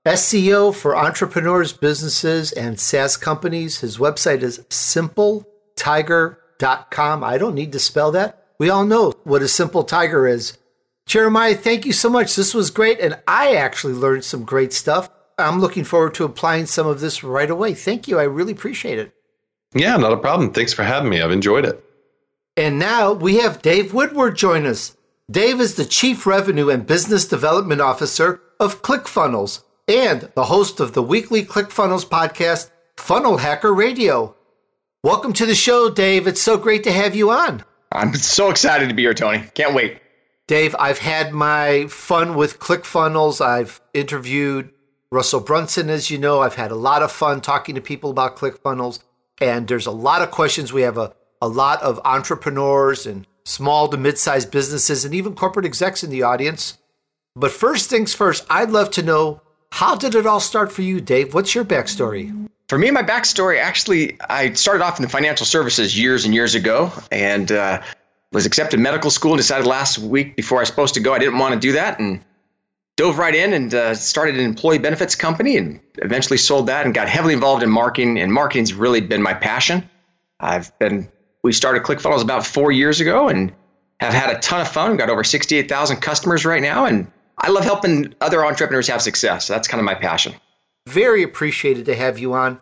SEO 0.07 0.73
for 0.73 0.95
entrepreneurs, 0.95 1.73
businesses, 1.73 2.53
and 2.53 2.79
SaaS 2.79 3.17
companies. 3.17 3.81
His 3.81 3.97
website 3.97 4.41
is 4.41 4.59
simpletiger.com. 4.69 7.23
I 7.25 7.37
don't 7.37 7.55
need 7.55 7.73
to 7.73 7.79
spell 7.79 8.13
that. 8.13 8.45
We 8.57 8.69
all 8.69 8.85
know 8.85 9.15
what 9.25 9.41
a 9.41 9.49
simple 9.49 9.83
tiger 9.83 10.25
is. 10.25 10.57
Jeremiah, 11.07 11.55
thank 11.55 11.85
you 11.85 11.91
so 11.91 12.09
much. 12.09 12.37
This 12.37 12.53
was 12.53 12.71
great, 12.71 13.01
and 13.01 13.19
I 13.27 13.55
actually 13.55 13.95
learned 13.95 14.23
some 14.23 14.45
great 14.45 14.71
stuff. 14.71 15.09
I'm 15.37 15.59
looking 15.59 15.83
forward 15.83 16.13
to 16.15 16.23
applying 16.23 16.67
some 16.67 16.87
of 16.87 17.01
this 17.01 17.21
right 17.21 17.49
away. 17.49 17.73
Thank 17.73 18.07
you. 18.07 18.17
I 18.17 18.23
really 18.23 18.53
appreciate 18.53 18.99
it. 18.99 19.11
Yeah, 19.73 19.97
not 19.97 20.13
a 20.13 20.17
problem. 20.17 20.53
Thanks 20.53 20.71
for 20.71 20.83
having 20.83 21.09
me. 21.09 21.21
I've 21.21 21.31
enjoyed 21.31 21.65
it. 21.65 21.83
And 22.55 22.79
now 22.79 23.11
we 23.11 23.39
have 23.39 23.61
Dave 23.61 23.93
Woodward 23.93 24.37
join 24.37 24.65
us. 24.65 24.95
Dave 25.29 25.59
is 25.59 25.75
the 25.75 25.83
Chief 25.83 26.25
Revenue 26.25 26.69
and 26.69 26.87
Business 26.87 27.27
Development 27.27 27.81
Officer 27.81 28.39
of 28.57 28.81
ClickFunnels 28.81 29.63
and 29.87 30.29
the 30.35 30.45
host 30.45 30.79
of 30.79 30.93
the 30.93 31.01
weekly 31.01 31.43
ClickFunnels 31.45 32.05
podcast, 32.05 32.69
Funnel 32.97 33.37
Hacker 33.37 33.73
Radio. 33.73 34.35
Welcome 35.01 35.31
to 35.33 35.45
the 35.45 35.55
show, 35.55 35.89
Dave. 35.89 36.27
It's 36.27 36.41
so 36.41 36.57
great 36.57 36.83
to 36.83 36.91
have 36.91 37.15
you 37.15 37.31
on. 37.31 37.63
I'm 37.91 38.13
so 38.13 38.49
excited 38.49 38.89
to 38.89 38.95
be 38.95 39.03
here, 39.03 39.13
Tony. 39.13 39.43
Can't 39.53 39.73
wait. 39.73 40.01
Dave, 40.47 40.75
I've 40.77 40.99
had 40.99 41.31
my 41.31 41.87
fun 41.87 42.35
with 42.35 42.59
ClickFunnels. 42.59 43.39
I've 43.39 43.79
interviewed 43.93 44.71
Russell 45.09 45.39
Brunson, 45.39 45.89
as 45.89 46.11
you 46.11 46.17
know. 46.17 46.41
I've 46.41 46.55
had 46.55 46.71
a 46.71 46.75
lot 46.75 47.01
of 47.01 47.11
fun 47.11 47.39
talking 47.39 47.75
to 47.75 47.81
people 47.81 48.09
about 48.09 48.35
ClickFunnels, 48.35 48.99
and 49.39 49.67
there's 49.67 49.85
a 49.85 49.91
lot 49.91 50.21
of 50.21 50.31
questions. 50.31 50.73
We 50.73 50.81
have 50.81 50.97
a 50.97 51.13
a 51.41 51.47
lot 51.47 51.81
of 51.83 52.01
entrepreneurs 52.03 53.05
and 53.05 53.27
small 53.45 53.87
to 53.89 53.97
mid 53.97 54.17
sized 54.17 54.51
businesses 54.51 55.05
and 55.05 55.13
even 55.13 55.35
corporate 55.35 55.65
execs 55.65 56.03
in 56.03 56.09
the 56.09 56.23
audience. 56.23 56.77
But 57.35 57.51
first 57.51 57.89
things 57.89 58.13
first, 58.13 58.45
I'd 58.49 58.71
love 58.71 58.89
to 58.91 59.03
know 59.03 59.41
how 59.71 59.95
did 59.95 60.15
it 60.15 60.25
all 60.25 60.39
start 60.39 60.71
for 60.71 60.81
you, 60.81 60.99
Dave? 61.01 61.33
What's 61.33 61.53
your 61.53 61.65
backstory? 61.65 62.49
For 62.67 62.77
me, 62.77 62.91
my 62.91 63.03
backstory 63.03 63.59
actually, 63.61 64.19
I 64.29 64.53
started 64.53 64.83
off 64.83 64.99
in 64.99 65.03
the 65.03 65.09
financial 65.09 65.45
services 65.45 65.97
years 65.97 66.25
and 66.25 66.33
years 66.33 66.55
ago 66.55 66.91
and 67.11 67.51
uh, 67.51 67.81
was 68.31 68.45
accepted 68.45 68.79
medical 68.79 69.09
school 69.09 69.31
and 69.31 69.39
decided 69.39 69.65
last 69.65 69.99
week 69.99 70.35
before 70.35 70.59
I 70.59 70.61
was 70.61 70.69
supposed 70.69 70.93
to 70.95 70.99
go, 70.99 71.13
I 71.13 71.19
didn't 71.19 71.39
want 71.39 71.53
to 71.53 71.59
do 71.59 71.71
that 71.73 71.99
and 71.99 72.23
dove 72.97 73.17
right 73.17 73.35
in 73.35 73.53
and 73.53 73.73
uh, 73.73 73.95
started 73.95 74.35
an 74.35 74.41
employee 74.41 74.79
benefits 74.79 75.15
company 75.15 75.55
and 75.55 75.79
eventually 75.99 76.37
sold 76.37 76.67
that 76.67 76.85
and 76.85 76.93
got 76.93 77.07
heavily 77.07 77.33
involved 77.33 77.63
in 77.63 77.69
marketing. 77.69 78.19
And 78.19 78.33
marketing's 78.33 78.73
really 78.73 78.99
been 78.99 79.21
my 79.21 79.33
passion. 79.33 79.87
I've 80.39 80.77
been 80.79 81.07
we 81.43 81.53
started 81.53 81.83
ClickFunnels 81.83 82.21
about 82.21 82.45
four 82.45 82.71
years 82.71 82.99
ago 82.99 83.29
and 83.29 83.53
have 83.99 84.13
had 84.13 84.35
a 84.35 84.39
ton 84.39 84.59
of 84.59 84.67
fun. 84.67 84.91
We've 84.91 84.99
got 84.99 85.09
over 85.09 85.23
68,000 85.23 85.97
customers 85.97 86.45
right 86.45 86.61
now, 86.61 86.85
and 86.85 87.09
I 87.37 87.49
love 87.49 87.63
helping 87.63 88.15
other 88.21 88.45
entrepreneurs 88.45 88.87
have 88.87 89.01
success. 89.01 89.47
That's 89.47 89.67
kind 89.67 89.79
of 89.79 89.85
my 89.85 89.95
passion. 89.95 90.33
Very 90.87 91.23
appreciated 91.23 91.85
to 91.85 91.95
have 91.95 92.17
you 92.17 92.33
on. 92.33 92.61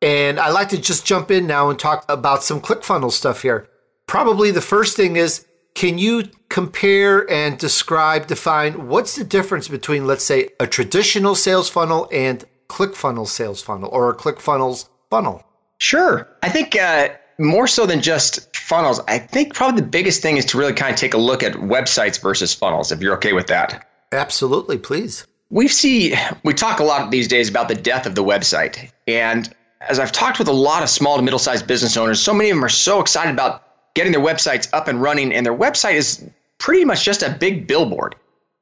And 0.00 0.38
I'd 0.38 0.50
like 0.50 0.68
to 0.70 0.78
just 0.78 1.06
jump 1.06 1.30
in 1.30 1.46
now 1.46 1.70
and 1.70 1.78
talk 1.78 2.04
about 2.08 2.42
some 2.42 2.60
ClickFunnels 2.60 3.12
stuff 3.12 3.42
here. 3.42 3.68
Probably 4.06 4.50
the 4.50 4.60
first 4.60 4.96
thing 4.96 5.16
is 5.16 5.46
can 5.74 5.98
you 5.98 6.24
compare 6.48 7.30
and 7.30 7.58
describe, 7.58 8.26
define 8.26 8.88
what's 8.88 9.16
the 9.16 9.24
difference 9.24 9.68
between, 9.68 10.06
let's 10.06 10.24
say, 10.24 10.48
a 10.58 10.66
traditional 10.66 11.34
sales 11.34 11.68
funnel 11.68 12.08
and 12.12 12.44
ClickFunnels 12.68 13.28
sales 13.28 13.62
funnel 13.62 13.88
or 13.92 14.10
a 14.10 14.16
ClickFunnels 14.16 14.88
funnel? 15.10 15.44
Sure. 15.78 16.28
I 16.42 16.48
think 16.48 16.74
uh, 16.76 17.10
more 17.38 17.68
so 17.68 17.86
than 17.86 18.00
just 18.00 18.56
funnels, 18.56 19.00
I 19.06 19.18
think 19.18 19.54
probably 19.54 19.80
the 19.80 19.86
biggest 19.86 20.22
thing 20.22 20.36
is 20.36 20.44
to 20.46 20.58
really 20.58 20.72
kind 20.72 20.92
of 20.92 20.98
take 20.98 21.14
a 21.14 21.18
look 21.18 21.42
at 21.42 21.52
websites 21.54 22.20
versus 22.20 22.52
funnels, 22.52 22.90
if 22.90 23.00
you're 23.00 23.14
okay 23.14 23.32
with 23.32 23.46
that. 23.48 23.87
Absolutely, 24.12 24.78
please. 24.78 25.26
We 25.50 25.68
see, 25.68 26.14
we 26.44 26.54
talk 26.54 26.80
a 26.80 26.84
lot 26.84 27.10
these 27.10 27.28
days 27.28 27.48
about 27.48 27.68
the 27.68 27.74
death 27.74 28.06
of 28.06 28.14
the 28.14 28.24
website. 28.24 28.90
And 29.06 29.52
as 29.80 29.98
I've 29.98 30.12
talked 30.12 30.38
with 30.38 30.48
a 30.48 30.52
lot 30.52 30.82
of 30.82 30.88
small 30.88 31.16
to 31.16 31.22
middle 31.22 31.38
sized 31.38 31.66
business 31.66 31.96
owners, 31.96 32.20
so 32.20 32.34
many 32.34 32.50
of 32.50 32.56
them 32.56 32.64
are 32.64 32.70
so 32.70 33.00
excited 33.00 33.32
about 33.32 33.62
getting 33.94 34.12
their 34.12 34.20
websites 34.20 34.68
up 34.72 34.88
and 34.88 35.00
running, 35.00 35.32
and 35.32 35.44
their 35.44 35.56
website 35.56 35.94
is 35.94 36.28
pretty 36.58 36.84
much 36.84 37.04
just 37.04 37.22
a 37.22 37.30
big 37.30 37.66
billboard. 37.66 38.14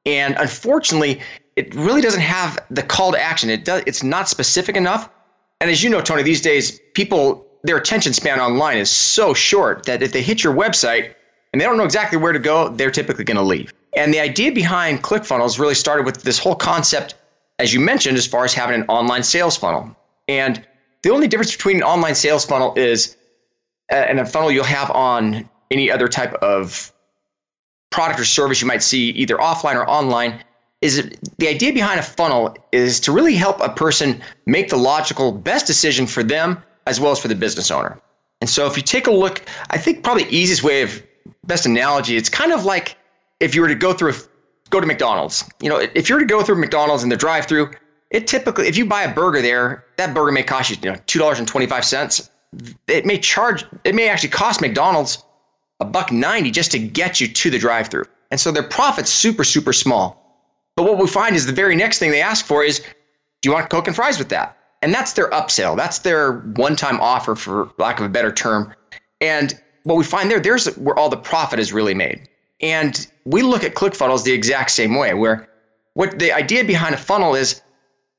And 0.05 0.35
unfortunately, 0.37 1.21
it 1.55 1.75
really 1.75 2.01
doesn't 2.01 2.21
have 2.21 2.57
the 2.69 2.83
call 2.83 3.11
to 3.11 3.21
action. 3.21 3.49
It 3.49 3.65
does, 3.65 3.83
it's 3.85 4.03
not 4.03 4.29
specific 4.29 4.75
enough. 4.75 5.09
And 5.59 5.69
as 5.69 5.83
you 5.83 5.89
know, 5.89 6.01
Tony, 6.01 6.23
these 6.23 6.41
days 6.41 6.79
people 6.93 7.47
their 7.63 7.77
attention 7.77 8.13
span 8.13 8.39
online 8.39 8.77
is 8.77 8.89
so 8.89 9.33
short 9.33 9.85
that 9.85 10.01
if 10.01 10.13
they 10.13 10.21
hit 10.21 10.43
your 10.43 10.53
website 10.53 11.13
and 11.51 11.59
they 11.59 11.65
don't 11.65 11.77
know 11.77 11.83
exactly 11.83 12.17
where 12.17 12.31
to 12.31 12.39
go, 12.39 12.69
they're 12.69 12.91
typically 12.91 13.23
going 13.23 13.37
to 13.37 13.43
leave. 13.43 13.73
And 13.97 14.13
the 14.13 14.19
idea 14.19 14.51
behind 14.51 15.01
ClickFunnels 15.01 15.57
really 15.57 15.73
started 15.73 16.05
with 16.05 16.21
this 16.21 16.37
whole 16.37 16.53
concept, 16.53 17.15
as 17.57 17.73
you 17.73 17.79
mentioned, 17.79 18.15
as 18.15 18.27
far 18.27 18.45
as 18.45 18.53
having 18.53 18.79
an 18.81 18.87
online 18.87 19.23
sales 19.23 19.57
funnel. 19.57 19.97
And 20.27 20.63
the 21.01 21.09
only 21.09 21.27
difference 21.27 21.51
between 21.51 21.77
an 21.77 21.83
online 21.83 22.13
sales 22.13 22.45
funnel 22.45 22.75
is 22.75 23.17
uh, 23.91 23.95
and 23.95 24.19
a 24.19 24.25
funnel 24.25 24.51
you'll 24.51 24.65
have 24.65 24.91
on 24.91 25.49
any 25.71 25.89
other 25.89 26.07
type 26.07 26.33
of 26.35 26.93
product 27.89 28.19
or 28.19 28.25
service 28.25 28.61
you 28.61 28.67
might 28.67 28.83
see 28.83 29.09
either 29.09 29.37
offline 29.37 29.75
or 29.75 29.89
online 29.89 30.43
is 30.81 31.09
the 31.39 31.47
idea 31.47 31.73
behind 31.73 31.99
a 31.99 32.03
funnel 32.03 32.55
is 32.71 32.99
to 32.99 33.11
really 33.11 33.33
help 33.33 33.59
a 33.61 33.69
person 33.69 34.21
make 34.45 34.69
the 34.69 34.77
logical 34.77 35.31
best 35.31 35.65
decision 35.65 36.05
for 36.05 36.21
them 36.21 36.61
as 36.85 36.99
well 36.99 37.11
as 37.11 37.19
for 37.19 37.29
the 37.29 37.35
business 37.35 37.71
owner. 37.71 37.99
And 38.41 38.49
so 38.49 38.67
if 38.67 38.77
you 38.77 38.83
take 38.83 39.07
a 39.07 39.11
look, 39.11 39.41
I 39.71 39.79
think 39.79 40.03
probably 40.03 40.25
easiest 40.25 40.61
way 40.61 40.83
of 40.83 41.01
best 41.47 41.65
analogy, 41.65 42.15
it's 42.15 42.29
kind 42.29 42.51
of 42.51 42.63
like 42.63 42.95
if 43.39 43.55
you 43.55 43.61
were 43.61 43.67
to 43.67 43.75
go 43.75 43.93
through 43.93 44.13
go 44.69 44.81
to 44.81 44.87
McDonald's. 44.87 45.49
You 45.61 45.69
know, 45.69 45.77
if 45.77 46.09
you 46.09 46.15
were 46.15 46.21
to 46.21 46.27
go 46.27 46.43
through 46.43 46.57
McDonald's 46.57 47.03
in 47.03 47.09
the 47.09 47.15
drive-through, 47.15 47.71
it 48.11 48.27
typically 48.27 48.67
if 48.67 48.77
you 48.77 48.85
buy 48.85 49.03
a 49.03 49.13
burger 49.13 49.41
there, 49.41 49.85
that 49.97 50.13
burger 50.13 50.31
may 50.31 50.43
cost 50.43 50.69
you, 50.69 50.77
you 50.81 50.91
know, 50.91 50.97
two 51.07 51.19
dollars 51.19 51.39
and 51.39 51.47
twenty-five 51.47 51.85
cents. 51.85 52.29
It 52.87 53.05
may 53.05 53.17
charge 53.17 53.65
it 53.83 53.95
may 53.95 54.09
actually 54.09 54.29
cost 54.29 54.61
McDonald's 54.61 55.23
a 55.79 55.85
buck 55.85 56.11
ninety 56.11 56.51
just 56.51 56.71
to 56.71 56.79
get 56.79 57.21
you 57.21 57.27
to 57.27 57.49
the 57.49 57.59
drive-through. 57.59 58.05
And 58.31 58.39
so 58.39 58.51
their 58.51 58.63
profit's 58.63 59.11
super, 59.11 59.43
super 59.43 59.71
small. 59.71 60.23
But 60.75 60.83
what 60.83 60.97
we 60.97 61.07
find 61.07 61.35
is 61.35 61.45
the 61.45 61.53
very 61.53 61.75
next 61.75 61.99
thing 61.99 62.11
they 62.11 62.21
ask 62.21 62.45
for 62.45 62.63
is, 62.63 62.79
do 62.79 63.49
you 63.49 63.53
want 63.53 63.69
Coke 63.69 63.87
and 63.87 63.95
fries 63.95 64.19
with 64.19 64.29
that? 64.29 64.57
And 64.81 64.93
that's 64.93 65.13
their 65.13 65.29
upsell. 65.29 65.77
That's 65.77 65.99
their 65.99 66.39
one-time 66.39 66.99
offer, 66.99 67.35
for 67.35 67.71
lack 67.77 67.99
of 67.99 68.05
a 68.05 68.09
better 68.09 68.31
term. 68.31 68.75
And 69.21 69.59
what 69.83 69.95
we 69.95 70.03
find 70.03 70.29
there, 70.29 70.39
there's 70.39 70.67
where 70.77 70.95
all 70.95 71.09
the 71.09 71.17
profit 71.17 71.59
is 71.59 71.73
really 71.73 71.95
made. 71.95 72.27
And 72.61 73.07
we 73.25 73.41
look 73.41 73.63
at 73.63 73.75
ClickFunnels 73.75 74.23
the 74.23 74.33
exact 74.33 74.71
same 74.71 74.95
way, 74.95 75.13
where 75.13 75.47
what 75.93 76.19
the 76.19 76.31
idea 76.31 76.63
behind 76.63 76.95
a 76.95 76.97
funnel 76.97 77.35
is 77.35 77.61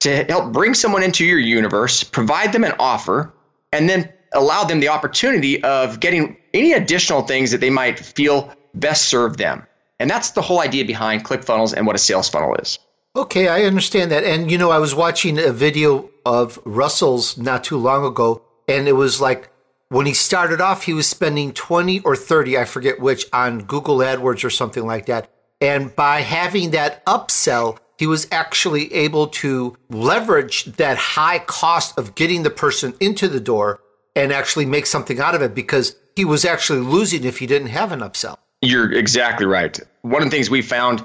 to 0.01 0.25
help 0.25 0.53
bring 0.53 0.75
someone 0.75 1.03
into 1.03 1.25
your 1.25 1.39
universe, 1.39 2.05
provide 2.05 2.53
them 2.53 2.65
an 2.65 2.73
offer, 2.79 3.33
and 3.73 3.89
then 3.89 4.13
allow 4.33 4.65
them 4.65 4.81
the 4.81 4.89
opportunity 4.89 5.63
of 5.65 6.01
getting 6.01 6.37
any 6.55 6.73
additional 6.73 7.23
things 7.23 7.51
that 7.51 7.61
they 7.61 7.71
might 7.71 7.99
feel 7.99 8.53
best 8.75 9.07
serve 9.07 9.37
them. 9.37 9.67
And 9.99 10.09
that's 10.09 10.31
the 10.31 10.43
whole 10.43 10.61
idea 10.61 10.85
behind 10.85 11.25
ClickFunnels 11.25 11.75
and 11.75 11.87
what 11.87 11.97
a 11.97 11.99
sales 11.99 12.29
funnel 12.29 12.55
is. 12.57 12.79
Okay, 13.17 13.49
I 13.49 13.63
understand 13.63 14.13
that. 14.13 14.23
And 14.23 14.51
you 14.51 14.59
know, 14.59 14.71
I 14.71 14.79
was 14.79 14.95
watching 14.95 15.39
a 15.39 15.53
video 15.53 16.11
of 16.25 16.61
Russell's 16.65 17.37
not 17.37 17.65
too 17.65 17.79
long 17.79 18.05
ago, 18.05 18.43
and 18.69 18.87
it 18.87 18.93
was 18.93 19.21
like 19.21 19.51
when 19.91 20.07
he 20.07 20.15
started 20.15 20.61
off, 20.61 20.85
he 20.85 20.93
was 20.93 21.07
spending 21.07 21.53
20 21.53 22.01
or 22.01 22.15
30, 22.15 22.59
I 22.59 22.65
forget 22.65 23.01
which, 23.01 23.27
on 23.33 23.61
Google 23.61 23.99
AdWords 23.99 24.45
or 24.45 24.51
something 24.51 24.87
like 24.87 25.07
that. 25.07 25.31
And 25.61 25.95
by 25.97 26.21
having 26.21 26.71
that 26.71 27.05
upsell, 27.07 27.79
he 27.99 28.07
was 28.07 28.29
actually 28.31 28.93
able 28.93 29.29
to 29.29 29.77
leverage 29.89 30.67
that 30.77 30.97
high 30.97 31.41
cost 31.41 31.99
of 31.99 32.15
getting 32.15 32.43
the 32.43 32.51
person 32.51 32.95
into 33.01 33.29
the 33.29 33.41
door 33.41 33.81
and 34.15 34.33
actually 34.33 34.67
make 34.67 34.87
something 34.87 35.19
out 35.21 35.35
of 35.35 35.43
it 35.43 35.55
because 35.55 35.97
he 36.15 36.25
was 36.25 36.45
actually 36.45 36.81
losing 36.81 37.25
if 37.25 37.39
he 37.39 37.47
didn't 37.47 37.69
have 37.69 37.91
an 37.91 38.01
upsell. 38.01 38.37
You're 38.61 38.93
exactly 38.93 39.47
right. 39.47 39.79
One 40.03 40.23
of 40.23 40.31
the 40.31 40.37
things 40.37 40.51
we 40.51 40.63
found 40.63 41.03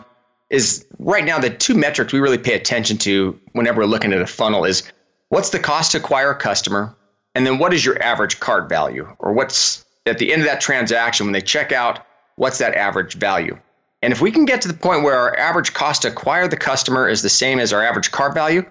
is 0.49 0.86
right 0.99 1.23
now 1.23 1.39
the 1.39 1.49
two 1.49 1.73
metrics 1.73 2.13
we 2.13 2.19
really 2.19 2.38
pay 2.38 2.53
attention 2.53 2.97
to 2.99 3.39
whenever 3.53 3.81
we're 3.81 3.88
looking 3.88 4.13
at 4.13 4.21
a 4.21 4.27
funnel 4.27 4.65
is 4.65 4.84
what's 5.29 5.49
the 5.49 5.59
cost 5.59 5.91
to 5.91 5.97
acquire 5.97 6.31
a 6.31 6.36
customer 6.36 6.95
and 7.36 7.45
then 7.45 7.57
what 7.57 7.73
is 7.73 7.84
your 7.84 8.01
average 8.01 8.39
cart 8.39 8.69
value 8.69 9.07
or 9.19 9.34
what's 9.34 9.86
at 10.05 10.17
the 10.17 10.31
end 10.31 10.41
of 10.41 10.47
that 10.47 10.61
transaction 10.61 11.25
when 11.25 11.34
they 11.34 11.41
check 11.41 11.71
out 11.71 12.05
what's 12.36 12.57
that 12.57 12.75
average 12.75 13.15
value 13.15 13.57
and 14.01 14.11
if 14.11 14.21
we 14.21 14.31
can 14.31 14.45
get 14.45 14.61
to 14.61 14.67
the 14.67 14.73
point 14.73 15.03
where 15.03 15.15
our 15.15 15.38
average 15.38 15.73
cost 15.73 16.01
to 16.01 16.09
acquire 16.09 16.47
the 16.47 16.57
customer 16.57 17.07
is 17.07 17.21
the 17.21 17.29
same 17.29 17.59
as 17.59 17.71
our 17.71 17.84
average 17.84 18.11
cart 18.11 18.34
value 18.34 18.63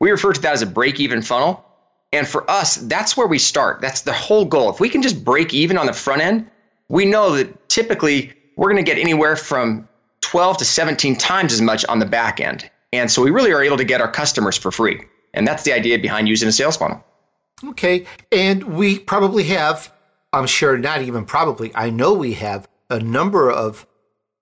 we 0.00 0.10
refer 0.10 0.32
to 0.32 0.40
that 0.40 0.52
as 0.52 0.62
a 0.62 0.66
break 0.66 1.00
even 1.00 1.22
funnel 1.22 1.64
and 2.12 2.26
for 2.26 2.48
us 2.50 2.76
that's 2.76 3.16
where 3.16 3.26
we 3.26 3.38
start 3.38 3.80
that's 3.80 4.02
the 4.02 4.12
whole 4.12 4.44
goal 4.44 4.70
if 4.70 4.80
we 4.80 4.88
can 4.88 5.02
just 5.02 5.24
break 5.24 5.52
even 5.52 5.76
on 5.76 5.86
the 5.86 5.92
front 5.92 6.22
end 6.22 6.48
we 6.88 7.04
know 7.04 7.34
that 7.36 7.68
typically 7.68 8.32
we're 8.56 8.70
going 8.70 8.84
to 8.84 8.90
get 8.90 8.98
anywhere 8.98 9.36
from 9.36 9.88
12 10.20 10.58
to 10.58 10.64
17 10.64 11.16
times 11.16 11.52
as 11.52 11.62
much 11.62 11.84
on 11.86 11.98
the 11.98 12.06
back 12.06 12.40
end. 12.40 12.68
And 12.92 13.10
so 13.10 13.22
we 13.22 13.30
really 13.30 13.52
are 13.52 13.62
able 13.62 13.76
to 13.76 13.84
get 13.84 14.00
our 14.00 14.10
customers 14.10 14.56
for 14.56 14.70
free. 14.70 15.00
And 15.34 15.46
that's 15.46 15.62
the 15.62 15.72
idea 15.72 15.98
behind 15.98 16.28
using 16.28 16.48
a 16.48 16.52
sales 16.52 16.76
funnel. 16.76 17.02
Okay. 17.64 18.06
And 18.30 18.64
we 18.64 18.98
probably 18.98 19.44
have, 19.44 19.92
I'm 20.32 20.46
sure 20.46 20.76
not 20.78 21.02
even 21.02 21.24
probably, 21.24 21.74
I 21.74 21.90
know 21.90 22.12
we 22.14 22.34
have 22.34 22.68
a 22.90 23.00
number 23.00 23.50
of 23.50 23.86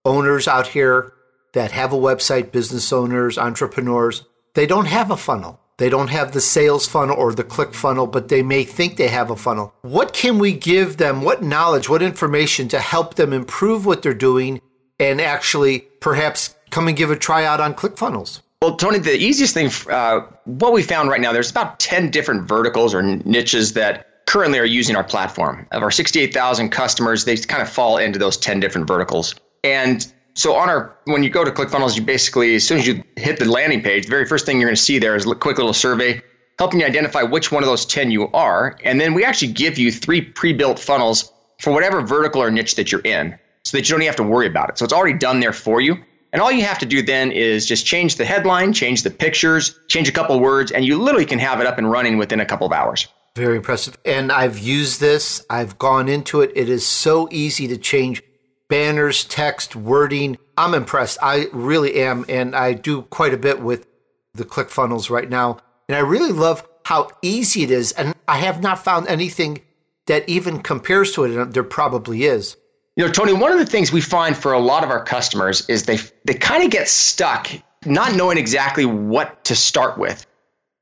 owners 0.04 0.46
out 0.46 0.68
here 0.68 1.12
that 1.54 1.72
have 1.72 1.92
a 1.92 1.96
website, 1.96 2.52
business 2.52 2.92
owners, 2.92 3.38
entrepreneurs. 3.38 4.24
They 4.54 4.66
don't 4.66 4.86
have 4.86 5.10
a 5.10 5.16
funnel. 5.16 5.60
They 5.78 5.90
don't 5.90 6.08
have 6.08 6.32
the 6.32 6.40
sales 6.40 6.86
funnel 6.86 7.16
or 7.16 7.34
the 7.34 7.44
click 7.44 7.74
funnel, 7.74 8.06
but 8.06 8.28
they 8.28 8.42
may 8.42 8.64
think 8.64 8.96
they 8.96 9.08
have 9.08 9.30
a 9.30 9.36
funnel. 9.36 9.74
What 9.82 10.14
can 10.14 10.38
we 10.38 10.52
give 10.52 10.96
them? 10.96 11.22
What 11.22 11.42
knowledge, 11.42 11.88
what 11.88 12.02
information 12.02 12.68
to 12.68 12.80
help 12.80 13.14
them 13.14 13.32
improve 13.32 13.84
what 13.84 14.02
they're 14.02 14.14
doing 14.14 14.62
and 14.98 15.20
actually 15.20 15.80
perhaps 16.00 16.54
come 16.70 16.88
and 16.88 16.96
give 16.96 17.10
a 17.10 17.16
try 17.16 17.44
out 17.44 17.60
on 17.60 17.74
ClickFunnels? 17.74 18.40
Well, 18.62 18.76
Tony, 18.76 18.98
the 18.98 19.16
easiest 19.16 19.52
thing, 19.52 19.70
uh, 19.90 20.20
what 20.44 20.72
we 20.72 20.82
found 20.82 21.11
right 21.11 21.20
now, 21.20 21.32
there's 21.32 21.50
about 21.50 21.78
10 21.78 22.11
different 22.11 22.48
verticals 22.48 22.94
or 22.94 23.02
niches 23.02 23.74
that 23.74 24.24
currently 24.26 24.59
are 24.59 24.64
using 24.64 24.96
our 24.96 25.04
platform. 25.04 25.66
Of 25.72 25.82
our 25.82 25.90
68,000 25.90 26.70
customers, 26.70 27.26
they 27.26 27.36
kind 27.36 27.62
of 27.62 27.68
fall 27.68 27.98
into 27.98 28.18
those 28.18 28.38
10 28.38 28.59
different 28.61 28.88
verticals. 28.88 29.34
And 29.62 30.11
so 30.34 30.54
on 30.54 30.68
our 30.68 30.96
when 31.04 31.22
you 31.22 31.30
go 31.30 31.44
to 31.44 31.50
ClickFunnels, 31.50 31.96
you 31.96 32.02
basically 32.02 32.54
as 32.54 32.66
soon 32.66 32.78
as 32.78 32.86
you 32.86 33.02
hit 33.16 33.38
the 33.38 33.44
landing 33.44 33.82
page, 33.82 34.04
the 34.04 34.11
very 34.11 34.26
first 34.26 34.46
thing 34.46 34.59
you're 34.59 34.68
going 34.68 34.76
to 34.76 34.82
see 34.82 34.98
there 34.98 35.16
is 35.16 35.26
a 35.26 35.34
quick 35.34 35.59
little 35.59 35.72
survey 35.72 36.22
helping 36.59 36.80
you 36.80 36.86
identify 36.86 37.22
which 37.22 37.52
one 37.52 37.62
of 37.62 37.68
those 37.68 37.84
10 37.84 38.11
you 38.11 38.28
are, 38.32 38.78
and 38.82 38.98
then 38.98 39.12
we 39.12 39.24
actually 39.24 39.52
give 39.52 39.78
you 39.78 39.92
three 39.92 40.22
pre-built 40.22 40.78
funnels 40.78 41.30
for 41.61 41.72
whatever 41.72 42.00
vertical 42.00 42.42
or 42.42 42.50
niche 42.50 42.76
that 42.76 42.90
you're 42.90 43.02
in, 43.02 43.38
so 43.64 43.76
that 43.76 43.86
you 43.86 43.92
don't 43.92 44.00
even 44.00 44.07
have 44.07 44.16
to 44.16 44.22
worry 44.22 44.46
about 44.46 44.70
it. 44.70 44.78
So 44.78 44.84
it's 44.84 44.94
already 44.94 45.18
done 45.18 45.40
there 45.40 45.52
for 45.52 45.80
you. 45.82 45.96
And 46.32 46.42
all 46.42 46.52
you 46.52 46.64
have 46.64 46.78
to 46.80 46.86
do 46.86 47.02
then 47.02 47.32
is 47.32 47.66
just 47.66 47.86
change 47.86 48.16
the 48.16 48.24
headline, 48.24 48.72
change 48.72 49.02
the 49.02 49.10
pictures, 49.10 49.78
change 49.88 50.08
a 50.08 50.12
couple 50.12 50.38
words, 50.40 50.70
and 50.72 50.84
you 50.84 51.00
literally 51.00 51.26
can 51.26 51.38
have 51.38 51.60
it 51.60 51.66
up 51.66 51.78
and 51.78 51.90
running 51.90 52.18
within 52.18 52.40
a 52.40 52.46
couple 52.46 52.66
of 52.66 52.72
hours. 52.72 53.08
Very 53.36 53.56
impressive. 53.56 53.98
And 54.04 54.32
I've 54.32 54.58
used 54.58 54.98
this, 54.98 55.44
I've 55.50 55.78
gone 55.78 56.08
into 56.08 56.40
it. 56.40 56.52
It 56.54 56.68
is 56.68 56.86
so 56.86 57.28
easy 57.30 57.68
to 57.68 57.76
change 57.76 58.22
banners, 58.68 59.24
text, 59.24 59.76
wording. 59.76 60.38
I'm 60.56 60.74
impressed. 60.74 61.18
I 61.22 61.46
really 61.52 62.00
am. 62.00 62.24
And 62.28 62.56
I 62.56 62.72
do 62.72 63.02
quite 63.02 63.34
a 63.34 63.38
bit 63.38 63.60
with 63.60 63.86
the 64.34 64.44
ClickFunnels 64.44 65.10
right 65.10 65.28
now. 65.28 65.58
And 65.88 65.96
I 65.96 66.00
really 66.00 66.32
love 66.32 66.66
how 66.84 67.10
easy 67.22 67.62
it 67.62 67.70
is. 67.70 67.92
And 67.92 68.14
I 68.26 68.38
have 68.38 68.62
not 68.62 68.82
found 68.82 69.06
anything 69.06 69.60
that 70.06 70.28
even 70.28 70.62
compares 70.62 71.12
to 71.12 71.24
it. 71.24 71.36
And 71.36 71.52
there 71.52 71.62
probably 71.62 72.24
is. 72.24 72.56
You 72.97 73.05
know, 73.05 73.12
Tony, 73.12 73.34
one 73.34 73.53
of 73.53 73.59
the 73.59 73.66
things 73.66 73.92
we 73.92 74.01
find 74.01 74.34
for 74.34 74.55
a 74.55 74.59
lot 74.59 74.82
of 74.82 74.88
our 74.88 75.05
customers 75.05 75.68
is 75.68 75.82
they 75.82 75.99
they 76.24 76.32
kind 76.32 76.64
of 76.64 76.70
get 76.70 76.88
stuck 76.88 77.49
not 77.84 78.14
knowing 78.14 78.38
exactly 78.38 78.86
what 78.86 79.44
to 79.44 79.55
start 79.55 79.99
with. 79.99 80.26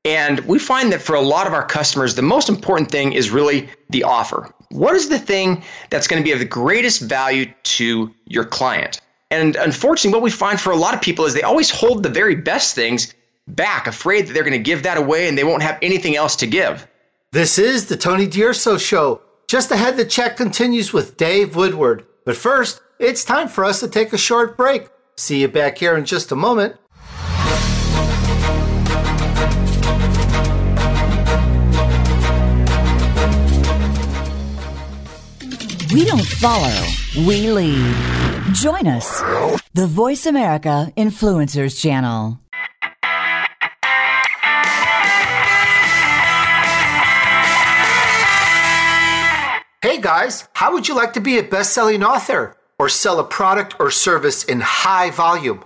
And 0.05 0.39
we 0.41 0.57
find 0.57 0.93
that 0.93 1.01
for 1.01 1.15
a 1.15 1.21
lot 1.21 1.45
of 1.45 1.53
our 1.53 1.65
customers, 1.65 2.15
the 2.15 2.21
most 2.21 2.47
important 2.47 2.89
thing 2.89 3.13
is 3.13 3.31
really 3.31 3.67
the 3.89 4.03
offer. 4.03 4.49
What 4.69 4.95
is 4.95 5.09
the 5.09 5.19
thing 5.19 5.63
that's 5.89 6.07
going 6.07 6.21
to 6.21 6.23
be 6.23 6.31
of 6.31 6.39
the 6.39 6.45
greatest 6.45 7.01
value 7.01 7.51
to 7.63 8.13
your 8.25 8.45
client? 8.45 9.01
And 9.29 9.55
unfortunately, 9.57 10.15
what 10.15 10.23
we 10.23 10.31
find 10.31 10.61
for 10.61 10.71
a 10.71 10.77
lot 10.77 10.93
of 10.93 11.01
people 11.01 11.25
is 11.25 11.33
they 11.33 11.41
always 11.41 11.69
hold 11.69 12.03
the 12.03 12.09
very 12.09 12.35
best 12.35 12.75
things 12.75 13.13
back, 13.47 13.87
afraid 13.87 14.27
that 14.27 14.33
they're 14.33 14.43
going 14.43 14.53
to 14.53 14.59
give 14.59 14.83
that 14.83 14.97
away 14.97 15.27
and 15.27 15.37
they 15.37 15.43
won't 15.43 15.63
have 15.63 15.77
anything 15.81 16.15
else 16.15 16.35
to 16.37 16.47
give. 16.47 16.87
This 17.31 17.57
is 17.57 17.87
the 17.87 17.97
Tony 17.97 18.27
D'Urso 18.27 18.77
Show. 18.77 19.21
Just 19.47 19.69
ahead, 19.69 19.95
the 19.95 20.05
chat 20.05 20.37
continues 20.37 20.91
with 20.91 21.17
Dave 21.17 21.55
Woodward. 21.55 22.05
But 22.25 22.35
first, 22.35 22.81
it's 22.97 23.23
time 23.23 23.47
for 23.47 23.63
us 23.63 23.79
to 23.81 23.87
take 23.87 24.11
a 24.11 24.17
short 24.17 24.57
break. 24.57 24.89
See 25.17 25.41
you 25.41 25.47
back 25.47 25.77
here 25.77 25.95
in 25.95 26.05
just 26.05 26.31
a 26.31 26.35
moment. 26.35 26.77
We 35.93 36.03
don't 36.05 36.25
follow, 36.25 36.87
we 37.15 37.51
lead. 37.51 37.95
Join 38.53 38.87
us, 38.87 39.21
the 39.73 39.87
Voice 39.87 40.25
America 40.25 40.91
Influencers 40.97 41.79
Channel. 41.79 42.39
Hey 49.85 50.01
guys, 50.01 50.49
how 50.53 50.73
would 50.73 50.87
you 50.87 50.95
like 50.95 51.13
to 51.13 51.21
be 51.21 51.37
a 51.37 51.43
best 51.43 51.71
selling 51.71 52.03
author 52.03 52.57
or 52.79 52.89
sell 52.89 53.19
a 53.19 53.23
product 53.23 53.75
or 53.79 53.91
service 53.91 54.43
in 54.43 54.61
high 54.61 55.11
volume? 55.11 55.63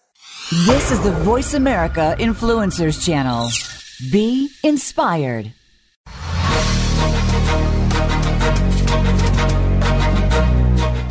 This 0.66 0.90
is 0.90 1.02
the 1.02 1.12
Voice 1.12 1.54
America 1.54 2.16
Influencers 2.18 3.06
Channel. 3.06 3.50
Be 4.10 4.50
inspired. 4.64 5.52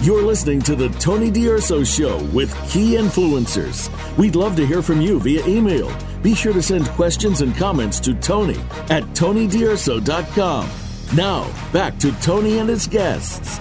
You're 0.02 0.22
listening 0.22 0.62
to 0.62 0.74
the 0.74 0.88
Tony 0.98 1.30
D'Urso 1.30 1.84
Show 1.84 2.22
with 2.32 2.54
key 2.70 2.94
influencers. 2.94 3.90
We'd 4.16 4.34
love 4.34 4.56
to 4.56 4.66
hear 4.66 4.80
from 4.80 5.02
you 5.02 5.20
via 5.20 5.44
email. 5.46 5.94
Be 6.22 6.34
sure 6.34 6.54
to 6.54 6.62
send 6.62 6.86
questions 6.88 7.42
and 7.42 7.54
comments 7.54 8.00
to 8.00 8.14
Tony 8.14 8.58
at 8.88 9.02
TonyDurso.com. 9.12 10.70
Now, 11.14 11.70
back 11.70 11.98
to 11.98 12.12
Tony 12.22 12.56
and 12.56 12.70
his 12.70 12.86
guests. 12.86 13.58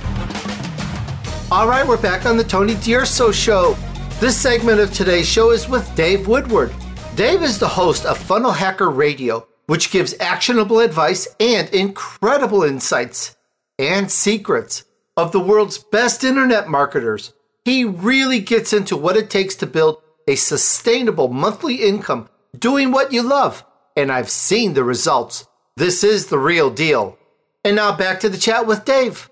All 1.50 1.66
right, 1.66 1.88
we're 1.88 2.02
back 2.02 2.26
on 2.26 2.36
the 2.36 2.44
Tony 2.44 2.76
D'Urso 2.76 3.32
Show. 3.32 3.78
This 4.20 4.36
segment 4.36 4.82
of 4.82 4.92
today's 4.92 5.30
show 5.30 5.52
is 5.52 5.70
with 5.70 5.96
Dave 5.96 6.28
Woodward. 6.28 6.74
Dave 7.16 7.42
is 7.42 7.58
the 7.58 7.70
host 7.70 8.06
of 8.06 8.18
Funnel 8.18 8.52
Hacker 8.52 8.90
Radio, 8.90 9.48
which 9.68 9.90
gives 9.90 10.14
actionable 10.20 10.82
advice 10.82 11.26
and 11.40 11.70
incredible 11.70 12.64
insights 12.64 13.38
and 13.80 14.12
secrets 14.12 14.84
of 15.16 15.32
the 15.32 15.40
world's 15.40 15.78
best 15.78 16.26
internet 16.26 16.68
marketers. 16.68 17.32
He 17.64 17.86
really 17.86 18.42
gets 18.42 18.74
into 18.74 18.98
what 18.98 19.16
it 19.16 19.30
takes 19.30 19.56
to 19.56 19.66
build 19.66 20.02
a 20.28 20.36
sustainable 20.36 21.30
monthly 21.30 21.76
income 21.76 22.28
doing 22.60 22.92
what 22.92 23.14
you 23.14 23.22
love. 23.22 23.64
And 23.96 24.12
I've 24.12 24.30
seen 24.30 24.74
the 24.74 24.84
results. 24.84 25.48
This 25.78 26.04
is 26.04 26.26
the 26.26 26.40
real 26.40 26.70
deal. 26.70 27.18
And 27.64 27.78
now 27.78 27.96
back 27.96 28.20
to 28.20 28.30
the 28.30 28.38
chat 28.38 28.68
with 28.68 28.84
Dave. 28.84 29.30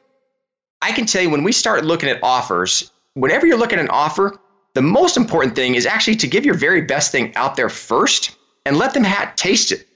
I 0.86 0.91
can 0.91 1.07
tell 1.07 1.23
you 1.23 1.31
when 1.31 1.43
we 1.43 1.51
start 1.51 1.83
looking 1.83 2.09
at 2.09 2.19
offers, 2.21 2.91
whenever 3.15 3.47
you're 3.47 3.57
looking 3.57 3.79
at 3.79 3.86
an 3.86 3.89
offer, 3.89 4.38
the 4.75 4.83
most 4.83 5.17
important 5.17 5.55
thing 5.55 5.73
is 5.73 5.88
actually 5.88 6.17
to 6.17 6.27
give 6.27 6.45
your 6.45 6.53
very 6.53 6.81
best 6.81 7.11
thing 7.11 7.36
out 7.36 7.55
there 7.55 7.69
first 7.69 8.38
and 8.67 8.77
let 8.77 8.93
them 8.93 9.03
ha- 9.03 9.33
taste 9.36 9.71
it. 9.71 9.88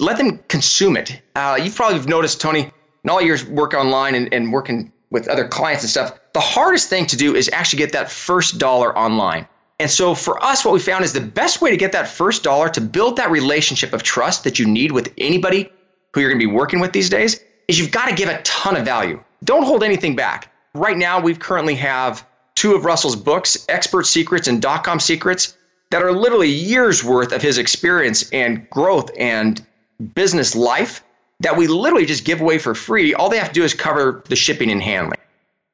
Let 0.00 0.16
them 0.16 0.40
consume 0.48 0.96
it. 0.96 1.22
Uh, 1.36 1.60
you've 1.62 1.76
probably 1.76 2.04
noticed, 2.06 2.40
Tony, 2.40 2.72
in 3.04 3.10
all 3.10 3.22
your 3.22 3.38
work 3.50 3.72
online 3.72 4.16
and, 4.16 4.34
and 4.34 4.52
working 4.52 4.92
with 5.12 5.28
other 5.28 5.46
clients 5.46 5.84
and 5.84 5.90
stuff, 5.90 6.18
the 6.32 6.40
hardest 6.40 6.90
thing 6.90 7.06
to 7.06 7.16
do 7.16 7.36
is 7.36 7.48
actually 7.52 7.78
get 7.78 7.92
that 7.92 8.10
first 8.10 8.58
dollar 8.58 8.98
online. 8.98 9.46
And 9.78 9.88
so 9.88 10.12
for 10.12 10.42
us, 10.42 10.64
what 10.64 10.74
we 10.74 10.80
found 10.80 11.04
is 11.04 11.12
the 11.12 11.20
best 11.20 11.62
way 11.62 11.70
to 11.70 11.76
get 11.76 11.92
that 11.92 12.08
first 12.08 12.42
dollar 12.42 12.68
to 12.70 12.80
build 12.80 13.16
that 13.18 13.30
relationship 13.30 13.92
of 13.92 14.02
trust 14.02 14.42
that 14.42 14.58
you 14.58 14.66
need 14.66 14.90
with 14.90 15.14
anybody 15.18 15.70
who 16.12 16.20
you're 16.20 16.30
going 16.30 16.40
to 16.40 16.46
be 16.48 16.52
working 16.52 16.80
with 16.80 16.92
these 16.92 17.10
days 17.10 17.38
is 17.68 17.78
you've 17.78 17.92
got 17.92 18.08
to 18.08 18.14
give 18.16 18.28
a 18.28 18.42
ton 18.42 18.76
of 18.76 18.84
value. 18.84 19.22
Don't 19.44 19.64
hold 19.64 19.82
anything 19.82 20.16
back. 20.16 20.52
Right 20.74 20.96
now, 20.96 21.20
we 21.20 21.34
currently 21.34 21.74
have 21.76 22.26
two 22.54 22.74
of 22.74 22.84
Russell's 22.84 23.16
books, 23.16 23.64
Expert 23.68 24.06
Secrets 24.06 24.48
and 24.48 24.62
Dotcom 24.62 25.00
Secrets, 25.00 25.56
that 25.90 26.02
are 26.02 26.12
literally 26.12 26.48
years 26.48 27.04
worth 27.04 27.32
of 27.32 27.42
his 27.42 27.58
experience 27.58 28.30
and 28.30 28.68
growth 28.70 29.10
and 29.18 29.64
business 30.14 30.54
life 30.54 31.04
that 31.40 31.56
we 31.56 31.66
literally 31.66 32.06
just 32.06 32.24
give 32.24 32.40
away 32.40 32.58
for 32.58 32.74
free. 32.74 33.14
All 33.14 33.28
they 33.28 33.38
have 33.38 33.48
to 33.48 33.54
do 33.54 33.64
is 33.64 33.74
cover 33.74 34.22
the 34.28 34.36
shipping 34.36 34.70
and 34.70 34.82
handling. 34.82 35.18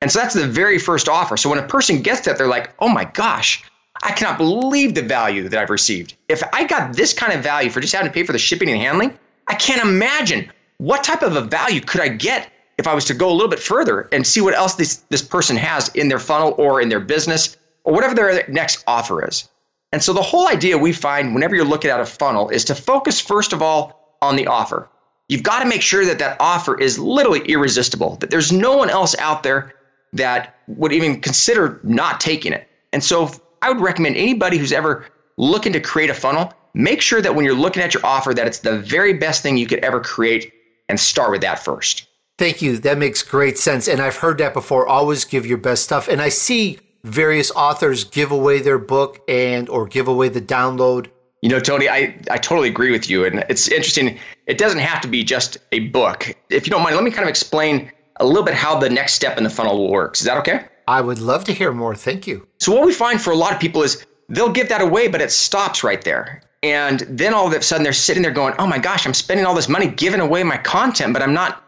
And 0.00 0.10
so 0.10 0.20
that's 0.20 0.34
the 0.34 0.46
very 0.46 0.78
first 0.78 1.08
offer. 1.08 1.36
So 1.36 1.50
when 1.50 1.58
a 1.58 1.66
person 1.66 2.02
gets 2.02 2.22
that, 2.22 2.38
they're 2.38 2.48
like, 2.48 2.72
oh 2.78 2.88
my 2.88 3.04
gosh, 3.04 3.62
I 4.02 4.12
cannot 4.12 4.38
believe 4.38 4.94
the 4.94 5.02
value 5.02 5.48
that 5.48 5.60
I've 5.60 5.70
received. 5.70 6.14
If 6.28 6.42
I 6.52 6.64
got 6.64 6.94
this 6.94 7.12
kind 7.12 7.32
of 7.32 7.42
value 7.42 7.70
for 7.70 7.80
just 7.80 7.94
having 7.94 8.08
to 8.08 8.14
pay 8.14 8.24
for 8.24 8.32
the 8.32 8.38
shipping 8.38 8.70
and 8.70 8.80
handling, 8.80 9.18
I 9.46 9.54
can't 9.54 9.82
imagine 9.82 10.50
what 10.78 11.02
type 11.04 11.22
of 11.22 11.36
a 11.36 11.42
value 11.42 11.80
could 11.80 12.00
I 12.00 12.08
get 12.08 12.50
if 12.78 12.86
I 12.86 12.94
was 12.94 13.04
to 13.06 13.14
go 13.14 13.28
a 13.28 13.32
little 13.32 13.48
bit 13.48 13.58
further 13.58 14.08
and 14.12 14.26
see 14.26 14.40
what 14.40 14.54
else 14.54 14.76
this, 14.76 14.96
this 15.10 15.22
person 15.22 15.56
has 15.56 15.88
in 15.90 16.08
their 16.08 16.18
funnel 16.18 16.54
or 16.56 16.80
in 16.80 16.88
their 16.88 17.00
business 17.00 17.56
or 17.84 17.92
whatever 17.92 18.14
their 18.14 18.46
next 18.48 18.84
offer 18.86 19.26
is. 19.26 19.48
And 19.92 20.02
so 20.02 20.12
the 20.12 20.22
whole 20.22 20.48
idea 20.48 20.78
we 20.78 20.92
find 20.92 21.34
whenever 21.34 21.56
you're 21.56 21.64
looking 21.64 21.90
at 21.90 22.00
a 22.00 22.06
funnel 22.06 22.48
is 22.50 22.64
to 22.66 22.74
focus 22.74 23.20
first 23.20 23.52
of 23.52 23.62
all 23.62 24.16
on 24.22 24.36
the 24.36 24.46
offer. 24.46 24.88
You've 25.28 25.42
got 25.42 25.60
to 25.60 25.68
make 25.68 25.82
sure 25.82 26.04
that 26.06 26.18
that 26.20 26.36
offer 26.40 26.78
is 26.80 26.98
literally 26.98 27.40
irresistible, 27.40 28.16
that 28.16 28.30
there's 28.30 28.52
no 28.52 28.76
one 28.76 28.90
else 28.90 29.16
out 29.18 29.42
there 29.42 29.74
that 30.14 30.54
would 30.68 30.92
even 30.92 31.20
consider 31.20 31.80
not 31.82 32.20
taking 32.20 32.52
it. 32.52 32.66
And 32.92 33.04
so 33.04 33.30
I 33.60 33.68
would 33.68 33.80
recommend 33.80 34.16
anybody 34.16 34.56
who's 34.56 34.72
ever 34.72 35.06
looking 35.36 35.72
to 35.72 35.80
create 35.80 36.10
a 36.10 36.14
funnel, 36.14 36.52
make 36.74 37.02
sure 37.02 37.20
that 37.20 37.34
when 37.34 37.44
you're 37.44 37.54
looking 37.54 37.82
at 37.82 37.92
your 37.92 38.04
offer 38.06 38.32
that 38.32 38.46
it's 38.46 38.60
the 38.60 38.78
very 38.78 39.12
best 39.14 39.42
thing 39.42 39.56
you 39.56 39.66
could 39.66 39.80
ever 39.80 40.00
create 40.00 40.52
and 40.88 40.98
start 40.98 41.30
with 41.30 41.42
that 41.42 41.58
first. 41.58 42.07
Thank 42.38 42.62
you. 42.62 42.78
That 42.78 42.98
makes 42.98 43.22
great 43.22 43.58
sense. 43.58 43.88
And 43.88 44.00
I've 44.00 44.16
heard 44.16 44.38
that 44.38 44.54
before. 44.54 44.86
Always 44.86 45.24
give 45.24 45.44
your 45.44 45.58
best 45.58 45.84
stuff. 45.84 46.08
And 46.08 46.22
I 46.22 46.30
see 46.30 46.78
various 47.04 47.50
authors 47.50 48.04
give 48.04 48.30
away 48.30 48.60
their 48.60 48.78
book 48.78 49.20
and 49.28 49.68
or 49.68 49.86
give 49.86 50.08
away 50.08 50.28
the 50.28 50.40
download 50.40 51.08
you 51.42 51.48
know, 51.48 51.60
Tony, 51.60 51.88
I, 51.88 52.18
I 52.30 52.38
totally 52.38 52.68
agree 52.68 52.90
with 52.90 53.08
you. 53.08 53.24
And 53.24 53.44
it's 53.48 53.68
interesting. 53.68 54.18
It 54.46 54.58
doesn't 54.58 54.80
have 54.80 55.00
to 55.02 55.08
be 55.08 55.22
just 55.22 55.58
a 55.72 55.80
book. 55.88 56.34
If 56.50 56.66
you 56.66 56.70
don't 56.70 56.82
mind, 56.82 56.96
let 56.96 57.04
me 57.04 57.10
kind 57.10 57.22
of 57.22 57.28
explain 57.28 57.92
a 58.16 58.26
little 58.26 58.42
bit 58.42 58.54
how 58.54 58.78
the 58.78 58.90
next 58.90 59.14
step 59.14 59.38
in 59.38 59.44
the 59.44 59.50
funnel 59.50 59.88
works. 59.88 60.20
Is 60.20 60.26
that 60.26 60.36
okay? 60.38 60.64
I 60.88 61.00
would 61.00 61.18
love 61.18 61.44
to 61.44 61.52
hear 61.52 61.72
more. 61.72 61.94
Thank 61.94 62.26
you. 62.26 62.46
So, 62.58 62.72
what 62.72 62.84
we 62.84 62.92
find 62.92 63.20
for 63.20 63.30
a 63.30 63.36
lot 63.36 63.52
of 63.52 63.60
people 63.60 63.82
is 63.82 64.04
they'll 64.28 64.52
give 64.52 64.68
that 64.70 64.80
away, 64.80 65.06
but 65.06 65.20
it 65.20 65.30
stops 65.30 65.84
right 65.84 66.02
there. 66.02 66.42
And 66.62 67.00
then 67.08 67.34
all 67.34 67.46
of 67.46 67.52
a 67.52 67.62
sudden 67.62 67.84
they're 67.84 67.92
sitting 67.92 68.22
there 68.22 68.32
going, 68.32 68.54
oh 68.58 68.66
my 68.66 68.78
gosh, 68.78 69.06
I'm 69.06 69.14
spending 69.14 69.46
all 69.46 69.54
this 69.54 69.68
money 69.68 69.86
giving 69.86 70.20
away 70.20 70.42
my 70.42 70.56
content, 70.56 71.12
but 71.12 71.22
I'm 71.22 71.34
not. 71.34 71.62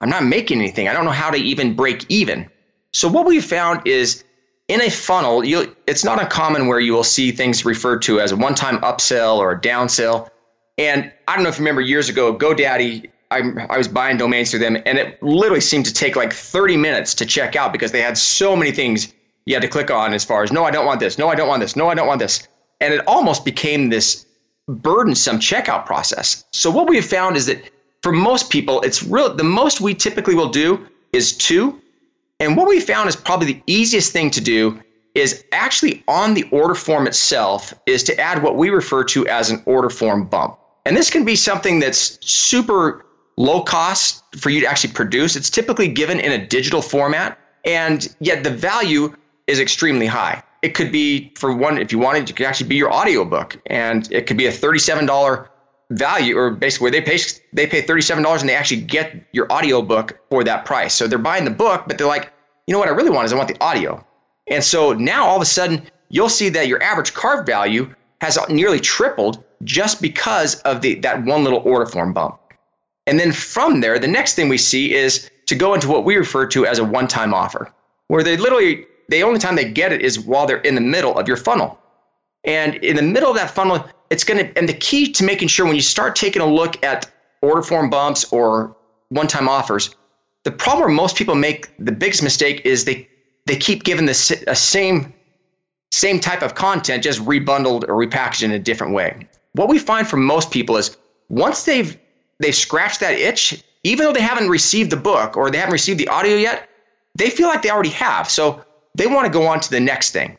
I'm 0.00 0.08
not 0.08 0.24
making 0.24 0.58
anything. 0.58 0.88
I 0.88 0.92
don't 0.92 1.04
know 1.04 1.10
how 1.10 1.30
to 1.30 1.36
even 1.36 1.74
break 1.74 2.06
even. 2.08 2.48
So 2.92 3.08
what 3.08 3.26
we 3.26 3.40
found 3.40 3.86
is 3.86 4.24
in 4.68 4.80
a 4.80 4.90
funnel, 4.90 5.44
you 5.44 5.74
it's 5.86 6.04
not 6.04 6.20
uncommon 6.20 6.66
where 6.66 6.80
you 6.80 6.92
will 6.92 7.04
see 7.04 7.32
things 7.32 7.64
referred 7.64 8.02
to 8.02 8.20
as 8.20 8.32
a 8.32 8.36
one-time 8.36 8.80
upsell 8.80 9.38
or 9.38 9.52
a 9.52 9.60
downsell. 9.60 10.28
And 10.78 11.12
I 11.28 11.34
don't 11.34 11.42
know 11.42 11.50
if 11.50 11.58
you 11.58 11.64
remember 11.64 11.82
years 11.82 12.08
ago, 12.08 12.34
GoDaddy, 12.34 13.10
I, 13.30 13.42
I 13.68 13.76
was 13.76 13.86
buying 13.86 14.16
domains 14.16 14.50
through 14.50 14.60
them, 14.60 14.76
and 14.86 14.98
it 14.98 15.22
literally 15.22 15.60
seemed 15.60 15.86
to 15.86 15.92
take 15.92 16.16
like 16.16 16.32
30 16.32 16.76
minutes 16.76 17.14
to 17.14 17.26
check 17.26 17.54
out 17.54 17.72
because 17.72 17.92
they 17.92 18.00
had 18.00 18.16
so 18.16 18.56
many 18.56 18.72
things 18.72 19.12
you 19.46 19.54
had 19.54 19.62
to 19.62 19.68
click 19.68 19.90
on 19.90 20.14
as 20.14 20.24
far 20.24 20.42
as 20.42 20.52
no, 20.52 20.64
I 20.64 20.70
don't 20.70 20.86
want 20.86 21.00
this, 21.00 21.18
no, 21.18 21.28
I 21.28 21.34
don't 21.34 21.48
want 21.48 21.60
this, 21.60 21.76
no, 21.76 21.88
I 21.88 21.94
don't 21.94 22.06
want 22.06 22.20
this. 22.20 22.46
And 22.80 22.94
it 22.94 23.06
almost 23.06 23.44
became 23.44 23.90
this 23.90 24.26
burdensome 24.68 25.38
checkout 25.38 25.86
process. 25.86 26.44
So 26.52 26.70
what 26.70 26.88
we 26.88 26.96
have 26.96 27.04
found 27.04 27.36
is 27.36 27.46
that 27.46 27.70
for 28.02 28.12
most 28.12 28.50
people, 28.50 28.80
it's 28.82 29.02
real 29.02 29.34
the 29.34 29.44
most 29.44 29.80
we 29.80 29.94
typically 29.94 30.34
will 30.34 30.48
do 30.48 30.86
is 31.12 31.36
two 31.36 31.80
and 32.40 32.56
what 32.56 32.66
we 32.66 32.80
found 32.80 33.08
is 33.08 33.14
probably 33.14 33.52
the 33.52 33.62
easiest 33.66 34.12
thing 34.12 34.30
to 34.30 34.40
do 34.40 34.80
is 35.14 35.44
actually 35.52 36.02
on 36.08 36.34
the 36.34 36.44
order 36.50 36.74
form 36.74 37.06
itself 37.06 37.74
is 37.86 38.02
to 38.04 38.18
add 38.18 38.42
what 38.42 38.56
we 38.56 38.70
refer 38.70 39.04
to 39.04 39.26
as 39.28 39.50
an 39.50 39.62
order 39.66 39.90
form 39.90 40.24
bump. 40.24 40.58
And 40.86 40.96
this 40.96 41.10
can 41.10 41.24
be 41.24 41.36
something 41.36 41.80
that's 41.80 42.18
super 42.26 43.04
low 43.36 43.62
cost 43.62 44.24
for 44.36 44.48
you 44.48 44.60
to 44.60 44.66
actually 44.66 44.94
produce. 44.94 45.36
It's 45.36 45.50
typically 45.50 45.88
given 45.88 46.18
in 46.18 46.32
a 46.32 46.46
digital 46.46 46.80
format, 46.80 47.38
and 47.64 48.14
yet 48.20 48.42
the 48.42 48.50
value 48.50 49.14
is 49.46 49.60
extremely 49.60 50.06
high. 50.06 50.42
It 50.62 50.70
could 50.74 50.92
be 50.92 51.32
for 51.36 51.54
one, 51.54 51.76
if 51.76 51.92
you 51.92 51.98
wanted, 51.98 52.30
it 52.30 52.36
could 52.36 52.46
actually 52.46 52.68
be 52.68 52.76
your 52.76 52.92
audiobook, 52.92 53.58
and 53.66 54.10
it 54.10 54.26
could 54.26 54.36
be 54.38 54.46
a 54.46 54.52
$37 54.52 55.48
value 55.90 56.36
or 56.36 56.50
basically 56.50 56.90
they 56.90 57.00
pay 57.00 57.18
they 57.52 57.66
pay 57.66 57.82
$37 57.82 58.40
and 58.40 58.48
they 58.48 58.54
actually 58.54 58.80
get 58.80 59.14
your 59.32 59.50
audio 59.52 59.82
book 59.82 60.18
for 60.30 60.44
that 60.44 60.64
price. 60.64 60.94
So 60.94 61.06
they're 61.06 61.18
buying 61.18 61.44
the 61.44 61.50
book, 61.50 61.84
but 61.86 61.98
they're 61.98 62.06
like, 62.06 62.32
you 62.66 62.72
know 62.72 62.78
what 62.78 62.88
I 62.88 62.92
really 62.92 63.10
want 63.10 63.26
is 63.26 63.32
I 63.32 63.36
want 63.36 63.48
the 63.48 63.62
audio. 63.62 64.04
And 64.48 64.62
so 64.62 64.92
now 64.92 65.26
all 65.26 65.36
of 65.36 65.42
a 65.42 65.46
sudden 65.46 65.82
you'll 66.08 66.28
see 66.28 66.48
that 66.50 66.68
your 66.68 66.82
average 66.82 67.14
carve 67.14 67.46
value 67.46 67.92
has 68.20 68.38
nearly 68.48 68.80
tripled 68.80 69.42
just 69.64 70.00
because 70.00 70.56
of 70.62 70.80
the 70.80 70.94
that 71.00 71.24
one 71.24 71.44
little 71.44 71.60
order 71.60 71.86
form 71.86 72.12
bump. 72.12 72.38
And 73.06 73.18
then 73.18 73.32
from 73.32 73.80
there, 73.80 73.98
the 73.98 74.08
next 74.08 74.34
thing 74.34 74.48
we 74.48 74.58
see 74.58 74.94
is 74.94 75.30
to 75.46 75.56
go 75.56 75.74
into 75.74 75.88
what 75.88 76.04
we 76.04 76.16
refer 76.16 76.46
to 76.46 76.66
as 76.66 76.78
a 76.78 76.84
one-time 76.84 77.34
offer, 77.34 77.72
where 78.06 78.22
they 78.22 78.36
literally 78.36 78.86
the 79.08 79.24
only 79.24 79.40
time 79.40 79.56
they 79.56 79.68
get 79.68 79.92
it 79.92 80.02
is 80.02 80.20
while 80.20 80.46
they're 80.46 80.58
in 80.58 80.76
the 80.76 80.80
middle 80.80 81.18
of 81.18 81.26
your 81.26 81.36
funnel. 81.36 81.78
And 82.44 82.76
in 82.76 82.94
the 82.94 83.02
middle 83.02 83.30
of 83.30 83.36
that 83.36 83.50
funnel, 83.50 83.84
it's 84.10 84.24
going 84.24 84.44
to, 84.44 84.58
and 84.58 84.68
the 84.68 84.74
key 84.74 85.10
to 85.12 85.24
making 85.24 85.48
sure 85.48 85.64
when 85.64 85.76
you 85.76 85.82
start 85.82 86.16
taking 86.16 86.42
a 86.42 86.46
look 86.46 86.82
at 86.84 87.10
order 87.42 87.62
form 87.62 87.88
bumps 87.88 88.30
or 88.32 88.76
one 89.08 89.26
time 89.26 89.48
offers, 89.48 89.94
the 90.44 90.50
problem 90.50 90.80
where 90.80 90.96
most 90.96 91.16
people 91.16 91.34
make 91.34 91.72
the 91.78 91.92
biggest 91.92 92.22
mistake 92.22 92.62
is 92.64 92.84
they, 92.84 93.08
they 93.46 93.56
keep 93.56 93.84
giving 93.84 94.06
the 94.06 94.14
same, 94.14 95.12
same 95.92 96.20
type 96.20 96.42
of 96.42 96.54
content, 96.54 97.02
just 97.02 97.20
rebundled 97.20 97.84
or 97.84 97.94
repackaged 97.94 98.42
in 98.42 98.50
a 98.52 98.58
different 98.58 98.92
way. 98.92 99.26
what 99.52 99.68
we 99.68 99.78
find 99.78 100.06
from 100.06 100.24
most 100.24 100.50
people 100.50 100.76
is 100.76 100.96
once 101.28 101.64
they've 101.64 101.98
they've 102.38 102.54
scratched 102.54 103.00
that 103.00 103.14
itch, 103.14 103.62
even 103.84 104.04
though 104.04 104.12
they 104.12 104.20
haven't 104.20 104.48
received 104.48 104.90
the 104.90 104.96
book 104.96 105.36
or 105.36 105.50
they 105.50 105.58
haven't 105.58 105.72
received 105.72 105.98
the 105.98 106.08
audio 106.08 106.36
yet, 106.36 106.68
they 107.16 107.30
feel 107.30 107.48
like 107.48 107.62
they 107.62 107.70
already 107.70 107.90
have. 107.90 108.30
So 108.30 108.64
they 108.94 109.06
want 109.06 109.26
to 109.26 109.32
go 109.32 109.46
on 109.46 109.60
to 109.60 109.70
the 109.70 109.80
next 109.80 110.12
thing. 110.12 110.38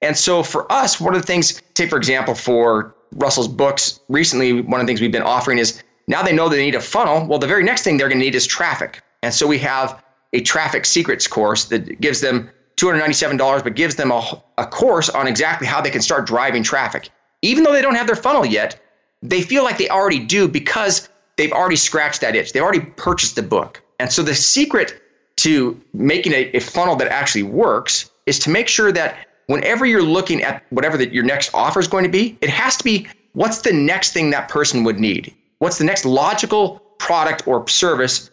And 0.00 0.16
so 0.16 0.42
for 0.42 0.70
us, 0.72 1.00
one 1.00 1.14
of 1.14 1.20
the 1.20 1.26
things, 1.26 1.60
take 1.74 1.90
for 1.90 1.96
example, 1.96 2.34
for 2.34 2.94
Russell's 3.12 3.48
books, 3.48 4.00
recently, 4.08 4.62
one 4.62 4.80
of 4.80 4.86
the 4.86 4.90
things 4.90 5.00
we've 5.00 5.12
been 5.12 5.22
offering 5.22 5.58
is 5.58 5.82
now 6.06 6.22
they 6.22 6.32
know 6.32 6.48
they 6.48 6.64
need 6.64 6.74
a 6.74 6.80
funnel. 6.80 7.26
Well, 7.26 7.38
the 7.38 7.46
very 7.46 7.62
next 7.62 7.82
thing 7.82 7.96
they're 7.96 8.08
going 8.08 8.18
to 8.18 8.24
need 8.24 8.34
is 8.34 8.46
traffic. 8.46 9.02
And 9.22 9.32
so 9.32 9.46
we 9.46 9.58
have 9.58 10.02
a 10.32 10.40
traffic 10.40 10.84
secrets 10.84 11.26
course 11.26 11.66
that 11.66 12.00
gives 12.00 12.20
them 12.20 12.50
$297, 12.76 13.62
but 13.62 13.74
gives 13.74 13.96
them 13.96 14.10
a, 14.10 14.42
a 14.58 14.66
course 14.66 15.08
on 15.08 15.26
exactly 15.26 15.66
how 15.66 15.80
they 15.80 15.90
can 15.90 16.00
start 16.00 16.26
driving 16.26 16.62
traffic. 16.62 17.10
Even 17.42 17.64
though 17.64 17.72
they 17.72 17.82
don't 17.82 17.94
have 17.94 18.06
their 18.06 18.16
funnel 18.16 18.46
yet, 18.46 18.80
they 19.22 19.42
feel 19.42 19.64
like 19.64 19.78
they 19.78 19.88
already 19.88 20.18
do 20.18 20.48
because 20.48 21.08
they've 21.36 21.52
already 21.52 21.76
scratched 21.76 22.20
that 22.22 22.34
itch. 22.34 22.52
They've 22.52 22.62
already 22.62 22.80
purchased 22.80 23.36
the 23.36 23.42
book. 23.42 23.82
And 23.98 24.10
so 24.10 24.22
the 24.22 24.34
secret 24.34 25.00
to 25.36 25.80
making 25.92 26.32
a, 26.32 26.50
a 26.52 26.60
funnel 26.60 26.96
that 26.96 27.08
actually 27.08 27.42
works 27.42 28.10
is 28.26 28.38
to 28.40 28.50
make 28.50 28.68
sure 28.68 28.92
that 28.92 29.16
whenever 29.50 29.84
you're 29.84 30.00
looking 30.00 30.44
at 30.44 30.62
whatever 30.70 30.96
the, 30.96 31.12
your 31.12 31.24
next 31.24 31.50
offer 31.52 31.80
is 31.80 31.88
going 31.88 32.04
to 32.04 32.10
be, 32.10 32.38
it 32.40 32.48
has 32.48 32.76
to 32.76 32.84
be 32.84 33.08
what's 33.32 33.62
the 33.62 33.72
next 33.72 34.12
thing 34.12 34.30
that 34.30 34.48
person 34.48 34.84
would 34.84 35.00
need? 35.00 35.34
What's 35.58 35.76
the 35.76 35.84
next 35.84 36.04
logical 36.04 36.78
product 37.00 37.48
or 37.48 37.66
service 37.66 38.30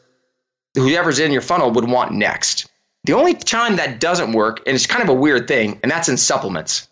whoever's 0.76 1.18
in 1.18 1.32
your 1.32 1.42
funnel 1.42 1.72
would 1.72 1.90
want 1.90 2.12
next? 2.12 2.70
The 3.06 3.14
only 3.14 3.34
time 3.34 3.78
that 3.78 4.00
doesn't 4.00 4.34
work, 4.34 4.62
and 4.68 4.76
it's 4.76 4.86
kind 4.86 5.02
of 5.02 5.10
a 5.10 5.14
weird 5.14 5.48
thing, 5.48 5.80
and 5.82 5.92
that's 5.92 6.08
in 6.08 6.18
supplements. 6.18 6.88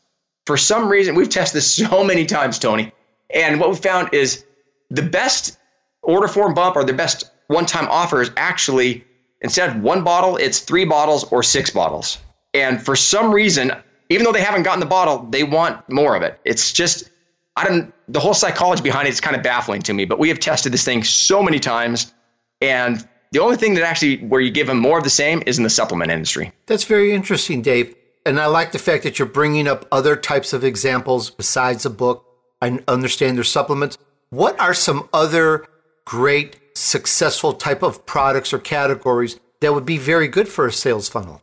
For 0.47 0.57
some 0.57 0.89
reason, 0.89 1.13
we've 1.13 1.30
tested 1.30 1.57
this 1.57 1.71
so 1.76 2.03
many 2.03 2.26
times, 2.26 2.57
Tony, 2.57 2.91
and 3.30 3.59
what 3.59 3.69
we 3.69 3.76
found 3.76 4.11
is 4.11 4.43
the 4.89 5.03
best 5.03 5.59
order 6.01 6.28
form 6.28 6.55
bump 6.55 6.76
or 6.76 6.84
the 6.84 6.93
best 6.93 7.32
one 7.45 7.67
time 7.67 7.88
offer 7.91 8.23
is 8.23 8.32
actually 8.38 9.05
instead 9.41 9.69
of 9.69 9.84
one 9.84 10.03
bottle, 10.03 10.38
it's 10.38 10.61
three 10.61 10.86
bottles 10.86 11.26
or 11.26 11.43
six 11.43 11.69
bottles. 11.69 12.17
And 12.55 12.84
for 12.84 12.95
some 12.95 13.32
reason, 13.32 13.71
even 14.09 14.23
though 14.23 14.31
they 14.31 14.41
haven't 14.41 14.63
gotten 14.63 14.79
the 14.79 14.85
bottle, 14.85 15.27
they 15.29 15.43
want 15.43 15.87
more 15.89 16.15
of 16.15 16.21
it. 16.21 16.39
It's 16.45 16.71
just, 16.71 17.09
I 17.55 17.65
don't, 17.65 17.93
the 18.07 18.19
whole 18.19 18.33
psychology 18.33 18.83
behind 18.83 19.07
it 19.07 19.11
is 19.11 19.21
kind 19.21 19.35
of 19.35 19.43
baffling 19.43 19.81
to 19.83 19.93
me, 19.93 20.05
but 20.05 20.19
we 20.19 20.29
have 20.29 20.39
tested 20.39 20.71
this 20.71 20.83
thing 20.83 21.03
so 21.03 21.41
many 21.41 21.59
times. 21.59 22.13
And 22.61 23.07
the 23.31 23.39
only 23.39 23.57
thing 23.57 23.73
that 23.75 23.83
actually, 23.83 24.17
where 24.17 24.41
you 24.41 24.51
give 24.51 24.67
them 24.67 24.79
more 24.79 24.97
of 24.97 25.03
the 25.03 25.09
same 25.09 25.43
is 25.45 25.57
in 25.57 25.63
the 25.63 25.69
supplement 25.69 26.11
industry. 26.11 26.51
That's 26.67 26.83
very 26.83 27.13
interesting, 27.13 27.61
Dave. 27.61 27.95
And 28.25 28.39
I 28.39 28.47
like 28.47 28.71
the 28.71 28.79
fact 28.79 29.03
that 29.03 29.19
you're 29.19 29.27
bringing 29.27 29.67
up 29.67 29.87
other 29.91 30.15
types 30.15 30.53
of 30.53 30.63
examples 30.63 31.29
besides 31.29 31.85
a 31.85 31.89
book. 31.89 32.25
I 32.61 32.79
understand 32.87 33.37
there's 33.37 33.49
supplements. 33.49 33.97
What 34.29 34.59
are 34.59 34.73
some 34.73 35.09
other 35.13 35.65
great, 36.05 36.57
successful 36.75 37.53
type 37.53 37.83
of 37.83 38.05
products 38.05 38.53
or 38.53 38.59
categories 38.59 39.39
that 39.59 39.73
would 39.73 39.85
be 39.85 39.97
very 39.97 40.27
good 40.27 40.47
for 40.47 40.65
a 40.65 40.71
sales 40.71 41.07
funnel? 41.07 41.41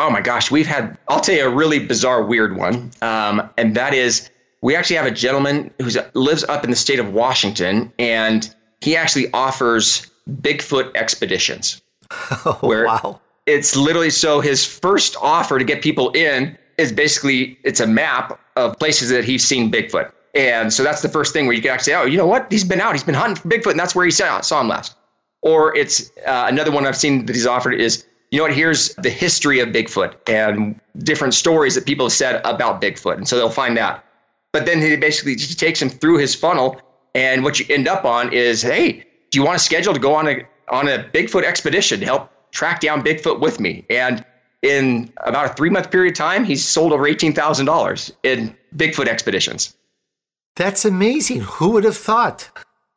Oh 0.00 0.08
my 0.08 0.22
gosh, 0.22 0.50
we've 0.50 0.66
had, 0.66 0.96
I'll 1.08 1.20
tell 1.20 1.34
you 1.34 1.44
a 1.44 1.54
really 1.54 1.78
bizarre, 1.78 2.24
weird 2.24 2.56
one. 2.56 2.90
Um, 3.02 3.50
and 3.58 3.76
that 3.76 3.92
is, 3.92 4.30
we 4.62 4.74
actually 4.74 4.96
have 4.96 5.04
a 5.04 5.10
gentleman 5.10 5.70
who 5.78 5.90
lives 6.14 6.42
up 6.44 6.64
in 6.64 6.70
the 6.70 6.76
state 6.76 6.98
of 6.98 7.12
Washington, 7.12 7.92
and 7.98 8.54
he 8.80 8.96
actually 8.96 9.30
offers 9.34 10.10
Bigfoot 10.28 10.96
expeditions. 10.96 11.82
Oh, 12.44 12.58
where 12.62 12.86
wow. 12.86 13.20
It's 13.46 13.76
literally 13.76 14.10
so 14.10 14.40
his 14.40 14.64
first 14.64 15.16
offer 15.20 15.58
to 15.58 15.64
get 15.64 15.80
people 15.82 16.10
in 16.10 16.56
is 16.76 16.92
basically 16.92 17.58
it's 17.62 17.78
a 17.78 17.86
map 17.86 18.40
of 18.56 18.78
places 18.78 19.10
that 19.10 19.24
he's 19.24 19.46
seen 19.46 19.70
Bigfoot. 19.70 20.10
And 20.34 20.72
so 20.72 20.82
that's 20.82 21.02
the 21.02 21.08
first 21.08 21.32
thing 21.32 21.46
where 21.46 21.54
you 21.54 21.62
can 21.62 21.70
actually 21.70 21.92
say, 21.92 21.98
oh, 21.98 22.06
you 22.06 22.16
know 22.16 22.26
what? 22.26 22.46
He's 22.50 22.64
been 22.64 22.80
out. 22.80 22.94
He's 22.94 23.04
been 23.04 23.14
hunting 23.14 23.36
for 23.36 23.48
Bigfoot, 23.48 23.72
and 23.72 23.80
that's 23.80 23.94
where 23.94 24.04
he 24.04 24.10
saw, 24.10 24.40
saw 24.40 24.60
him 24.60 24.68
last. 24.68 24.96
Or 25.42 25.76
it's 25.76 26.10
uh, 26.26 26.46
another 26.48 26.72
one 26.72 26.86
I've 26.86 26.96
seen 26.96 27.26
that 27.26 27.36
he's 27.36 27.46
offered 27.46 27.74
is 27.74 28.04
you 28.30 28.38
know 28.38 28.44
what, 28.44 28.54
here's 28.54 28.94
the 28.96 29.10
history 29.10 29.60
of 29.60 29.70
Bigfoot 29.70 30.14
and 30.28 30.80
different 30.98 31.34
stories 31.34 31.74
that 31.74 31.84
people 31.84 32.06
have 32.06 32.12
said 32.12 32.40
about 32.44 32.80
Bigfoot. 32.80 33.16
And 33.16 33.26
so 33.26 33.36
they'll 33.36 33.50
find 33.50 33.76
out. 33.76 34.04
But 34.52 34.66
then 34.66 34.80
he 34.80 34.96
basically 34.96 35.34
just 35.34 35.58
takes 35.58 35.80
him 35.80 35.88
through 35.88 36.18
his 36.18 36.34
funnel. 36.34 36.80
And 37.14 37.42
what 37.42 37.58
you 37.58 37.66
end 37.68 37.88
up 37.88 38.04
on 38.04 38.32
is, 38.32 38.62
hey, 38.62 39.04
do 39.30 39.38
you 39.38 39.44
want 39.44 39.58
to 39.58 39.64
schedule 39.64 39.92
to 39.94 40.00
go 40.00 40.14
on 40.14 40.28
a 40.28 40.46
on 40.68 40.88
a 40.88 41.04
Bigfoot 41.12 41.42
expedition 41.42 41.98
to 42.00 42.06
help 42.06 42.30
track 42.52 42.80
down 42.80 43.02
Bigfoot 43.02 43.40
with 43.40 43.58
me? 43.58 43.84
And 43.90 44.24
in 44.62 45.12
about 45.18 45.50
a 45.50 45.54
three 45.54 45.70
month 45.70 45.90
period 45.90 46.12
of 46.12 46.18
time, 46.18 46.44
he's 46.44 46.64
sold 46.64 46.92
over 46.92 47.06
eighteen 47.06 47.32
thousand 47.32 47.66
dollars 47.66 48.12
in 48.22 48.56
Bigfoot 48.76 49.08
expeditions. 49.08 49.74
That's 50.56 50.84
amazing. 50.84 51.40
Who 51.40 51.70
would 51.70 51.84
have 51.84 51.96
thought? 51.96 52.50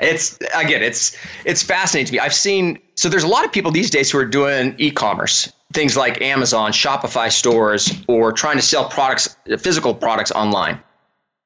it's 0.00 0.36
again, 0.54 0.82
it's 0.82 1.16
it's 1.44 1.62
fascinating 1.62 2.06
to 2.06 2.12
me. 2.12 2.18
I've 2.18 2.34
seen 2.34 2.78
so 2.94 3.08
there's 3.08 3.24
a 3.24 3.28
lot 3.28 3.44
of 3.44 3.52
people 3.52 3.70
these 3.70 3.90
days 3.90 4.10
who 4.10 4.18
are 4.18 4.24
doing 4.24 4.74
e-commerce, 4.78 5.52
things 5.72 5.96
like 5.96 6.20
Amazon, 6.20 6.72
Shopify 6.72 7.30
stores, 7.30 7.92
or 8.08 8.32
trying 8.32 8.56
to 8.56 8.62
sell 8.62 8.88
products, 8.88 9.36
physical 9.58 9.94
products 9.94 10.30
online. 10.30 10.80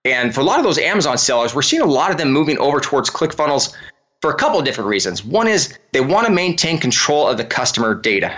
And 0.05 0.35
for 0.35 0.41
a 0.41 0.45
lot 0.45 0.59
of 0.59 0.65
those 0.65 0.79
Amazon 0.79 1.19
sellers, 1.19 1.55
we're 1.55 1.63
seeing 1.63 1.83
a 1.83 1.87
lot 1.87 2.11
of 2.11 2.17
them 2.17 2.33
moving 2.33 2.59
over 2.59 2.81
towards 2.81 3.11
ClickFunnels 3.11 3.75
for 4.21 4.31
a 4.31 4.35
couple 4.35 4.59
of 4.59 4.65
different 4.65 4.89
reasons. 4.89 5.25
One 5.25 5.49
is 5.49 5.79
they 5.93 6.01
want 6.01 6.27
to 6.27 6.33
maintain 6.33 6.79
control 6.79 7.29
of 7.29 7.37
the 7.37 7.45
customer 7.45 7.95
data. 7.95 8.37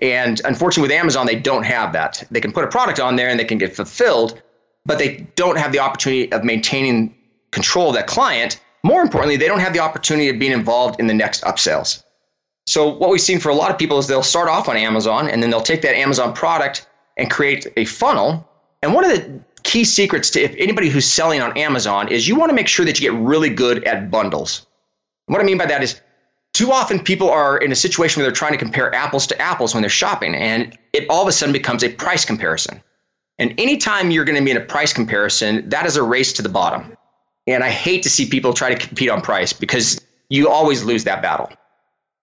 And 0.00 0.40
unfortunately, 0.44 0.82
with 0.88 0.98
Amazon, 0.98 1.26
they 1.26 1.36
don't 1.36 1.64
have 1.64 1.92
that. 1.94 2.24
They 2.30 2.40
can 2.40 2.52
put 2.52 2.64
a 2.64 2.68
product 2.68 3.00
on 3.00 3.16
there 3.16 3.28
and 3.28 3.40
they 3.40 3.44
can 3.44 3.58
get 3.58 3.74
fulfilled, 3.74 4.42
but 4.84 4.98
they 4.98 5.26
don't 5.36 5.58
have 5.58 5.72
the 5.72 5.78
opportunity 5.78 6.30
of 6.32 6.44
maintaining 6.44 7.15
control 7.50 7.88
of 7.88 7.94
that 7.94 8.06
client. 8.06 8.60
More 8.82 9.02
importantly, 9.02 9.36
they 9.36 9.46
don't 9.46 9.60
have 9.60 9.72
the 9.72 9.80
opportunity 9.80 10.28
of 10.28 10.38
being 10.38 10.52
involved 10.52 11.00
in 11.00 11.06
the 11.06 11.14
next 11.14 11.42
upsells. 11.42 12.02
So 12.66 12.88
what 12.88 13.10
we've 13.10 13.20
seen 13.20 13.38
for 13.38 13.48
a 13.48 13.54
lot 13.54 13.70
of 13.70 13.78
people 13.78 13.98
is 13.98 14.06
they'll 14.06 14.22
start 14.22 14.48
off 14.48 14.68
on 14.68 14.76
Amazon 14.76 15.28
and 15.28 15.42
then 15.42 15.50
they'll 15.50 15.60
take 15.60 15.82
that 15.82 15.94
Amazon 15.94 16.32
product 16.32 16.86
and 17.16 17.30
create 17.30 17.66
a 17.76 17.84
funnel. 17.84 18.48
And 18.82 18.92
one 18.92 19.04
of 19.04 19.10
the 19.10 19.40
key 19.62 19.84
secrets 19.84 20.30
to 20.30 20.40
if 20.40 20.54
anybody 20.58 20.88
who's 20.88 21.06
selling 21.06 21.40
on 21.40 21.56
Amazon 21.56 22.08
is 22.08 22.28
you 22.28 22.36
want 22.36 22.50
to 22.50 22.54
make 22.54 22.68
sure 22.68 22.84
that 22.84 23.00
you 23.00 23.10
get 23.10 23.18
really 23.18 23.50
good 23.50 23.84
at 23.84 24.10
bundles. 24.10 24.66
what 25.26 25.40
I 25.40 25.44
mean 25.44 25.58
by 25.58 25.66
that 25.66 25.82
is 25.82 26.00
too 26.52 26.72
often 26.72 27.00
people 27.00 27.28
are 27.30 27.58
in 27.58 27.72
a 27.72 27.74
situation 27.74 28.20
where 28.20 28.28
they're 28.28 28.34
trying 28.34 28.52
to 28.52 28.58
compare 28.58 28.94
apples 28.94 29.26
to 29.28 29.40
apples 29.40 29.74
when 29.74 29.82
they're 29.82 29.90
shopping 29.90 30.34
and 30.34 30.76
it 30.92 31.08
all 31.10 31.22
of 31.22 31.28
a 31.28 31.32
sudden 31.32 31.52
becomes 31.52 31.84
a 31.84 31.88
price 31.88 32.24
comparison. 32.24 32.82
And 33.38 33.54
anytime 33.58 34.10
you're 34.10 34.24
going 34.24 34.38
to 34.38 34.44
be 34.44 34.50
in 34.50 34.56
a 34.56 34.64
price 34.64 34.92
comparison, 34.92 35.68
that 35.68 35.84
is 35.84 35.96
a 35.96 36.02
race 36.02 36.32
to 36.34 36.42
the 36.42 36.48
bottom. 36.48 36.96
And 37.46 37.62
I 37.62 37.70
hate 37.70 38.02
to 38.02 38.10
see 38.10 38.28
people 38.28 38.52
try 38.52 38.74
to 38.74 38.86
compete 38.86 39.08
on 39.08 39.20
price 39.20 39.52
because 39.52 40.00
you 40.28 40.48
always 40.48 40.84
lose 40.84 41.04
that 41.04 41.22
battle. 41.22 41.50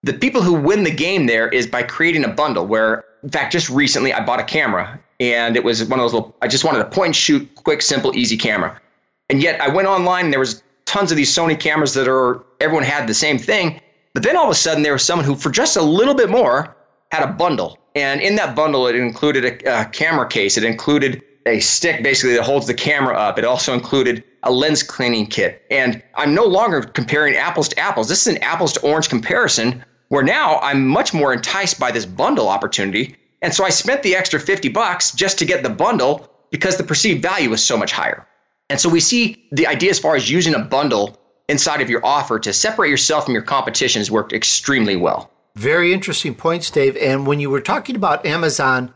The 0.02 0.12
people 0.12 0.42
who 0.42 0.52
win 0.52 0.84
the 0.84 0.90
game 0.90 1.26
there 1.26 1.48
is 1.48 1.66
by 1.66 1.82
creating 1.82 2.24
a 2.24 2.28
bundle 2.28 2.66
where, 2.66 3.04
in 3.22 3.30
fact, 3.30 3.52
just 3.52 3.70
recently 3.70 4.12
I 4.12 4.24
bought 4.24 4.40
a 4.40 4.44
camera 4.44 5.00
and 5.18 5.56
it 5.56 5.64
was 5.64 5.82
one 5.84 5.98
of 5.98 6.04
those 6.04 6.12
little, 6.12 6.36
I 6.42 6.48
just 6.48 6.64
wanted 6.64 6.80
a 6.82 6.84
point 6.84 7.06
and 7.06 7.16
shoot, 7.16 7.54
quick, 7.54 7.80
simple, 7.80 8.14
easy 8.14 8.36
camera. 8.36 8.78
And 9.30 9.42
yet 9.42 9.60
I 9.60 9.68
went 9.68 9.88
online 9.88 10.26
and 10.26 10.32
there 10.32 10.40
was 10.40 10.62
tons 10.84 11.10
of 11.10 11.16
these 11.16 11.34
Sony 11.34 11.58
cameras 11.58 11.94
that 11.94 12.06
are, 12.06 12.44
everyone 12.60 12.84
had 12.84 13.06
the 13.06 13.14
same 13.14 13.38
thing. 13.38 13.80
But 14.12 14.22
then 14.22 14.36
all 14.36 14.44
of 14.44 14.50
a 14.50 14.54
sudden 14.54 14.82
there 14.82 14.92
was 14.92 15.02
someone 15.02 15.24
who, 15.24 15.34
for 15.34 15.50
just 15.50 15.76
a 15.76 15.82
little 15.82 16.14
bit 16.14 16.28
more, 16.28 16.76
had 17.10 17.22
a 17.22 17.32
bundle. 17.32 17.78
And 17.94 18.20
in 18.20 18.34
that 18.36 18.54
bundle, 18.54 18.86
it 18.86 18.96
included 18.96 19.44
a, 19.44 19.82
a 19.82 19.84
camera 19.86 20.28
case. 20.28 20.58
It 20.58 20.64
included 20.64 21.22
a 21.46 21.60
stick 21.60 22.02
basically 22.02 22.34
that 22.36 22.44
holds 22.44 22.66
the 22.66 22.74
camera 22.74 23.16
up. 23.16 23.38
It 23.38 23.44
also 23.44 23.74
included 23.74 24.24
a 24.42 24.50
lens 24.50 24.82
cleaning 24.82 25.26
kit. 25.26 25.64
And 25.70 26.02
I'm 26.14 26.34
no 26.34 26.44
longer 26.44 26.82
comparing 26.82 27.36
apples 27.36 27.68
to 27.68 27.78
apples. 27.78 28.08
This 28.08 28.26
is 28.26 28.36
an 28.36 28.42
apples 28.42 28.72
to 28.74 28.80
orange 28.80 29.08
comparison 29.08 29.84
where 30.08 30.22
now 30.22 30.58
I'm 30.60 30.86
much 30.86 31.12
more 31.14 31.32
enticed 31.32 31.78
by 31.78 31.90
this 31.90 32.06
bundle 32.06 32.48
opportunity. 32.48 33.16
And 33.42 33.54
so 33.54 33.64
I 33.64 33.70
spent 33.70 34.02
the 34.02 34.16
extra 34.16 34.40
50 34.40 34.68
bucks 34.70 35.12
just 35.12 35.38
to 35.38 35.44
get 35.44 35.62
the 35.62 35.70
bundle 35.70 36.30
because 36.50 36.76
the 36.76 36.84
perceived 36.84 37.22
value 37.22 37.50
was 37.50 37.64
so 37.64 37.76
much 37.76 37.92
higher. 37.92 38.26
And 38.70 38.80
so 38.80 38.88
we 38.88 39.00
see 39.00 39.46
the 39.52 39.66
idea 39.66 39.90
as 39.90 39.98
far 39.98 40.16
as 40.16 40.30
using 40.30 40.54
a 40.54 40.60
bundle 40.60 41.18
inside 41.48 41.80
of 41.80 41.90
your 41.90 42.04
offer 42.04 42.38
to 42.38 42.52
separate 42.52 42.90
yourself 42.90 43.24
from 43.26 43.34
your 43.34 43.42
competition 43.42 44.00
has 44.00 44.10
worked 44.10 44.32
extremely 44.32 44.96
well. 44.96 45.30
Very 45.56 45.92
interesting 45.92 46.34
points, 46.34 46.70
Dave. 46.70 46.96
And 46.96 47.26
when 47.26 47.38
you 47.38 47.50
were 47.50 47.60
talking 47.60 47.96
about 47.96 48.24
Amazon, 48.24 48.94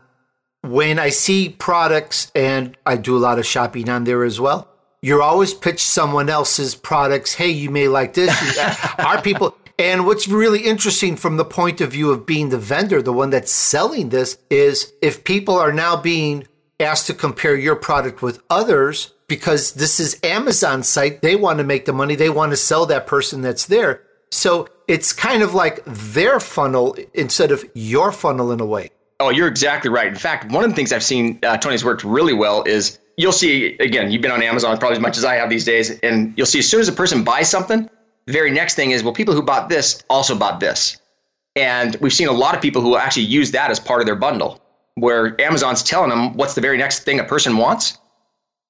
when 0.61 0.99
I 0.99 1.09
see 1.09 1.49
products, 1.49 2.31
and 2.35 2.77
I 2.85 2.97
do 2.97 3.15
a 3.15 3.19
lot 3.19 3.39
of 3.39 3.45
shopping 3.45 3.89
on 3.89 4.03
there 4.03 4.23
as 4.23 4.39
well, 4.39 4.67
you're 5.01 5.21
always 5.21 5.53
pitch 5.53 5.81
someone 5.81 6.29
else's 6.29 6.75
products. 6.75 7.33
Hey, 7.33 7.51
you 7.51 7.69
may 7.69 7.87
like 7.87 8.13
this. 8.13 8.59
Our 8.99 9.21
people. 9.21 9.55
And 9.77 10.05
what's 10.05 10.27
really 10.27 10.65
interesting 10.65 11.15
from 11.15 11.37
the 11.37 11.45
point 11.45 11.79
of 11.79 11.91
view 11.91 12.11
of 12.11 12.25
being 12.25 12.49
the 12.49 12.57
vendor, 12.57 13.01
the 13.01 13.13
one 13.13 13.29
that's 13.29 13.53
selling 13.53 14.09
this, 14.09 14.37
is 14.49 14.91
if 15.01 15.23
people 15.23 15.57
are 15.57 15.71
now 15.71 15.95
being 15.95 16.45
asked 16.81 17.07
to 17.07 17.13
compare 17.13 17.55
your 17.55 17.77
product 17.77 18.21
with 18.21 18.41
others, 18.49 19.13
because 19.29 19.73
this 19.73 20.01
is 20.01 20.19
Amazon 20.21 20.83
site, 20.83 21.21
they 21.21 21.37
want 21.37 21.59
to 21.59 21.63
make 21.63 21.85
the 21.85 21.93
money, 21.93 22.15
they 22.15 22.29
want 22.29 22.51
to 22.51 22.57
sell 22.57 22.85
that 22.87 23.07
person 23.07 23.41
that's 23.41 23.65
there. 23.67 24.03
So 24.31 24.67
it's 24.87 25.13
kind 25.13 25.41
of 25.41 25.53
like 25.53 25.81
their 25.85 26.41
funnel 26.41 26.97
instead 27.13 27.51
of 27.51 27.63
your 27.73 28.11
funnel 28.11 28.51
in 28.51 28.59
a 28.59 28.65
way. 28.65 28.89
Oh, 29.19 29.29
you're 29.29 29.47
exactly 29.47 29.89
right. 29.89 30.07
In 30.07 30.15
fact, 30.15 30.49
one 30.51 30.63
of 30.63 30.69
the 30.69 30.75
things 30.75 30.93
I've 30.93 31.03
seen 31.03 31.39
uh, 31.43 31.57
Tony's 31.57 31.83
worked 31.83 32.03
really 32.03 32.33
well 32.33 32.63
is 32.63 32.99
you'll 33.17 33.33
see 33.33 33.75
again, 33.79 34.11
you've 34.11 34.21
been 34.21 34.31
on 34.31 34.41
Amazon 34.41 34.77
probably 34.77 34.95
as 34.95 35.01
much 35.01 35.17
as 35.17 35.25
I 35.25 35.35
have 35.35 35.49
these 35.49 35.65
days, 35.65 35.99
and 35.99 36.33
you'll 36.37 36.45
see 36.45 36.59
as 36.59 36.69
soon 36.69 36.79
as 36.79 36.87
a 36.87 36.93
person 36.93 37.23
buys 37.23 37.49
something, 37.49 37.89
the 38.25 38.33
very 38.33 38.51
next 38.51 38.75
thing 38.75 38.91
is, 38.91 39.03
well, 39.03 39.13
people 39.13 39.33
who 39.33 39.41
bought 39.41 39.69
this 39.69 40.03
also 40.09 40.37
bought 40.37 40.59
this. 40.59 40.97
And 41.55 41.95
we've 41.99 42.13
seen 42.13 42.29
a 42.29 42.31
lot 42.31 42.55
of 42.55 42.61
people 42.61 42.81
who 42.81 42.95
actually 42.95 43.25
use 43.25 43.51
that 43.51 43.71
as 43.71 43.79
part 43.79 43.99
of 44.01 44.05
their 44.05 44.15
bundle, 44.15 44.61
where 44.95 45.39
Amazon's 45.41 45.83
telling 45.83 46.09
them 46.09 46.35
what's 46.35 46.53
the 46.53 46.61
very 46.61 46.77
next 46.77 47.03
thing 47.03 47.19
a 47.19 47.23
person 47.23 47.57
wants. 47.57 47.97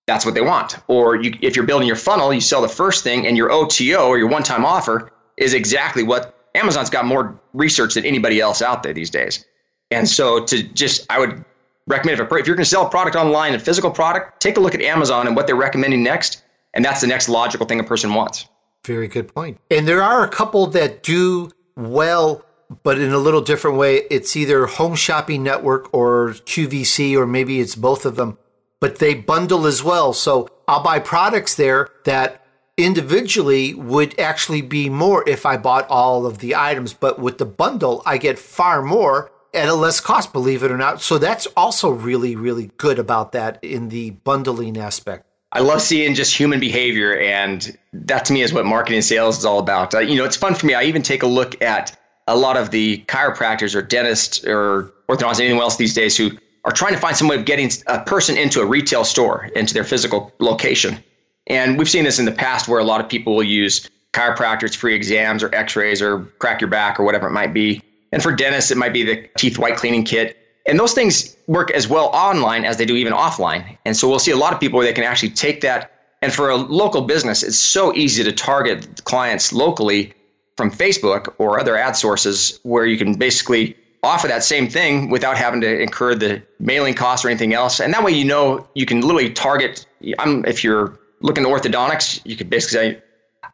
That's 0.08 0.26
what 0.26 0.34
they 0.34 0.42
want. 0.42 0.78
Or 0.88 1.16
you, 1.16 1.38
if 1.42 1.56
you're 1.56 1.66
building 1.66 1.88
your 1.88 1.96
funnel, 1.96 2.34
you 2.34 2.42
sell 2.42 2.64
the 2.64 2.70
first 2.70 3.04
thing, 3.04 3.28
and 3.28 3.38
your 3.38 3.52
OTO 3.52 4.08
or 4.08 4.18
your 4.18 4.28
one 4.28 4.42
time 4.42 4.66
offer 4.66 5.12
is 5.38 5.54
exactly 5.54 6.02
what 6.02 6.50
Amazon's 6.56 6.90
got 6.90 7.06
more 7.06 7.40
research 7.54 7.94
than 7.94 8.06
anybody 8.06 8.40
else 8.40 8.64
out 8.64 8.82
there 8.82 8.94
these 8.94 9.12
days. 9.12 9.46
And 9.92 10.08
so 10.08 10.44
to 10.46 10.64
just, 10.64 11.06
I 11.12 11.20
would 11.20 11.44
recommend 11.88 12.20
if, 12.20 12.32
if 12.32 12.48
you're 12.48 12.56
going 12.56 12.64
to 12.64 12.70
sell 12.70 12.86
a 12.86 12.90
product 12.90 13.16
online, 13.16 13.54
a 13.56 13.60
physical 13.60 13.92
product, 13.92 14.40
take 14.40 14.58
a 14.58 14.60
look 14.60 14.76
at 14.76 14.82
Amazon 14.82 15.28
and 15.28 15.36
what 15.36 15.48
they're 15.48 15.56
recommending 15.56 16.04
next. 16.04 16.44
And 16.74 16.86
that's 16.86 17.02
the 17.02 17.08
next 17.08 17.30
logical 17.30 17.66
thing 17.66 17.80
a 17.80 17.84
person 17.84 18.14
wants. 18.14 18.48
Very 18.86 19.08
good 19.08 19.34
point. 19.34 19.60
And 19.70 19.88
there 19.88 20.02
are 20.02 20.24
a 20.24 20.30
couple 20.30 20.68
that 20.68 21.04
do 21.04 21.52
well, 21.76 22.46
but 22.84 23.00
in 23.00 23.12
a 23.12 23.18
little 23.18 23.42
different 23.42 23.78
way. 23.78 24.04
It's 24.12 24.36
either 24.36 24.68
Home 24.68 24.96
Shopping 24.96 25.44
Network 25.44 25.94
or 25.94 26.30
QVC, 26.30 27.16
or 27.16 27.26
maybe 27.26 27.60
it's 27.60 27.76
both 27.76 28.06
of 28.06 28.16
them, 28.16 28.38
but 28.80 29.00
they 29.00 29.16
bundle 29.16 29.66
as 29.66 29.84
well. 29.84 30.14
So 30.14 30.48
I'll 30.68 30.84
buy 30.84 31.00
products 31.00 31.56
there 31.56 31.90
that 32.06 32.46
individually 32.78 33.74
would 33.74 34.18
actually 34.20 34.62
be 34.62 34.90
more 34.90 35.28
if 35.28 35.46
I 35.46 35.58
bought 35.58 35.90
all 35.90 36.26
of 36.26 36.38
the 36.38 36.56
items. 36.56 36.94
But 36.94 37.20
with 37.20 37.40
the 37.40 37.46
bundle, 37.46 38.04
I 38.06 38.18
get 38.18 38.38
far 38.38 38.82
more 38.82 39.32
at 39.54 39.68
a 39.68 39.74
less 39.74 40.00
cost, 40.00 40.34
believe 40.34 40.64
it 40.64 40.72
or 40.72 40.78
not. 40.78 41.02
So 41.02 41.18
that's 41.18 41.48
also 41.58 41.90
really, 41.90 42.36
really 42.36 42.72
good 42.78 43.00
about 43.00 43.32
that 43.34 43.64
in 43.64 43.90
the 43.90 44.12
bundling 44.12 44.78
aspect. 44.78 45.26
I 45.52 45.62
love 45.62 45.82
seeing 45.82 46.14
just 46.14 46.36
human 46.36 46.60
behavior, 46.60 47.18
and 47.18 47.76
that 47.92 48.26
to 48.26 48.34
me 48.34 48.44
is 48.44 48.54
what 48.54 48.66
marketing 48.66 49.02
sales 49.02 49.40
is 49.40 49.46
all 49.46 49.58
about. 49.58 49.96
Uh, 49.96 50.00
you 50.00 50.16
know, 50.16 50.24
it's 50.24 50.38
fun 50.38 50.54
for 50.54 50.68
me. 50.68 50.76
I 50.76 50.84
even 50.84 51.02
take 51.02 51.24
a 51.24 51.28
look 51.28 51.60
at 51.62 51.98
a 52.28 52.38
lot 52.38 52.56
of 52.56 52.70
the 52.70 53.04
chiropractors 53.08 53.74
or 53.74 53.82
dentists 53.82 54.46
or 54.46 54.94
orthodontists, 55.10 55.40
anyone 55.40 55.64
else 55.64 55.78
these 55.78 55.96
days 55.96 56.16
who 56.16 56.32
are 56.66 56.72
trying 56.72 56.94
to 56.94 57.00
find 57.00 57.18
some 57.18 57.28
way 57.28 57.36
of 57.36 57.46
getting 57.46 57.72
a 57.88 58.04
person 58.04 58.38
into 58.38 58.62
a 58.62 58.66
retail 58.66 59.04
store, 59.04 59.50
into 59.56 59.74
their 59.74 59.84
physical 59.84 60.32
location. 60.40 61.04
And 61.48 61.80
we've 61.80 61.90
seen 61.90 62.04
this 62.04 62.20
in 62.20 62.26
the 62.26 62.32
past 62.32 62.68
where 62.68 62.80
a 62.80 62.84
lot 62.84 63.02
of 63.02 63.10
people 63.10 63.36
will 63.36 63.44
use 63.44 63.90
chiropractors, 64.14 64.76
free 64.76 64.94
exams, 64.94 65.42
or 65.42 65.54
x 65.56 65.76
rays, 65.76 66.00
or 66.00 66.20
crack 66.38 66.62
your 66.62 66.70
back, 66.70 67.00
or 67.00 67.04
whatever 67.04 67.28
it 67.28 67.32
might 67.32 67.54
be. 67.54 67.82
And 68.12 68.24
for 68.24 68.32
dentists, 68.32 68.72
it 68.72 68.78
might 68.78 68.94
be 68.94 69.04
the 69.04 69.28
teeth 69.38 69.58
white 69.58 69.78
cleaning 69.78 70.04
kit. 70.04 70.38
And 70.66 70.80
those 70.80 70.94
things 70.94 71.36
work 71.48 71.72
as 71.72 71.88
well 71.88 72.08
online 72.08 72.66
as 72.66 72.78
they 72.78 72.86
do 72.86 72.96
even 72.96 73.14
offline. 73.14 73.78
And 73.86 73.96
so 73.96 74.08
we'll 74.10 74.20
see 74.20 74.32
a 74.32 74.38
lot 74.38 74.54
of 74.54 74.60
people 74.60 74.78
where 74.78 74.86
they 74.86 74.94
can 74.94 75.04
actually 75.04 75.32
take 75.32 75.62
that. 75.62 75.92
And 76.22 76.34
for 76.34 76.50
a 76.50 76.56
local 76.56 77.02
business, 77.02 77.44
it's 77.44 77.58
so 77.58 77.94
easy 77.96 78.24
to 78.24 78.32
target 78.32 79.04
clients 79.06 79.54
locally 79.54 80.14
from 80.58 80.70
Facebook 80.70 81.34
or 81.38 81.60
other 81.60 81.78
ad 81.78 81.96
sources 81.96 82.60
where 82.64 82.86
you 82.86 82.98
can 82.98 83.14
basically 83.14 83.76
offer 84.04 84.28
that 84.28 84.44
same 84.44 84.70
thing 84.70 85.10
without 85.10 85.38
having 85.38 85.62
to 85.62 85.82
incur 85.82 86.16
the 86.16 86.42
mailing 86.60 86.94
costs 86.94 87.26
or 87.26 87.30
anything 87.30 87.54
else. 87.54 87.80
And 87.80 87.94
that 87.94 88.04
way, 88.04 88.12
you 88.12 88.26
know, 88.26 88.68
you 88.76 88.86
can 88.86 89.02
literally 89.02 89.32
target. 89.32 89.86
I'm, 90.20 90.46
if 90.46 90.64
you're 90.64 91.00
looking 91.22 91.46
at 91.46 91.50
orthodontics, 91.50 92.22
you 92.26 92.36
could 92.36 92.50
basically 92.50 92.94
say, 92.94 93.02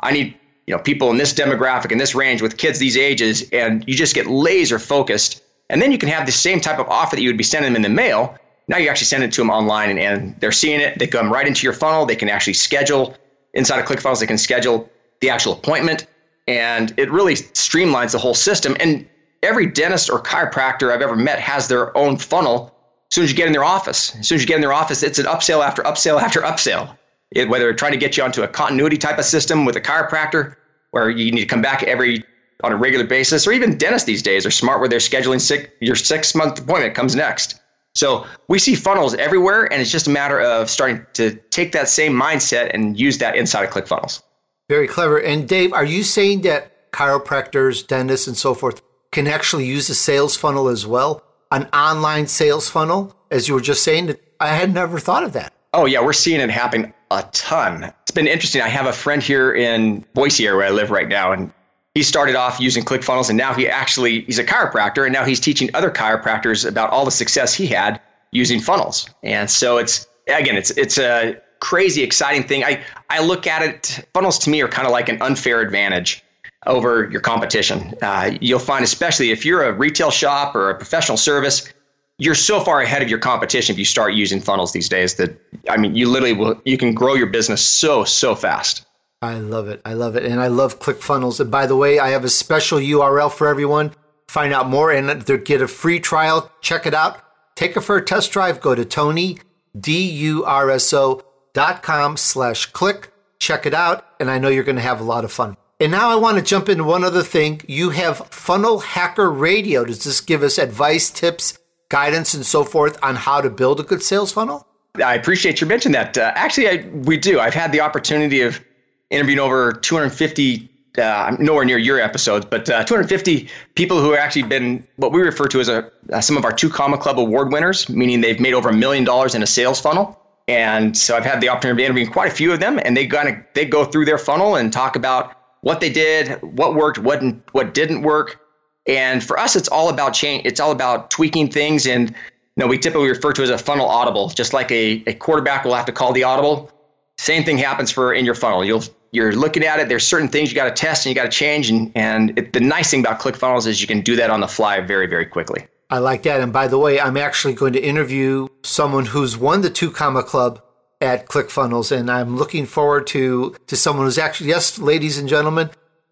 I 0.02 0.12
need 0.12 0.36
you 0.68 0.76
know 0.76 0.82
people 0.82 1.12
in 1.12 1.18
this 1.18 1.34
demographic 1.34 1.92
in 1.92 1.98
this 1.98 2.16
range 2.16 2.42
with 2.42 2.58
kids 2.58 2.80
these 2.80 2.98
ages 2.98 3.48
and 3.52 3.84
you 3.88 3.96
just 3.96 4.16
get 4.16 4.28
laser 4.28 4.80
focused. 4.80 5.42
And 5.70 5.82
then 5.82 5.92
you 5.92 5.98
can 5.98 6.10
have 6.10 6.26
the 6.26 6.32
same 6.32 6.62
type 6.62 6.80
of 6.80 6.88
offer 6.90 7.16
that 7.16 7.22
you 7.22 7.30
would 7.30 7.38
be 7.38 7.44
sending 7.44 7.74
them 7.74 7.76
in 7.76 7.82
the 7.82 7.96
mail. 7.96 8.38
Now 8.68 8.78
you 8.78 8.90
actually 8.90 9.06
send 9.06 9.24
it 9.24 9.32
to 9.34 9.42
them 9.42 9.50
online 9.50 9.90
and, 9.90 10.00
and 10.00 10.40
they're 10.40 10.52
seeing 10.52 10.80
it. 10.80 11.00
They 11.00 11.08
come 11.08 11.32
right 11.32 11.48
into 11.48 11.64
your 11.64 11.74
funnel. 11.74 12.06
They 12.06 12.16
can 12.16 12.30
actually 12.30 12.54
schedule 12.54 13.16
inside 13.54 13.80
of 13.80 13.86
clickfunnels 13.86 14.20
they 14.20 14.28
can 14.28 14.38
schedule 14.38 14.90
the 15.22 15.30
actual 15.30 15.54
appointment. 15.54 16.08
And 16.48 16.94
it 16.98 17.10
really 17.12 17.34
streamlines 17.34 18.12
the 18.12 18.20
whole 18.20 18.34
system. 18.36 18.76
And 18.80 19.08
every 19.44 19.68
dentist 19.68 20.10
or 20.10 20.22
chiropractor 20.22 20.92
i've 20.92 21.02
ever 21.02 21.16
met 21.16 21.40
has 21.40 21.68
their 21.68 21.96
own 21.98 22.18
funnel. 22.18 22.76
As 23.12 23.16
soon 23.16 23.24
as 23.24 23.32
you 23.32 23.38
get 23.38 23.48
in 23.48 23.54
their 23.54 23.64
office 23.64 24.16
as 24.16 24.28
soon 24.28 24.38
as 24.38 24.42
you 24.42 24.48
get 24.48 24.56
in 24.56 24.62
their 24.62 24.74
office 24.74 25.04
it's 25.04 25.20
an 25.20 25.28
upsell 25.28 25.64
after 25.64 25.84
upsell 25.84 26.20
after 26.20 26.42
upsell 26.42 26.98
it, 27.36 27.50
whether 27.50 27.72
trying 27.74 27.92
to 27.92 27.98
get 27.98 28.18
you 28.18 28.24
onto 28.24 28.42
a 28.42 28.48
continuity 28.48 28.98
type 28.98 29.20
of 29.20 29.26
system 29.26 29.66
with 29.66 29.76
a 29.76 29.82
chiropractor 29.82 30.56
where 30.92 31.10
you 31.10 31.32
need 31.32 31.42
to 31.42 31.46
come 31.46 31.62
back 31.62 31.84
every 31.84 32.24
on 32.64 32.72
a 32.72 32.76
regular 32.76 33.06
basis, 33.06 33.46
or 33.46 33.52
even 33.52 33.78
dentists 33.78 34.06
these 34.06 34.24
days 34.24 34.46
are 34.46 34.52
smart 34.52 34.80
where 34.80 34.88
they're 34.88 35.00
scheduling 35.00 35.42
six, 35.42 35.70
your 35.82 35.96
six 35.96 36.34
month 36.34 36.58
appointment 36.60 36.96
comes 36.96 37.16
next. 37.16 37.60
So 37.94 38.26
we 38.48 38.60
see 38.60 38.76
funnels 38.76 39.14
everywhere, 39.16 39.72
and 39.72 39.82
it's 39.82 39.92
just 39.92 40.08
a 40.08 40.10
matter 40.10 40.40
of 40.40 40.70
starting 40.70 41.06
to 41.14 41.36
take 41.52 41.74
that 41.74 41.90
same 41.90 42.14
mindset 42.14 42.72
and 42.74 43.00
use 43.00 43.20
that 43.20 43.36
inside 43.36 43.64
of 43.64 43.70
ClickFunnels. 43.70 44.22
Very 44.70 44.88
clever. 44.88 45.18
And 45.18 45.48
Dave, 45.48 45.74
are 45.74 45.86
you 45.86 46.04
saying 46.04 46.42
that 46.42 46.92
chiropractors, 46.92 47.86
dentists, 47.86 48.28
and 48.28 48.36
so 48.36 48.54
forth 48.54 48.82
can 49.12 49.28
actually 49.28 49.66
use 49.66 49.90
a 49.90 49.96
sales 49.96 50.36
funnel 50.36 50.68
as 50.68 50.88
well? 50.88 51.24
An 51.52 51.66
online 51.74 52.28
sales 52.28 52.70
funnel, 52.70 53.16
as 53.30 53.48
you 53.48 53.54
were 53.54 53.62
just 53.62 53.84
saying? 53.84 54.16
I 54.40 54.48
had 54.48 54.74
never 54.74 55.00
thought 55.00 55.24
of 55.24 55.34
that. 55.34 55.54
Oh, 55.74 55.86
yeah, 55.86 56.02
we're 56.02 56.14
seeing 56.14 56.42
it 56.42 56.50
happen 56.50 56.94
a 57.12 57.24
ton. 57.32 57.94
It's 58.04 58.12
been 58.12 58.28
interesting. 58.28 58.62
I 58.62 58.68
have 58.68 58.86
a 58.86 58.94
friend 58.94 59.22
here 59.22 59.54
in 59.54 60.06
Boise 60.14 60.46
area 60.46 60.58
where 60.58 60.68
I 60.68 60.72
live 60.72 60.92
right 60.92 61.08
now, 61.08 61.32
and 61.32 61.52
he 61.94 62.04
started 62.04 62.36
off 62.36 62.60
using 62.60 62.84
ClickFunnels, 62.84 63.30
and 63.30 63.38
now 63.38 63.54
he 63.54 63.68
actually 63.68 64.22
he's 64.22 64.40
a 64.40 64.44
chiropractor, 64.44 65.04
and 65.06 65.14
now 65.14 65.24
he's 65.26 65.40
teaching 65.40 65.70
other 65.74 65.92
chiropractors 65.92 66.68
about 66.68 66.90
all 66.90 67.06
the 67.06 67.12
success 67.12 67.54
he 67.54 67.68
had 67.68 68.02
using 68.32 68.60
funnels. 68.60 69.10
And 69.24 69.50
so 69.50 69.78
it's 69.78 70.08
again, 70.28 70.58
it's 70.58 70.72
it's 70.72 70.98
a 70.98 71.42
crazy 71.60 72.04
exciting 72.04 72.44
thing. 72.44 72.64
I 72.64 72.84
I 73.10 73.22
look 73.22 73.48
at 73.48 73.62
it. 73.62 74.08
Funnels 74.14 74.40
to 74.40 74.50
me 74.50 74.62
are 74.62 74.68
kind 74.68 74.86
of 74.86 74.92
like 74.92 75.10
an 75.10 75.22
unfair 75.22 75.62
advantage 75.62 76.24
over 76.66 77.10
your 77.12 77.22
competition. 77.22 77.94
Uh, 78.02 78.38
you'll 78.42 78.60
find, 78.60 78.84
especially 78.84 79.32
if 79.32 79.46
you're 79.46 79.64
a 79.64 79.72
retail 79.72 80.12
shop 80.12 80.56
or 80.56 80.72
a 80.72 80.76
professional 80.76 81.18
service, 81.18 81.72
you're 82.18 82.36
so 82.36 82.60
far 82.60 82.82
ahead 82.82 83.02
of 83.02 83.10
your 83.10 83.20
competition 83.20 83.74
if 83.74 83.80
you 83.80 83.86
start 83.86 84.14
using 84.14 84.40
funnels 84.40 84.72
these 84.72 84.90
days 84.90 85.16
that 85.16 85.38
I 85.70 85.78
mean 85.78 85.96
you 85.96 86.10
literally 86.10 86.34
will 86.34 86.62
you 86.66 86.78
can 86.78 86.94
grow 86.94 87.14
your 87.14 87.28
business 87.28 87.64
so 87.64 88.04
so 88.04 88.36
fast. 88.36 88.86
I 89.22 89.36
love 89.40 89.68
it. 89.68 89.82
I 89.86 89.94
love 89.94 90.16
it. 90.16 90.26
And 90.26 90.40
I 90.40 90.48
love 90.48 90.80
ClickFunnels. 90.80 91.40
And 91.40 91.50
by 91.50 91.66
the 91.66 91.76
way, 91.76 92.00
I 92.00 92.10
have 92.10 92.24
a 92.24 92.30
special 92.30 92.78
URL 92.80 93.32
for 93.32 93.48
everyone. 93.48 93.92
Find 94.28 94.54
out 94.54 94.70
more 94.70 94.92
and 94.92 95.10
uh, 95.10 95.38
get 95.38 95.62
a 95.62 95.68
free 95.68 96.00
trial. 96.00 96.52
Check 96.62 96.86
it 96.86 96.94
out. 96.94 97.22
Take 97.56 97.76
it 97.76 97.82
for 97.82 97.96
a 97.96 98.06
test 98.06 98.32
drive. 98.32 98.62
Go 98.62 98.76
to 98.76 98.86
Tony, 98.86 99.40
D-U-R-S-O 99.80 101.24
dot 101.54 101.82
com 101.82 102.18
slash 102.18 102.68
click. 102.68 103.12
Check 103.40 103.66
it 103.66 103.74
out. 103.74 104.06
And 104.20 104.30
I 104.30 104.38
know 104.38 104.50
you're 104.50 104.64
going 104.64 104.76
to 104.76 104.82
have 104.82 105.00
a 105.00 105.06
lot 105.06 105.24
of 105.24 105.32
fun. 105.32 105.58
And 105.80 105.92
now 105.92 106.10
I 106.10 106.16
want 106.16 106.38
to 106.38 106.44
jump 106.44 106.70
into 106.70 106.84
one 106.84 107.04
other 107.04 107.24
thing. 107.24 107.62
You 107.68 107.90
have 107.92 108.28
Funnel 108.30 108.80
Hacker 108.80 109.32
Radio. 109.32 109.86
Does 109.86 110.04
this 110.04 110.22
give 110.22 110.44
us 110.44 110.58
advice, 110.58 111.10
tips, 111.10 111.58
guidance 111.90 112.34
and 112.34 112.46
so 112.46 112.64
forth 112.64 112.98
on 113.04 113.16
how 113.16 113.42
to 113.42 113.50
build 113.50 113.80
a 113.80 113.84
good 113.84 114.02
sales 114.02 114.32
funnel? 114.32 114.68
I 115.04 115.16
appreciate 115.16 115.62
you 115.62 115.68
mentioning 115.68 115.94
that. 115.94 116.18
Uh, 116.18 116.32
actually, 116.36 116.70
I, 116.70 116.88
we 116.94 117.18
do. 117.18 117.40
I've 117.40 117.54
had 117.54 117.72
the 117.72 117.82
opportunity 117.82 118.42
of 118.42 118.64
interviewing 119.10 119.40
over 119.40 119.74
250, 119.74 120.70
uh, 120.98 121.36
nowhere 121.40 121.66
near 121.66 121.78
your 121.78 122.00
episodes, 122.00 122.46
but 122.46 122.70
uh, 122.70 122.84
250 122.84 123.50
people 123.76 124.00
who 124.00 124.12
have 124.12 124.20
actually 124.20 124.44
been 124.44 124.88
what 124.96 125.12
we 125.12 125.22
refer 125.22 125.48
to 125.48 125.60
as 125.60 125.68
a, 125.68 125.92
uh, 126.12 126.22
some 126.22 126.38
of 126.38 126.46
our 126.46 126.54
two 126.54 126.70
comma 126.70 126.98
club 126.98 127.20
award 127.20 127.52
winners, 127.52 127.90
meaning 127.90 128.22
they've 128.22 128.40
made 128.40 128.54
over 128.54 128.70
a 128.70 128.74
million 128.74 129.04
dollars 129.04 129.36
in 129.36 129.44
a 129.44 129.48
sales 129.48 129.80
funnel. 129.80 130.20
And 130.48 130.96
so 130.96 131.18
I've 131.18 131.26
had 131.26 131.42
the 131.42 131.50
opportunity 131.50 131.84
of 131.84 131.86
interviewing 131.88 132.12
quite 132.12 132.32
a 132.32 132.36
few 132.36 132.54
of 132.54 132.60
them, 132.60 132.80
and 132.84 132.96
they 132.96 133.08
kind 133.08 133.30
of 133.30 133.36
they 133.56 133.66
go 133.66 133.84
through 133.84 134.06
their 134.06 134.20
funnel 134.20 134.56
and 134.56 134.72
talk 134.72 134.96
about 134.96 135.36
what 135.62 135.80
they 135.80 135.90
did, 135.90 136.40
what 136.42 136.76
worked, 136.76 137.00
what 137.00 137.24
what 137.52 137.74
didn't 137.74 138.04
work, 138.04 138.40
and 138.88 139.24
for 139.24 139.40
us, 139.40 139.56
it's 139.56 139.68
all 139.68 139.90
about 139.90 140.14
change. 140.14 140.46
It's 140.46 140.60
all 140.60 140.72
about 140.72 141.10
tweaking 141.10 141.50
things. 141.50 141.88
And 141.88 142.10
you 142.10 142.16
know, 142.58 142.68
we 142.68 142.78
typically 142.78 143.10
refer 143.10 143.34
to 143.34 143.44
as 143.44 143.50
a 143.50 143.58
funnel 143.58 143.88
audible, 143.88 144.30
just 144.30 144.54
like 144.54 144.72
a, 144.72 145.04
a 145.08 145.14
quarterback 145.14 145.66
will 145.66 145.76
have 145.76 145.86
to 145.86 145.92
call 145.92 146.14
the 146.14 146.24
audible. 146.24 146.72
Same 147.18 147.44
thing 147.44 147.58
happens 147.58 147.92
for 147.92 148.14
in 148.14 148.26
your 148.26 148.36
funnel. 148.36 148.64
You'll 148.64 148.84
you're 149.12 149.34
looking 149.34 149.64
at 149.64 149.80
it. 149.80 149.88
There's 149.88 150.06
certain 150.06 150.28
things 150.28 150.52
you 150.52 150.56
got 150.56 150.66
to 150.66 150.72
test 150.72 151.06
and 151.06 151.16
you 151.16 151.22
got 151.22 151.32
to 151.32 151.38
change. 151.38 151.70
And 151.70 151.92
and 151.96 152.38
it, 152.38 152.54
the 152.54 152.60
nice 152.60 152.92
thing 152.92 153.00
about 153.00 153.20
ClickFunnels 153.20 153.66
is 153.66 153.82
you 153.82 153.88
can 153.88 154.02
do 154.02 154.16
that 154.18 154.30
on 154.30 154.42
the 154.42 154.48
fly 154.48 154.82
very 154.82 155.08
very 155.08 155.26
quickly. 155.26 155.66
I 155.90 156.00
like 156.00 156.24
that. 156.24 156.42
And 156.42 156.52
by 156.52 156.68
the 156.68 156.80
way, 156.80 157.00
I'm 157.00 157.16
actually 157.16 157.54
going 157.54 157.74
to 157.74 157.82
interview 157.82 158.48
someone 158.64 159.06
who's 159.08 159.38
won 159.38 159.62
the 159.62 159.70
Two 159.70 159.92
Comma 159.92 160.24
Club 160.24 160.62
at 161.00 161.28
ClickFunnels, 161.28 161.92
and 161.92 162.10
I'm 162.10 162.38
looking 162.38 162.66
forward 162.66 163.08
to 163.08 163.56
to 163.68 163.76
someone 163.76 164.06
who's 164.06 164.18
actually 164.18 164.50
yes, 164.50 164.80
ladies 164.80 165.18
and 165.18 165.30
gentlemen, 165.30 165.70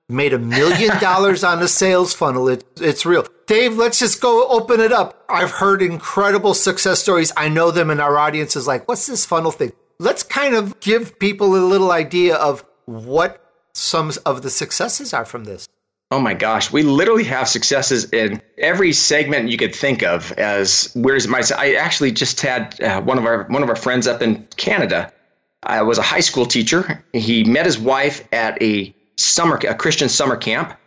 made 0.09 0.33
a 0.33 0.39
million 0.39 0.97
dollars 1.01 1.43
on 1.43 1.61
a 1.61 1.67
sales 1.67 2.13
funnel. 2.13 2.47
It, 2.49 2.63
it's 2.79 3.05
real. 3.05 3.25
Dave, 3.47 3.75
let's 3.77 3.99
just 3.99 4.21
go 4.21 4.47
open 4.47 4.79
it 4.79 4.91
up. 4.91 5.25
I've 5.29 5.51
heard 5.51 5.81
incredible 5.81 6.53
success 6.53 7.01
stories. 7.01 7.31
I 7.35 7.49
know 7.49 7.71
them, 7.71 7.89
and 7.89 7.99
our 7.99 8.17
audience 8.17 8.55
is 8.55 8.67
like, 8.67 8.87
what's 8.87 9.07
this 9.07 9.25
funnel 9.25 9.51
thing? 9.51 9.73
Let's 9.99 10.23
kind 10.23 10.55
of 10.55 10.79
give 10.79 11.19
people 11.19 11.55
a 11.55 11.63
little 11.65 11.91
idea 11.91 12.35
of 12.35 12.65
what 12.85 13.39
some 13.73 14.11
of 14.25 14.41
the 14.41 14.49
successes 14.49 15.13
are 15.13 15.25
from 15.25 15.43
this. 15.45 15.67
Oh 16.11 16.19
my 16.19 16.35
gosh, 16.35 16.71
we 16.71 16.83
literally 16.83 17.23
have 17.23 17.47
successes 17.47 18.11
in 18.13 18.39
every 18.59 18.93
segment 18.93 19.49
you 19.49 19.57
could 19.57 19.73
think 19.73 20.03
of. 20.03 20.31
As 20.33 20.91
where's 20.93 21.27
my? 21.27 21.41
I 21.57 21.73
actually 21.73 22.11
just 22.11 22.39
had 22.39 22.79
uh, 22.81 23.01
one 23.01 23.17
of 23.17 23.25
our 23.25 23.45
one 23.45 23.63
of 23.63 23.69
our 23.69 23.75
friends 23.75 24.05
up 24.05 24.21
in 24.21 24.47
Canada. 24.55 25.11
I 25.63 25.81
was 25.81 25.97
a 25.97 26.03
high 26.03 26.19
school 26.19 26.45
teacher. 26.45 27.03
He 27.13 27.43
met 27.45 27.65
his 27.65 27.79
wife 27.79 28.27
at 28.31 28.61
a 28.61 28.93
summer 29.17 29.59
a 29.67 29.75
Christian 29.75 30.09
summer 30.09 30.35
camp, 30.35 30.77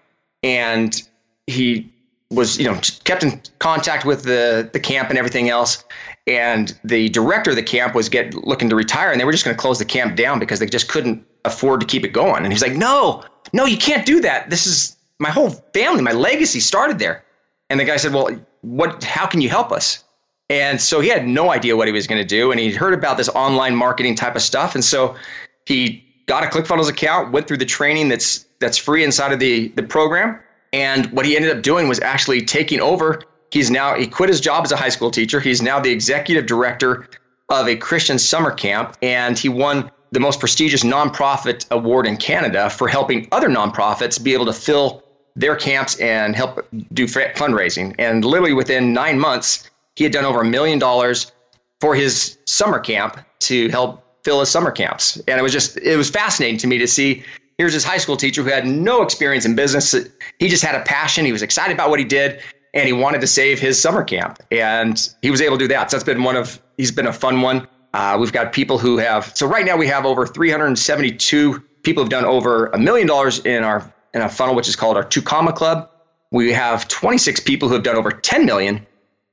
and 0.42 1.02
he 1.46 1.92
was 2.30 2.58
you 2.58 2.64
know 2.64 2.80
kept 3.04 3.22
in 3.22 3.40
contact 3.58 4.04
with 4.04 4.24
the 4.24 4.68
the 4.72 4.80
camp 4.80 5.10
and 5.10 5.18
everything 5.18 5.48
else. 5.48 5.84
And 6.28 6.76
the 6.82 7.08
director 7.10 7.50
of 7.50 7.56
the 7.56 7.62
camp 7.62 7.94
was 7.94 8.08
get 8.08 8.34
looking 8.34 8.68
to 8.70 8.74
retire, 8.74 9.12
and 9.12 9.20
they 9.20 9.24
were 9.24 9.30
just 9.30 9.44
going 9.44 9.56
to 9.56 9.60
close 9.60 9.78
the 9.78 9.84
camp 9.84 10.16
down 10.16 10.40
because 10.40 10.58
they 10.58 10.66
just 10.66 10.88
couldn't 10.88 11.24
afford 11.44 11.80
to 11.80 11.86
keep 11.86 12.04
it 12.04 12.08
going. 12.08 12.42
And 12.42 12.52
he's 12.52 12.62
like, 12.62 12.74
"No, 12.74 13.24
no, 13.52 13.64
you 13.64 13.76
can't 13.76 14.04
do 14.04 14.20
that. 14.22 14.50
This 14.50 14.66
is 14.66 14.96
my 15.18 15.30
whole 15.30 15.50
family, 15.50 16.02
my 16.02 16.12
legacy 16.12 16.60
started 16.60 16.98
there. 16.98 17.24
And 17.70 17.80
the 17.80 17.84
guy 17.84 17.96
said, 17.96 18.12
Well, 18.12 18.30
what 18.62 19.02
how 19.02 19.26
can 19.26 19.40
you 19.40 19.48
help 19.48 19.72
us? 19.72 20.04
And 20.48 20.80
so 20.80 21.00
he 21.00 21.08
had 21.08 21.26
no 21.26 21.50
idea 21.50 21.76
what 21.76 21.88
he 21.88 21.92
was 21.92 22.06
going 22.06 22.20
to 22.20 22.26
do. 22.26 22.52
And 22.52 22.60
he'd 22.60 22.76
heard 22.76 22.94
about 22.94 23.16
this 23.16 23.28
online 23.30 23.74
marketing 23.74 24.14
type 24.14 24.36
of 24.36 24.42
stuff. 24.42 24.74
And 24.74 24.84
so 24.84 25.16
he 25.64 26.04
got 26.26 26.44
a 26.44 26.46
ClickFunnels 26.46 26.88
account, 26.88 27.32
went 27.32 27.48
through 27.48 27.56
the 27.58 27.64
training 27.64 28.08
that's 28.08 28.44
that's 28.58 28.78
free 28.78 29.04
inside 29.04 29.32
of 29.32 29.38
the, 29.38 29.68
the 29.68 29.82
program. 29.82 30.38
And 30.72 31.06
what 31.12 31.26
he 31.26 31.36
ended 31.36 31.54
up 31.54 31.62
doing 31.62 31.88
was 31.88 32.00
actually 32.00 32.42
taking 32.42 32.80
over. 32.80 33.22
He's 33.50 33.70
now 33.70 33.94
he 33.94 34.06
quit 34.06 34.28
his 34.28 34.40
job 34.40 34.64
as 34.64 34.72
a 34.72 34.76
high 34.76 34.88
school 34.88 35.10
teacher. 35.10 35.40
He's 35.40 35.62
now 35.62 35.80
the 35.80 35.90
executive 35.90 36.46
director 36.46 37.08
of 37.48 37.68
a 37.68 37.76
Christian 37.76 38.18
summer 38.18 38.50
camp, 38.50 38.96
and 39.02 39.38
he 39.38 39.48
won 39.48 39.90
the 40.12 40.20
most 40.20 40.40
prestigious 40.40 40.82
nonprofit 40.82 41.66
award 41.70 42.06
in 42.06 42.16
Canada 42.16 42.70
for 42.70 42.88
helping 42.88 43.28
other 43.32 43.48
nonprofits 43.48 44.22
be 44.22 44.34
able 44.34 44.46
to 44.46 44.52
fill 44.52 45.02
their 45.36 45.54
camps 45.54 45.98
and 46.00 46.34
help 46.34 46.66
do 46.92 47.06
fundraising. 47.06 47.94
And 47.98 48.24
literally 48.24 48.54
within 48.54 48.92
nine 48.92 49.18
months, 49.18 49.70
he 49.94 50.04
had 50.04 50.12
done 50.12 50.24
over 50.24 50.40
a 50.40 50.44
million 50.44 50.78
dollars 50.78 51.32
for 51.80 51.94
his 51.94 52.38
summer 52.46 52.78
camp 52.78 53.18
to 53.40 53.68
help 53.68 54.02
fill 54.26 54.40
his 54.40 54.50
summer 54.50 54.72
camps. 54.72 55.16
And 55.28 55.38
it 55.38 55.42
was 55.42 55.52
just, 55.52 55.78
it 55.78 55.96
was 55.96 56.10
fascinating 56.10 56.58
to 56.58 56.66
me 56.66 56.78
to 56.78 56.88
see 56.88 57.22
here's 57.58 57.72
this 57.72 57.84
high 57.84 57.96
school 57.96 58.16
teacher 58.16 58.42
who 58.42 58.50
had 58.50 58.66
no 58.66 59.02
experience 59.02 59.44
in 59.44 59.54
business. 59.54 59.94
He 60.40 60.48
just 60.48 60.64
had 60.64 60.74
a 60.74 60.82
passion. 60.82 61.24
He 61.24 61.30
was 61.30 61.42
excited 61.42 61.72
about 61.72 61.90
what 61.90 62.00
he 62.00 62.04
did 62.04 62.40
and 62.74 62.88
he 62.88 62.92
wanted 62.92 63.20
to 63.20 63.28
save 63.28 63.60
his 63.60 63.80
summer 63.80 64.02
camp. 64.02 64.40
And 64.50 65.08
he 65.22 65.30
was 65.30 65.40
able 65.40 65.58
to 65.58 65.64
do 65.64 65.68
that. 65.68 65.92
So 65.92 65.96
that's 65.96 66.04
been 66.04 66.24
one 66.24 66.34
of, 66.34 66.60
he's 66.76 66.90
been 66.90 67.06
a 67.06 67.12
fun 67.12 67.40
one. 67.40 67.68
Uh, 67.94 68.18
we've 68.20 68.32
got 68.32 68.52
people 68.52 68.78
who 68.78 68.98
have, 68.98 69.34
so 69.36 69.46
right 69.46 69.64
now 69.64 69.76
we 69.76 69.86
have 69.86 70.04
over 70.04 70.26
372 70.26 71.62
people 71.84 72.02
who've 72.02 72.10
done 72.10 72.24
over 72.24 72.66
a 72.66 72.78
million 72.78 73.06
dollars 73.06 73.38
in 73.46 73.62
our 73.62 73.90
in 74.12 74.22
a 74.22 74.28
funnel 74.28 74.56
which 74.56 74.68
is 74.68 74.74
called 74.74 74.96
our 74.96 75.04
two 75.04 75.22
comma 75.22 75.52
club. 75.52 75.88
We 76.32 76.52
have 76.52 76.88
26 76.88 77.40
people 77.40 77.68
who 77.68 77.74
have 77.74 77.84
done 77.84 77.96
over 77.96 78.10
10 78.10 78.44
million 78.44 78.84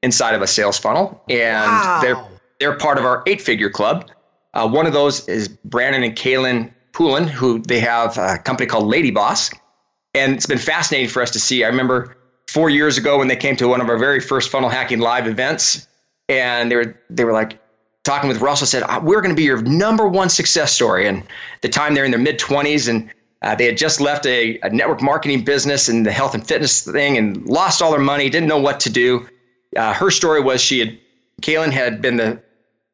inside 0.03 0.35
of 0.35 0.43
a 0.43 0.47
sales 0.47 0.77
funnel, 0.77 1.23
and 1.29 1.65
wow. 1.65 1.99
they're 2.01 2.23
they're 2.59 2.77
part 2.77 2.97
of 2.97 3.05
our 3.05 3.23
eight 3.25 3.41
figure 3.41 3.69
club. 3.69 4.09
Uh, 4.53 4.67
one 4.67 4.85
of 4.85 4.93
those 4.93 5.27
is 5.27 5.47
Brandon 5.47 6.03
and 6.03 6.15
Kaelin 6.15 6.71
Poulin, 6.91 7.27
who 7.27 7.59
they 7.59 7.79
have 7.79 8.17
a 8.17 8.37
company 8.37 8.67
called 8.67 8.85
Lady 8.85 9.11
Boss, 9.11 9.51
and 10.13 10.33
it's 10.33 10.45
been 10.45 10.59
fascinating 10.59 11.09
for 11.09 11.21
us 11.21 11.31
to 11.31 11.39
see. 11.39 11.63
I 11.63 11.67
remember 11.67 12.15
four 12.47 12.69
years 12.69 12.97
ago 12.97 13.17
when 13.17 13.27
they 13.27 13.35
came 13.35 13.55
to 13.55 13.67
one 13.67 13.81
of 13.81 13.89
our 13.89 13.97
very 13.97 14.19
first 14.19 14.51
funnel 14.51 14.69
hacking 14.69 14.99
live 14.99 15.27
events, 15.27 15.87
and 16.29 16.69
they 16.69 16.75
were 16.75 16.95
they 17.09 17.25
were 17.25 17.33
like 17.33 17.59
talking 18.03 18.27
with 18.27 18.41
Russell 18.41 18.67
said 18.67 18.83
uh, 18.83 18.99
we're 19.01 19.21
going 19.21 19.33
to 19.33 19.35
be 19.35 19.43
your 19.43 19.61
number 19.61 20.07
one 20.07 20.29
success 20.29 20.71
story. 20.73 21.07
And 21.07 21.23
the 21.61 21.69
time 21.69 21.93
they're 21.93 22.05
in 22.05 22.11
their 22.11 22.19
mid 22.19 22.39
20s 22.39 22.89
and 22.89 23.09
uh, 23.41 23.55
they 23.55 23.65
had 23.65 23.77
just 23.77 23.99
left 23.99 24.25
a, 24.25 24.59
a, 24.61 24.69
network 24.69 25.01
marketing 25.01 25.43
business 25.43 25.89
and 25.89 26.05
the 26.05 26.11
health 26.11 26.33
and 26.33 26.45
fitness 26.45 26.83
thing 26.83 27.17
and 27.17 27.45
lost 27.45 27.81
all 27.81 27.91
their 27.91 27.99
money, 27.99 28.29
didn't 28.29 28.47
know 28.47 28.59
what 28.59 28.79
to 28.81 28.89
do. 28.89 29.27
Uh, 29.75 29.93
her 29.93 30.09
story 30.09 30.39
was 30.39 30.61
she 30.61 30.79
had, 30.79 30.97
Kaelin 31.41 31.71
had 31.71 32.01
been 32.01 32.17
the 32.17 32.41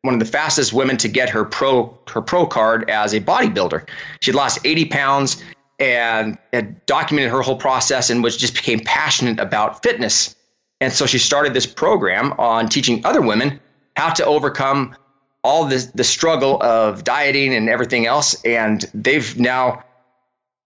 one 0.01 0.13
of 0.13 0.19
the 0.19 0.25
fastest 0.25 0.71
women 0.73 0.97
to 0.97 1.07
get 1.07 1.29
her 1.29 1.43
pro 1.43 1.97
her 2.07 2.21
pro 2.21 2.45
card 2.45 2.89
as 2.89 3.13
a 3.13 3.19
bodybuilder. 3.19 3.87
She'd 4.21 4.35
lost 4.35 4.59
80 4.63 4.85
pounds 4.85 5.43
and 5.79 6.37
had 6.53 6.85
documented 6.85 7.31
her 7.31 7.41
whole 7.41 7.57
process 7.57 8.09
and 8.09 8.23
was 8.23 8.37
just 8.37 8.53
became 8.53 8.79
passionate 8.81 9.39
about 9.39 9.81
fitness. 9.83 10.35
And 10.81 10.93
so 10.93 11.05
she 11.05 11.17
started 11.17 11.53
this 11.53 11.65
program 11.65 12.33
on 12.33 12.69
teaching 12.69 13.05
other 13.05 13.21
women 13.21 13.59
how 13.95 14.11
to 14.13 14.25
overcome 14.25 14.95
all 15.43 15.65
this 15.65 15.87
the 15.87 16.03
struggle 16.03 16.61
of 16.63 17.03
dieting 17.03 17.53
and 17.53 17.69
everything 17.69 18.05
else. 18.05 18.41
And 18.43 18.89
they've 18.93 19.37
now 19.37 19.83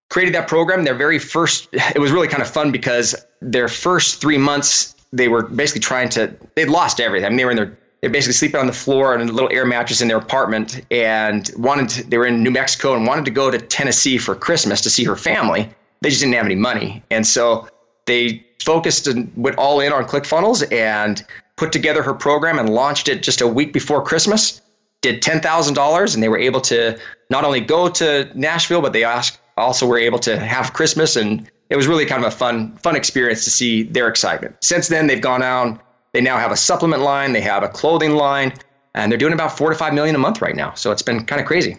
created 0.10 0.36
that 0.36 0.48
program. 0.48 0.84
Their 0.84 0.96
very 0.96 1.20
first, 1.20 1.68
it 1.74 2.00
was 2.00 2.12
really 2.12 2.28
kind 2.28 2.44
of 2.44 2.50
fun 2.50 2.72
because 2.72 3.16
their 3.42 3.68
first 3.68 4.22
three 4.22 4.38
months, 4.38 4.96
they 5.12 5.28
were 5.28 5.44
basically 5.44 5.82
trying 5.82 6.10
to, 6.10 6.36
they'd 6.56 6.70
lost 6.70 7.00
everything. 7.00 7.26
I 7.26 7.30
mean, 7.30 7.38
they 7.38 7.46
were 7.46 7.52
in 7.52 7.58
their, 7.58 7.78
they 8.04 8.10
basically 8.10 8.34
sleeping 8.34 8.60
on 8.60 8.68
the 8.68 8.74
floor 8.74 9.14
on 9.14 9.22
a 9.22 9.32
little 9.32 9.50
air 9.54 9.66
mattress 9.66 10.02
in 10.02 10.10
their 10.10 10.18
apartment 10.18 10.82
and 10.92 11.50
wanted 11.56 11.88
to, 11.88 12.04
they 12.10 12.18
were 12.18 12.26
in 12.26 12.44
New 12.44 12.52
Mexico 12.52 12.94
and 12.96 13.08
wanted 13.08 13.24
to 13.24 13.32
go 13.32 13.50
to 13.50 13.58
Tennessee 13.58 14.18
for 14.18 14.36
Christmas 14.36 14.82
to 14.82 14.90
see 14.90 15.06
her 15.06 15.16
family. 15.16 15.70
They 16.02 16.10
just 16.10 16.22
didn't 16.22 16.36
have 16.36 16.46
any 16.46 16.56
money. 16.56 17.02
And 17.12 17.26
so 17.26 17.66
they 18.06 18.46
focused 18.62 19.08
and 19.08 19.32
went 19.38 19.58
all 19.58 19.80
in 19.80 19.94
on 19.94 20.04
ClickFunnels 20.04 20.70
and 20.70 21.26
put 21.56 21.72
together 21.72 22.04
her 22.04 22.14
program 22.14 22.60
and 22.60 22.68
launched 22.68 23.08
it 23.08 23.24
just 23.24 23.40
a 23.40 23.48
week 23.48 23.72
before 23.72 24.04
Christmas. 24.04 24.60
Did 25.00 25.22
$10,000 25.22 26.14
and 26.14 26.22
they 26.22 26.28
were 26.28 26.38
able 26.38 26.60
to 26.60 27.00
not 27.30 27.46
only 27.46 27.62
go 27.62 27.88
to 27.88 28.30
Nashville, 28.36 28.82
but 28.82 28.92
they 28.92 29.06
also 29.06 29.88
were 29.88 29.98
able 29.98 30.20
to 30.20 30.38
have 30.38 30.74
Christmas, 30.74 31.16
and 31.16 31.50
it 31.70 31.78
was 31.78 31.88
really 31.88 32.06
kind 32.06 32.24
of 32.24 32.34
a 32.34 32.36
fun 32.36 32.76
fun 32.78 32.98
experience 32.98 33.46
to 33.46 33.50
see 33.50 33.84
their 33.84 34.10
excitement. 34.10 34.58
Since 34.62 34.90
then, 34.90 35.08
they've 35.08 35.22
gone 35.22 35.42
on. 35.42 35.80
They 36.14 36.22
now 36.22 36.38
have 36.38 36.52
a 36.52 36.58
supplement 36.58 37.02
line, 37.02 37.34
they 37.34 37.42
have 37.42 37.64
a 37.64 37.70
clothing 37.70 38.12
line, 38.12 38.54
and 38.94 39.12
they're 39.12 39.20
doing 39.20 39.34
about 39.34 39.58
four 39.58 39.70
to 39.70 39.76
five 39.76 39.94
million 39.94 40.16
a 40.16 40.20
month 40.20 40.42
right 40.42 40.56
now. 40.56 40.74
So 40.76 40.92
it's 40.92 41.02
been 41.02 41.26
kind 41.26 41.42
of 41.42 41.48
crazy. 41.48 41.78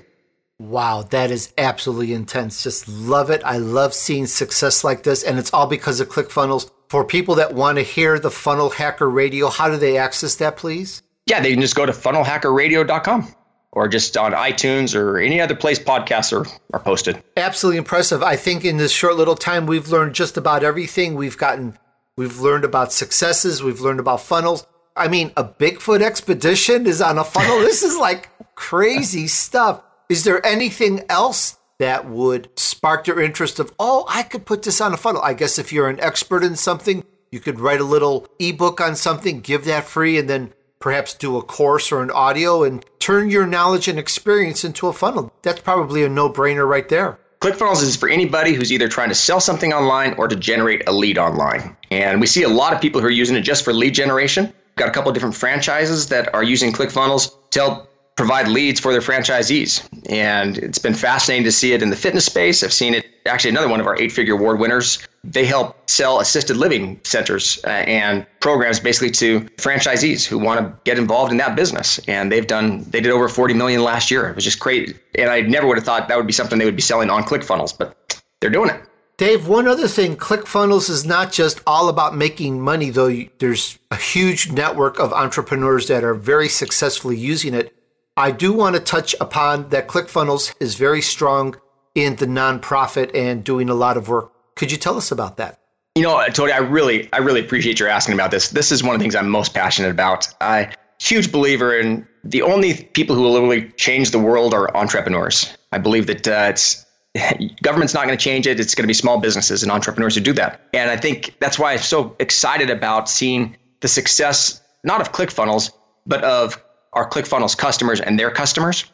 Wow, 0.59 1.03
that 1.11 1.31
is 1.31 1.53
absolutely 1.59 2.15
intense. 2.15 2.63
Just 2.63 2.89
love 2.89 3.31
it. 3.31 3.43
I 3.45 3.59
love 3.59 3.93
seeing 3.93 4.27
success 4.27 4.85
like 4.85 5.03
this, 5.03 5.23
and 5.23 5.39
it's 5.39 5.53
all 5.53 5.67
because 5.67 6.01
of 6.01 6.09
ClickFunnels. 6.09 6.71
For 6.89 7.05
people 7.05 7.37
that 7.37 7.55
want 7.55 7.79
to 7.79 7.83
hear 7.83 8.21
the 8.21 8.31
Funnel 8.31 8.71
Hacker 8.71 9.11
Radio, 9.11 9.49
how 9.49 9.69
do 9.69 9.77
they 9.77 9.97
access 9.99 10.37
that, 10.37 10.57
please? 10.57 11.03
Yeah, 11.27 11.41
they 11.41 11.53
can 11.53 11.61
just 11.61 11.75
go 11.75 11.87
to 11.87 11.93
funnelhackerradio.com 11.93 13.35
or 13.73 13.89
just 13.89 14.17
on 14.17 14.33
iTunes 14.33 14.95
or 14.95 15.19
any 15.19 15.41
other 15.41 15.57
place 15.57 15.79
podcasts 15.79 16.33
are, 16.33 16.47
are 16.73 16.81
posted. 16.81 17.23
Absolutely 17.37 17.79
impressive. 17.79 18.23
I 18.23 18.37
think 18.37 18.65
in 18.65 18.77
this 18.77 18.93
short 18.93 19.17
little 19.17 19.35
time 19.35 19.67
we've 19.67 19.89
learned 19.89 20.15
just 20.15 20.37
about 20.37 20.63
everything. 20.63 21.15
We've 21.15 21.37
gotten 21.37 21.77
we've 22.17 22.39
learned 22.41 22.65
about 22.65 22.93
successes, 22.93 23.63
we've 23.63 23.81
learned 23.81 24.01
about 24.01 24.21
funnels. 24.21 24.67
I 24.97 25.09
mean, 25.09 25.33
a 25.37 25.45
Bigfoot 25.45 26.03
expedition 26.03 26.87
is 26.87 27.01
on 27.01 27.19
a 27.19 27.25
funnel. 27.25 27.59
this 27.61 27.83
is 27.83 27.97
like 27.97 28.31
crazy 28.55 29.27
stuff. 29.27 29.83
Is 30.09 30.25
there 30.25 30.45
anything 30.47 31.03
else 31.09 31.59
that 31.79 32.09
would 32.09 32.49
spark 32.57 33.07
your 33.07 33.21
interest 33.21 33.59
of, 33.59 33.73
oh, 33.79 34.05
I 34.09 34.23
could 34.23 34.47
put 34.47 34.63
this 34.63 34.81
on 34.81 34.95
a 34.95 34.97
funnel? 34.97 35.23
I 35.23 35.35
guess 35.35 35.59
if 35.59 35.73
you're 35.73 35.89
an 35.89 36.01
expert 36.01 36.45
in 36.45 36.57
something, 36.57 37.05
you 37.33 37.41
could 37.41 37.59
write 37.59 37.81
a 37.81 37.85
little 37.85 38.29
ebook 38.39 38.81
on 38.81 38.95
something, 38.95 39.41
give 39.41 39.65
that 39.65 39.85
free, 39.85 40.19
and 40.19 40.31
then 40.31 40.53
perhaps 40.79 41.15
do 41.15 41.37
a 41.37 41.43
course 41.43 41.91
or 41.91 42.03
an 42.03 42.11
audio 42.11 42.63
and 42.63 42.85
turn 43.01 43.31
your 43.31 43.47
knowledge 43.47 43.89
and 43.89 43.99
experience 43.99 44.65
into 44.65 44.87
a 44.87 44.93
funnel. 44.93 45.33
That's 45.43 45.61
probably 45.61 46.05
a 46.05 46.09
no 46.09 46.31
brainer 46.31 46.69
right 46.69 46.89
there. 46.89 47.19
ClickFunnels 47.45 47.83
is 47.83 47.95
for 47.95 48.09
anybody 48.09 48.55
who's 48.55 48.73
either 48.73 48.89
trying 48.89 49.11
to 49.11 49.15
sell 49.15 49.39
something 49.39 49.75
online 49.75 50.15
or 50.15 50.27
to 50.27 50.35
generate 50.35 50.83
a 50.89 50.93
lead 50.93 51.19
online. 51.19 51.77
And 51.91 52.19
we 52.19 52.27
see 52.27 52.43
a 52.43 52.49
lot 52.49 52.73
of 52.73 52.81
people 52.81 53.03
who 53.03 53.07
are 53.07 53.11
using 53.11 53.37
it 53.37 53.43
just 53.43 53.67
for 53.67 53.75
lead 53.75 53.93
generation. 53.93 54.47
We've 54.47 54.77
got 54.77 54.89
a 54.89 54.93
couple 54.93 55.11
of 55.11 55.15
different 55.15 55.35
franchises 55.35 56.09
that 56.09 56.35
are 56.35 56.43
using 56.43 56.73
ClickFunnels 56.73 57.33
to 57.51 57.61
help 57.61 58.17
provide 58.17 58.49
leads 58.49 58.81
for 58.81 58.93
their 58.93 59.03
franchisees. 59.03 59.87
And 60.09 60.57
it's 60.57 60.79
been 60.79 60.95
fascinating 60.95 61.45
to 61.45 61.53
see 61.53 61.75
it 61.75 61.83
in 61.83 61.91
the 61.91 61.97
fitness 61.97 62.25
space. 62.25 62.63
I've 62.63 62.73
seen 62.73 62.95
it 62.95 63.05
actually 63.27 63.51
another 63.51 63.69
one 63.69 63.81
of 63.81 63.87
our 63.87 63.97
eight 63.99 64.13
figure 64.13 64.35
award 64.35 64.59
winners. 64.59 64.99
They 65.23 65.47
help 65.47 65.89
sell 65.89 66.21
assisted 66.21 66.57
living 66.57 67.01
centers 67.05 67.59
uh, 67.65 67.69
and 67.69 68.27
programs 68.41 68.81
basically 68.81 69.11
to 69.13 69.41
franchisees 69.57 70.27
who 70.27 70.39
want 70.39 70.61
to 70.61 70.79
get 70.85 70.99
involved 70.99 71.33
in 71.33 71.39
that 71.39 71.57
business. 71.57 71.99
And 72.07 72.31
they've 72.31 72.47
done, 72.47 72.85
they 72.91 73.01
did 73.01 73.13
over 73.13 73.29
40 73.29 73.55
million 73.55 73.83
last 73.83 74.11
year. 74.11 74.29
It 74.29 74.35
was 74.35 74.45
just 74.45 74.61
great. 74.61 75.01
And 75.15 75.31
I 75.31 75.41
never 75.41 75.67
would 75.67 75.77
have 75.77 75.85
thought 75.85 76.09
that 76.09 76.17
would 76.17 76.27
be 76.27 76.33
something 76.33 76.59
they 76.59 76.67
would 76.67 76.77
be 76.77 76.83
selling 76.83 77.11
on 77.11 77.23
ClickFunnels, 77.23 77.77
but 77.77 78.23
they're 78.41 78.51
doing 78.51 78.71
it. 78.71 78.83
Dave, 79.17 79.47
one 79.47 79.69
other 79.69 79.87
thing, 79.87 80.17
ClickFunnels 80.17 80.91
is 80.91 81.07
not 81.07 81.33
just 81.33 81.61
all 81.69 81.89
about 81.89 82.17
making 82.17 82.61
money, 82.61 82.91
though 82.91 83.25
there's 83.39 83.79
a 83.93 83.97
huge 83.97 84.51
network 84.51 84.99
of 84.99 85.13
entrepreneurs 85.13 85.87
that 85.87 86.03
are 86.03 86.15
very 86.15 86.49
successfully 86.49 87.17
using 87.17 87.55
it. 87.55 87.73
I 88.17 88.33
do 88.33 88.53
want 88.53 88.75
to 88.75 88.83
touch 88.83 89.15
upon 89.21 89.69
that 89.69 89.87
ClickFunnels 89.87 90.55
is 90.59 90.75
very 90.75 91.01
strong 91.01 91.55
in 91.95 92.17
the 92.17 92.27
nonprofit 92.27 93.11
and 93.15 93.45
doing 93.45 93.69
a 93.69 93.75
lot 93.75 93.97
of 93.97 94.09
work. 94.09 94.33
Could 94.57 94.73
you 94.73 94.79
tell 94.79 94.97
us 94.97 95.11
about 95.11 95.37
that? 95.37 95.61
You 95.95 96.03
know, 96.03 96.25
Tony, 96.29 96.53
I 96.53 96.59
really, 96.59 97.09
I 97.13 97.19
really 97.19 97.41
appreciate 97.41 97.79
your 97.79 97.89
asking 97.89 98.15
about 98.15 98.31
this. 98.31 98.51
This 98.51 98.73
is 98.73 98.83
one 98.83 98.95
of 98.95 98.99
the 98.99 99.05
things 99.05 99.15
I'm 99.15 99.29
most 99.29 99.55
passionate 99.55 99.91
about. 99.91 100.29
I 100.41 100.75
huge 101.01 101.31
believer 101.31 101.79
in 101.79 102.07
the 102.25 102.43
only 102.43 102.75
people 102.95 103.15
who 103.15 103.23
will 103.23 103.33
literally 103.33 103.69
change 103.77 104.11
the 104.11 104.19
world 104.19 104.55
are 104.55 104.75
entrepreneurs. 104.77 105.57
I 105.73 105.79
believe 105.79 106.07
that 106.07 106.27
uh, 106.27 106.47
it's 106.51 106.85
government's 107.63 107.95
not 107.95 108.07
going 108.07 108.17
to 108.17 108.23
change 108.23 108.47
it. 108.47 108.59
It's 108.59 108.75
going 108.75 108.85
to 108.85 108.89
be 108.89 108.95
small 108.95 109.21
businesses 109.21 109.63
and 109.63 109.71
entrepreneurs 109.71 110.15
who 110.15 110.21
do 110.21 110.33
that. 110.35 110.63
And 110.73 110.91
I 110.91 110.97
think 110.97 111.37
that's 111.41 111.59
why 111.59 111.73
I'm 111.73 111.79
so 111.79 112.17
excited 112.19 112.71
about 112.71 113.09
seeing 113.09 113.57
the 113.81 113.89
success, 113.89 114.63
not 114.83 115.01
of 115.01 115.13
ClickFunnels, 115.13 115.71
but 116.07 116.25
of 116.25 116.63
our 116.95 117.09
ClickFunnels 117.09 117.57
customers 117.57 118.01
and 118.01 118.19
their 118.19 118.31
customers. 118.31 118.85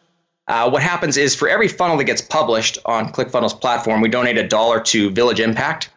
Uh, 0.51 0.69
what 0.69 0.83
happens 0.83 1.17
is 1.17 1.37
for 1.37 1.49
every 1.49 1.69
funnel 1.69 1.97
that 1.97 2.05
gets 2.05 2.21
published 2.21 2.77
on 2.85 3.13
ClickFunnels 3.13 3.59
platform, 3.61 4.01
we 4.01 4.09
donate 4.09 4.37
a 4.37 4.49
dollar 4.49 4.81
to 4.81 5.09
Village 5.11 5.39
Impact. 5.39 5.91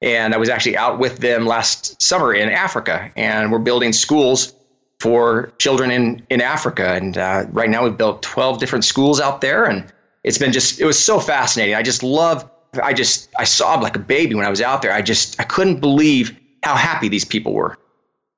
And 0.00 0.34
I 0.34 0.38
was 0.38 0.48
actually 0.48 0.76
out 0.76 0.98
with 0.98 1.18
them 1.18 1.46
last 1.46 2.02
summer 2.02 2.34
in 2.34 2.48
Africa, 2.48 3.12
and 3.14 3.52
we're 3.52 3.60
building 3.60 3.92
schools 3.92 4.54
for 4.98 5.52
children 5.58 5.92
in, 5.92 6.26
in 6.30 6.40
Africa. 6.40 6.94
And 6.94 7.16
uh, 7.16 7.44
right 7.52 7.70
now 7.70 7.84
we've 7.84 7.96
built 7.96 8.22
12 8.22 8.58
different 8.58 8.84
schools 8.84 9.20
out 9.20 9.40
there, 9.40 9.66
and 9.66 9.86
it's 10.24 10.36
been 10.36 10.50
just, 10.50 10.80
it 10.80 10.84
was 10.84 10.98
so 10.98 11.20
fascinating. 11.20 11.76
I 11.76 11.82
just 11.82 12.02
love, 12.02 12.50
I 12.82 12.92
just, 12.94 13.28
I 13.38 13.44
sobbed 13.44 13.84
like 13.84 13.94
a 13.94 14.00
baby 14.00 14.34
when 14.34 14.44
I 14.44 14.50
was 14.50 14.60
out 14.60 14.82
there. 14.82 14.92
I 14.92 15.02
just, 15.02 15.40
I 15.40 15.44
couldn't 15.44 15.78
believe 15.78 16.36
how 16.64 16.74
happy 16.74 17.08
these 17.08 17.24
people 17.24 17.52
were 17.52 17.78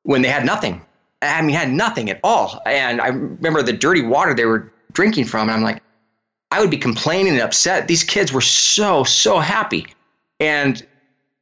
when 0.02 0.20
they 0.20 0.28
had 0.28 0.44
nothing. 0.44 0.82
I 1.22 1.40
mean, 1.40 1.56
had 1.56 1.70
nothing 1.70 2.10
at 2.10 2.20
all. 2.22 2.60
And 2.66 3.00
I 3.00 3.08
remember 3.08 3.62
the 3.62 3.72
dirty 3.72 4.02
water 4.02 4.34
they 4.34 4.44
were 4.44 4.73
drinking 4.95 5.26
from. 5.26 5.49
And 5.49 5.53
I'm 5.53 5.62
like, 5.62 5.82
I 6.51 6.61
would 6.61 6.70
be 6.70 6.78
complaining 6.78 7.32
and 7.32 7.42
upset. 7.42 7.88
These 7.88 8.05
kids 8.05 8.32
were 8.32 8.40
so, 8.40 9.05
so 9.05 9.38
happy. 9.38 9.86
And 10.40 10.84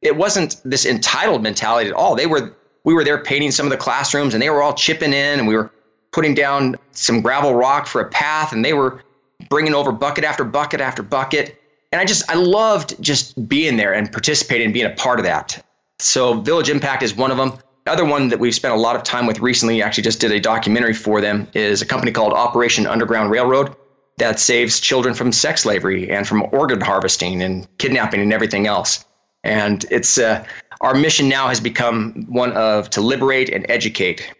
it 0.01 0.15
wasn't 0.15 0.57
this 0.65 0.85
entitled 0.85 1.41
mentality 1.41 1.89
at 1.89 1.95
all. 1.95 2.15
They 2.15 2.25
were, 2.25 2.55
we 2.83 2.93
were 2.93 3.03
there 3.03 3.23
painting 3.23 3.51
some 3.51 3.65
of 3.65 3.69
the 3.69 3.77
classrooms 3.77 4.33
and 4.33 4.41
they 4.41 4.49
were 4.49 4.61
all 4.61 4.73
chipping 4.73 5.13
in 5.13 5.39
and 5.39 5.47
we 5.47 5.55
were 5.55 5.71
putting 6.11 6.33
down 6.33 6.75
some 6.91 7.21
gravel 7.21 7.53
rock 7.55 7.87
for 7.87 8.01
a 8.01 8.09
path 8.09 8.51
and 8.51 8.65
they 8.65 8.73
were 8.73 9.01
bringing 9.49 9.73
over 9.73 9.91
bucket 9.91 10.23
after 10.23 10.43
bucket 10.43 10.81
after 10.81 11.03
bucket. 11.03 11.61
And 11.91 12.01
I 12.01 12.05
just, 12.05 12.29
I 12.29 12.35
loved 12.35 13.01
just 13.01 13.47
being 13.47 13.77
there 13.77 13.93
and 13.93 14.11
participating 14.11 14.65
and 14.65 14.73
being 14.73 14.85
a 14.85 14.95
part 14.95 15.19
of 15.19 15.25
that. 15.25 15.63
So 15.99 16.41
Village 16.41 16.69
Impact 16.69 17.03
is 17.03 17.15
one 17.15 17.31
of 17.31 17.37
them. 17.37 17.53
Other 17.85 18.05
one 18.05 18.29
that 18.29 18.39
we've 18.39 18.55
spent 18.55 18.73
a 18.73 18.77
lot 18.77 18.95
of 18.95 19.03
time 19.03 19.25
with 19.25 19.39
recently, 19.39 19.81
actually 19.81 20.03
just 20.03 20.21
did 20.21 20.31
a 20.31 20.39
documentary 20.39 20.93
for 20.93 21.19
them, 21.19 21.47
is 21.53 21.81
a 21.81 21.85
company 21.85 22.11
called 22.11 22.31
Operation 22.31 22.87
Underground 22.87 23.29
Railroad 23.29 23.75
that 24.17 24.39
saves 24.39 24.79
children 24.79 25.13
from 25.13 25.31
sex 25.31 25.63
slavery 25.63 26.09
and 26.09 26.27
from 26.27 26.43
organ 26.51 26.79
harvesting 26.79 27.41
and 27.41 27.67
kidnapping 27.79 28.21
and 28.21 28.31
everything 28.31 28.67
else. 28.67 29.03
And 29.43 29.85
it's 29.91 30.17
uh, 30.17 30.45
our 30.81 30.93
mission 30.93 31.27
now 31.27 31.49
has 31.49 31.59
become 31.59 32.25
one 32.29 32.53
of 32.53 32.89
to 32.91 33.01
liberate 33.01 33.49
and 33.49 33.65
educate. 33.69 34.31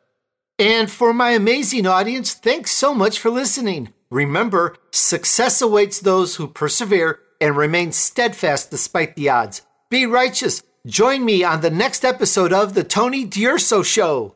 And 0.59 0.91
for 0.91 1.13
my 1.13 1.31
amazing 1.31 1.87
audience, 1.87 2.33
thanks 2.33 2.71
so 2.71 2.93
much 2.93 3.19
for 3.19 3.31
listening. 3.31 3.93
Remember, 4.09 4.75
success 4.91 5.61
awaits 5.61 5.99
those 5.99 6.35
who 6.35 6.47
persevere 6.47 7.19
and 7.39 7.55
remain 7.57 7.91
steadfast 7.91 8.69
despite 8.69 9.15
the 9.15 9.29
odds. 9.29 9.63
Be 9.89 10.05
righteous 10.05 10.61
Join 10.87 11.23
me 11.23 11.43
on 11.43 11.61
the 11.61 11.69
next 11.69 12.03
episode 12.03 12.51
of 12.51 12.73
The 12.73 12.83
Tony 12.83 13.23
D'Urso 13.23 13.83
Show. 13.83 14.35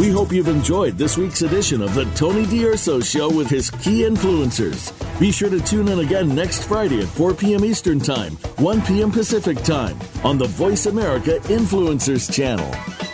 We 0.00 0.08
hope 0.08 0.32
you've 0.32 0.48
enjoyed 0.48 0.96
this 0.96 1.18
week's 1.18 1.42
edition 1.42 1.82
of 1.82 1.92
The 1.92 2.06
Tony 2.14 2.46
D'Urso 2.46 3.00
Show 3.00 3.30
with 3.30 3.50
his 3.50 3.68
key 3.68 4.04
influencers. 4.04 4.90
Be 5.20 5.30
sure 5.30 5.50
to 5.50 5.60
tune 5.60 5.88
in 5.88 5.98
again 5.98 6.34
next 6.34 6.66
Friday 6.66 7.02
at 7.02 7.08
4 7.08 7.34
p.m. 7.34 7.66
Eastern 7.66 8.00
Time, 8.00 8.32
1 8.56 8.80
p.m. 8.86 9.10
Pacific 9.10 9.58
Time 9.58 9.98
on 10.24 10.38
the 10.38 10.46
Voice 10.46 10.86
America 10.86 11.38
Influencers 11.48 12.32
channel. 12.32 13.09